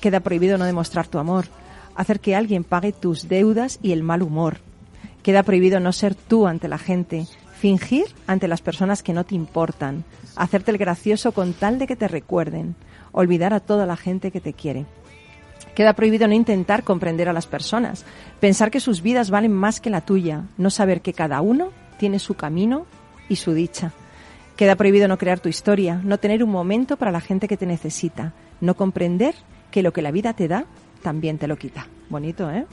Queda 0.00 0.20
prohibido 0.20 0.56
no 0.56 0.64
demostrar 0.64 1.06
tu 1.06 1.18
amor, 1.18 1.46
hacer 1.94 2.20
que 2.20 2.34
alguien 2.34 2.64
pague 2.64 2.92
tus 2.92 3.28
deudas 3.28 3.78
y 3.82 3.92
el 3.92 4.02
mal 4.02 4.22
humor. 4.22 4.58
Queda 5.22 5.42
prohibido 5.42 5.80
no 5.80 5.92
ser 5.92 6.14
tú 6.14 6.46
ante 6.46 6.68
la 6.68 6.78
gente, 6.78 7.26
fingir 7.58 8.06
ante 8.26 8.48
las 8.48 8.62
personas 8.62 9.02
que 9.02 9.12
no 9.12 9.24
te 9.24 9.34
importan, 9.34 10.04
hacerte 10.36 10.70
el 10.70 10.78
gracioso 10.78 11.32
con 11.32 11.52
tal 11.52 11.78
de 11.78 11.86
que 11.86 11.96
te 11.96 12.08
recuerden, 12.08 12.76
olvidar 13.12 13.52
a 13.52 13.60
toda 13.60 13.86
la 13.86 13.96
gente 13.96 14.30
que 14.30 14.40
te 14.40 14.52
quiere. 14.52 14.86
Queda 15.76 15.92
prohibido 15.92 16.26
no 16.26 16.32
intentar 16.32 16.84
comprender 16.84 17.28
a 17.28 17.34
las 17.34 17.46
personas, 17.46 18.06
pensar 18.40 18.70
que 18.70 18.80
sus 18.80 19.02
vidas 19.02 19.28
valen 19.28 19.52
más 19.52 19.78
que 19.78 19.90
la 19.90 20.00
tuya, 20.00 20.44
no 20.56 20.70
saber 20.70 21.02
que 21.02 21.12
cada 21.12 21.42
uno 21.42 21.68
tiene 21.98 22.18
su 22.18 22.32
camino 22.32 22.86
y 23.28 23.36
su 23.36 23.52
dicha. 23.52 23.92
Queda 24.56 24.74
prohibido 24.76 25.06
no 25.06 25.18
crear 25.18 25.38
tu 25.38 25.50
historia, 25.50 26.00
no 26.02 26.16
tener 26.16 26.42
un 26.42 26.48
momento 26.48 26.96
para 26.96 27.12
la 27.12 27.20
gente 27.20 27.46
que 27.46 27.58
te 27.58 27.66
necesita, 27.66 28.32
no 28.62 28.74
comprender 28.74 29.34
que 29.70 29.82
lo 29.82 29.92
que 29.92 30.00
la 30.00 30.12
vida 30.12 30.32
te 30.32 30.48
da 30.48 30.64
también 31.02 31.36
te 31.36 31.46
lo 31.46 31.56
quita. 31.56 31.86
Bonito, 32.08 32.50
¿eh? 32.50 32.64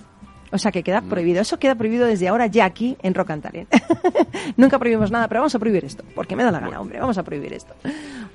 O 0.54 0.60
sea 0.60 0.72
que 0.72 0.84
queda 0.84 1.02
mm. 1.02 1.10
prohibido. 1.10 1.42
Eso 1.42 1.58
queda 1.58 1.76
prohibido 1.76 2.06
desde 2.06 2.28
ahora 2.28 2.46
ya 2.46 2.66
aquí 2.66 2.96
en 3.02 3.16
Rock 3.16 3.32
and 3.32 3.42
Talent. 3.42 3.70
Nunca 4.58 4.78
prohibimos 4.78 5.10
nada, 5.10 5.28
pero 5.28 5.42
vamos 5.42 5.56
a 5.56 5.60
prohibir 5.60 5.84
esto. 5.84 6.04
Porque 6.14 6.36
me 6.36 6.44
da 6.44 6.52
la 6.52 6.60
gana, 6.60 6.80
hombre. 6.80 7.00
Vamos 7.00 7.18
a 7.18 7.24
prohibir 7.24 7.54
esto. 7.54 7.74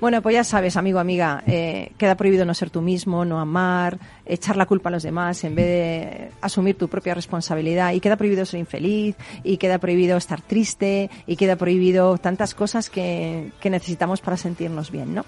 Bueno, 0.01 0.21
pues 0.21 0.33
ya 0.33 0.43
sabes, 0.43 0.77
amigo, 0.77 0.99
amiga, 0.99 1.43
eh, 1.47 1.91
queda 1.97 2.15
prohibido 2.15 2.45
no 2.45 2.53
ser 2.53 2.69
tú 2.69 2.81
mismo, 2.81 3.25
no 3.25 3.39
amar, 3.39 3.99
echar 4.25 4.57
la 4.57 4.65
culpa 4.65 4.89
a 4.89 4.91
los 4.93 5.03
demás 5.03 5.43
en 5.43 5.55
vez 5.55 5.65
de 5.65 6.31
asumir 6.41 6.77
tu 6.77 6.87
propia 6.87 7.13
responsabilidad. 7.13 7.93
Y 7.93 8.01
queda 8.01 8.17
prohibido 8.17 8.45
ser 8.45 8.59
infeliz, 8.59 9.15
y 9.43 9.57
queda 9.57 9.77
prohibido 9.77 10.17
estar 10.17 10.41
triste, 10.41 11.09
y 11.25 11.37
queda 11.37 11.55
prohibido 11.55 12.17
tantas 12.17 12.53
cosas 12.53 12.89
que, 12.89 13.51
que 13.61 13.69
necesitamos 13.69 14.19
para 14.19 14.35
sentirnos 14.35 14.91
bien, 14.91 15.15
¿no? 15.15 15.25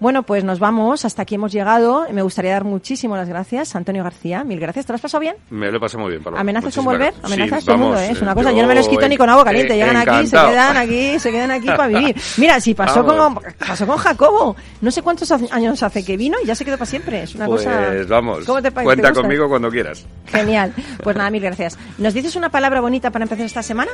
Bueno, 0.00 0.22
pues 0.22 0.44
nos 0.44 0.58
vamos. 0.58 1.04
Hasta 1.04 1.22
aquí 1.22 1.34
hemos 1.34 1.52
llegado. 1.52 2.06
Me 2.10 2.22
gustaría 2.22 2.52
dar 2.52 2.64
muchísimas 2.64 3.18
las 3.18 3.28
gracias. 3.28 3.76
Antonio 3.76 4.02
García, 4.02 4.44
mil 4.44 4.60
gracias. 4.60 4.86
¿Te 4.86 4.92
lo 4.92 4.96
has 4.96 5.02
pasado 5.02 5.20
bien? 5.20 5.36
Me 5.50 5.70
lo 5.70 5.76
he 5.76 5.80
pasado 5.80 6.02
muy 6.02 6.10
bien. 6.10 6.21
¿Amenazas 6.36 6.74
con 6.74 6.84
volver? 6.84 7.14
¿Amenazas 7.22 7.64
todo 7.64 7.74
el 7.74 7.80
mundo? 7.80 7.98
¿eh? 7.98 8.10
Es 8.10 8.22
una 8.22 8.34
cosa, 8.34 8.52
yo 8.52 8.62
no 8.62 8.68
me 8.68 8.74
los 8.74 8.88
quito 8.88 9.08
ni 9.08 9.16
con 9.16 9.28
agua 9.28 9.44
caliente. 9.44 9.74
Llegan 9.74 9.96
aquí, 9.96 10.26
se 10.26 10.36
quedan 10.36 10.76
aquí, 10.76 11.18
se 11.18 11.30
quedan 11.30 11.50
aquí 11.50 11.66
para 11.66 11.86
vivir. 11.88 12.16
Mira, 12.36 12.60
si 12.60 12.74
pasó 12.74 13.04
con, 13.04 13.38
pasó 13.58 13.86
con 13.86 13.96
Jacobo, 13.96 14.56
no 14.80 14.90
sé 14.90 15.02
cuántos 15.02 15.30
años 15.30 15.82
hace 15.82 16.04
que 16.04 16.16
vino 16.16 16.38
y 16.42 16.46
ya 16.46 16.54
se 16.54 16.64
quedó 16.64 16.76
para 16.76 16.90
siempre. 16.90 17.22
Es 17.22 17.34
una 17.34 17.46
pues, 17.46 17.64
cosa... 17.64 17.92
vamos, 18.08 18.44
¿Cómo 18.44 18.62
te, 18.62 18.70
cuenta 18.70 19.12
conmigo 19.12 19.48
cuando 19.48 19.70
quieras. 19.70 20.06
Genial. 20.26 20.72
Pues 21.02 21.16
nada, 21.16 21.30
mil 21.30 21.42
gracias. 21.42 21.78
¿Nos 21.98 22.14
dices 22.14 22.36
una 22.36 22.50
palabra 22.50 22.80
bonita 22.80 23.10
para 23.10 23.24
empezar 23.24 23.46
esta 23.46 23.62
semana? 23.62 23.90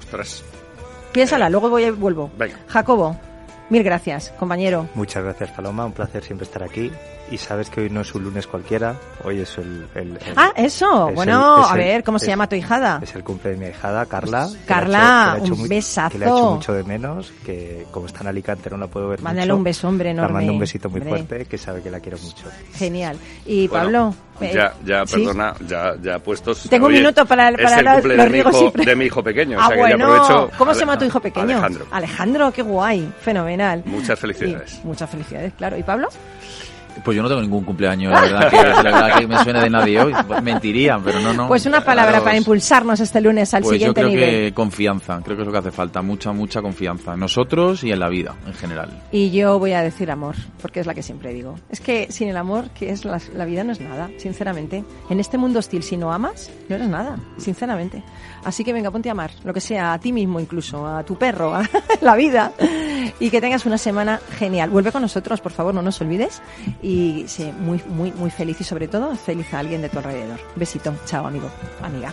Ostras. 0.00 0.42
Piénsala, 1.12 1.48
luego 1.48 1.70
voy, 1.70 1.90
vuelvo. 1.90 2.30
Venga. 2.36 2.56
Jacobo, 2.66 3.16
mil 3.70 3.82
gracias, 3.84 4.32
compañero. 4.38 4.88
Muchas 4.94 5.22
gracias, 5.22 5.50
Paloma. 5.50 5.86
Un 5.86 5.92
placer 5.92 6.24
siempre 6.24 6.44
estar 6.44 6.62
aquí 6.62 6.90
y 7.30 7.38
sabes 7.38 7.70
que 7.70 7.82
hoy 7.82 7.90
no 7.90 8.02
es 8.02 8.14
un 8.14 8.24
lunes 8.24 8.46
cualquiera, 8.46 8.96
hoy 9.24 9.40
es 9.40 9.56
el... 9.58 9.86
ah, 10.36 10.52
eso, 10.56 11.10
bueno, 11.14 11.64
a 11.64 11.74
ver, 11.74 12.04
¿cómo 12.04 12.18
se 12.18 12.26
llama 12.26 12.48
tu 12.48 12.54
hijada? 12.56 13.00
Es 13.02 13.14
el 13.14 13.24
cumple 13.24 13.52
de 13.52 13.56
mi 13.56 13.66
hijada, 13.66 14.06
Carla. 14.06 14.48
Carla, 14.66 15.38
un 15.40 15.68
besazo. 15.68 16.10
Que 16.10 16.18
le 16.18 16.26
ha 16.26 16.28
hecho 16.28 16.50
mucho 16.50 16.72
de 16.72 16.84
menos, 16.84 17.32
que 17.44 17.86
como 17.90 18.06
está 18.06 18.20
en 18.20 18.28
Alicante 18.28 18.70
no 18.70 18.76
la 18.76 18.86
puedo 18.86 19.08
ver 19.08 19.22
Mándale 19.22 19.52
un 19.52 19.64
beso, 19.64 19.88
hombre, 19.88 20.10
enorme. 20.10 20.28
Le 20.28 20.34
mando 20.34 20.52
un 20.52 20.58
besito 20.58 20.90
muy 20.90 21.00
fuerte, 21.00 21.46
que 21.46 21.58
sabe 21.58 21.82
que 21.82 21.90
la 21.90 22.00
quiero 22.00 22.18
mucho. 22.18 22.46
Genial. 22.74 23.16
Y 23.46 23.68
Pablo... 23.68 24.14
ya, 24.40 24.74
ya, 24.84 25.04
perdona, 25.04 25.54
ya, 25.66 25.94
ya 26.02 26.18
puestos... 26.18 26.68
Tengo 26.68 26.86
un 26.86 26.92
minuto 26.92 27.24
para, 27.24 27.52
para 27.52 27.80
el 27.80 27.86
cumple 27.86 28.16
de, 28.16 28.30
mi 28.30 28.38
hijo, 28.38 28.72
de 28.74 28.96
mi 28.96 29.04
hijo 29.06 29.22
pequeño. 29.22 29.58
Ah, 29.60 29.66
o 29.66 29.68
sea 29.68 29.76
bueno. 29.78 29.96
que 29.96 30.02
aprovecho 30.02 30.50
¿Cómo 30.58 30.74
se 30.74 30.80
llama 30.80 30.98
tu 30.98 31.04
hijo 31.04 31.20
pequeño? 31.20 31.52
Alejandro. 31.52 31.86
Alejandro, 31.90 32.52
qué 32.52 32.62
guay, 32.62 33.12
fenomenal. 33.20 33.82
Muchas 33.86 34.18
felicidades. 34.18 34.80
muchas 34.84 35.08
felicidades, 35.08 35.52
claro. 35.54 35.78
¿Y 35.78 35.82
Pablo? 35.82 36.08
Pues 37.02 37.16
yo 37.16 37.22
no 37.22 37.28
tengo 37.28 37.40
ningún 37.40 37.64
cumpleaños, 37.64 38.12
la 38.12 38.20
verdad 38.20 38.50
que, 38.50 38.56
la 38.56 38.82
verdad 38.82 39.18
que 39.18 39.26
me 39.26 39.38
suena 39.42 39.62
de 39.62 39.70
nadie 39.70 40.00
hoy. 40.00 40.12
Mentirían, 40.42 41.02
pero 41.02 41.20
no, 41.20 41.32
no. 41.32 41.48
Pues 41.48 41.66
una 41.66 41.84
palabra 41.84 42.22
para 42.22 42.36
impulsarnos 42.36 43.00
este 43.00 43.20
lunes 43.20 43.52
al 43.54 43.62
pues 43.62 43.74
siguiente 43.74 44.00
yo 44.00 44.06
creo 44.06 44.16
nivel. 44.16 44.30
que 44.48 44.54
confianza, 44.54 45.20
creo 45.24 45.36
que 45.36 45.42
es 45.42 45.46
lo 45.46 45.52
que 45.52 45.58
hace 45.58 45.70
falta, 45.70 46.02
mucha, 46.02 46.32
mucha 46.32 46.62
confianza 46.62 47.14
en 47.14 47.20
nosotros 47.20 47.82
y 47.84 47.92
en 47.92 48.00
la 48.00 48.08
vida 48.08 48.34
en 48.46 48.54
general. 48.54 49.02
Y 49.12 49.30
yo 49.30 49.58
voy 49.58 49.72
a 49.72 49.82
decir 49.82 50.10
amor, 50.10 50.36
porque 50.60 50.80
es 50.80 50.86
la 50.86 50.94
que 50.94 51.02
siempre 51.02 51.32
digo. 51.32 51.56
Es 51.70 51.80
que 51.80 52.10
sin 52.10 52.28
el 52.28 52.36
amor, 52.36 52.70
que 52.70 52.90
es 52.90 53.04
la, 53.04 53.20
la 53.34 53.44
vida 53.44 53.64
no 53.64 53.72
es 53.72 53.80
nada, 53.80 54.10
sinceramente. 54.18 54.84
En 55.10 55.20
este 55.20 55.38
mundo 55.38 55.58
hostil, 55.58 55.82
si 55.82 55.96
no 55.96 56.12
amas, 56.12 56.50
no 56.68 56.76
eres 56.76 56.88
nada, 56.88 57.18
sinceramente. 57.38 58.02
Así 58.44 58.62
que 58.64 58.72
venga, 58.72 58.90
ponte 58.90 59.08
a 59.08 59.12
amar, 59.12 59.30
lo 59.44 59.54
que 59.54 59.60
sea, 59.60 59.94
a 59.94 59.98
ti 59.98 60.12
mismo 60.12 60.38
incluso, 60.38 60.86
a 60.86 61.02
tu 61.04 61.16
perro, 61.16 61.54
a 61.54 61.62
la 62.00 62.14
vida. 62.16 62.52
Y 63.20 63.30
que 63.30 63.40
tengas 63.40 63.66
una 63.66 63.78
semana 63.78 64.20
genial. 64.38 64.70
Vuelve 64.70 64.92
con 64.92 65.02
nosotros, 65.02 65.40
por 65.40 65.52
favor, 65.52 65.74
no 65.74 65.82
nos 65.82 66.00
olvides. 66.00 66.42
Y 66.84 67.24
sé 67.28 67.50
muy, 67.52 67.80
muy, 67.88 68.12
muy 68.12 68.30
feliz 68.30 68.60
y 68.60 68.64
sobre 68.64 68.88
todo 68.88 69.16
feliz 69.16 69.54
a 69.54 69.60
alguien 69.60 69.80
de 69.80 69.88
tu 69.88 69.98
alrededor. 69.98 70.38
Besito. 70.54 70.94
Chao, 71.06 71.26
amigo, 71.26 71.50
amiga. 71.80 72.12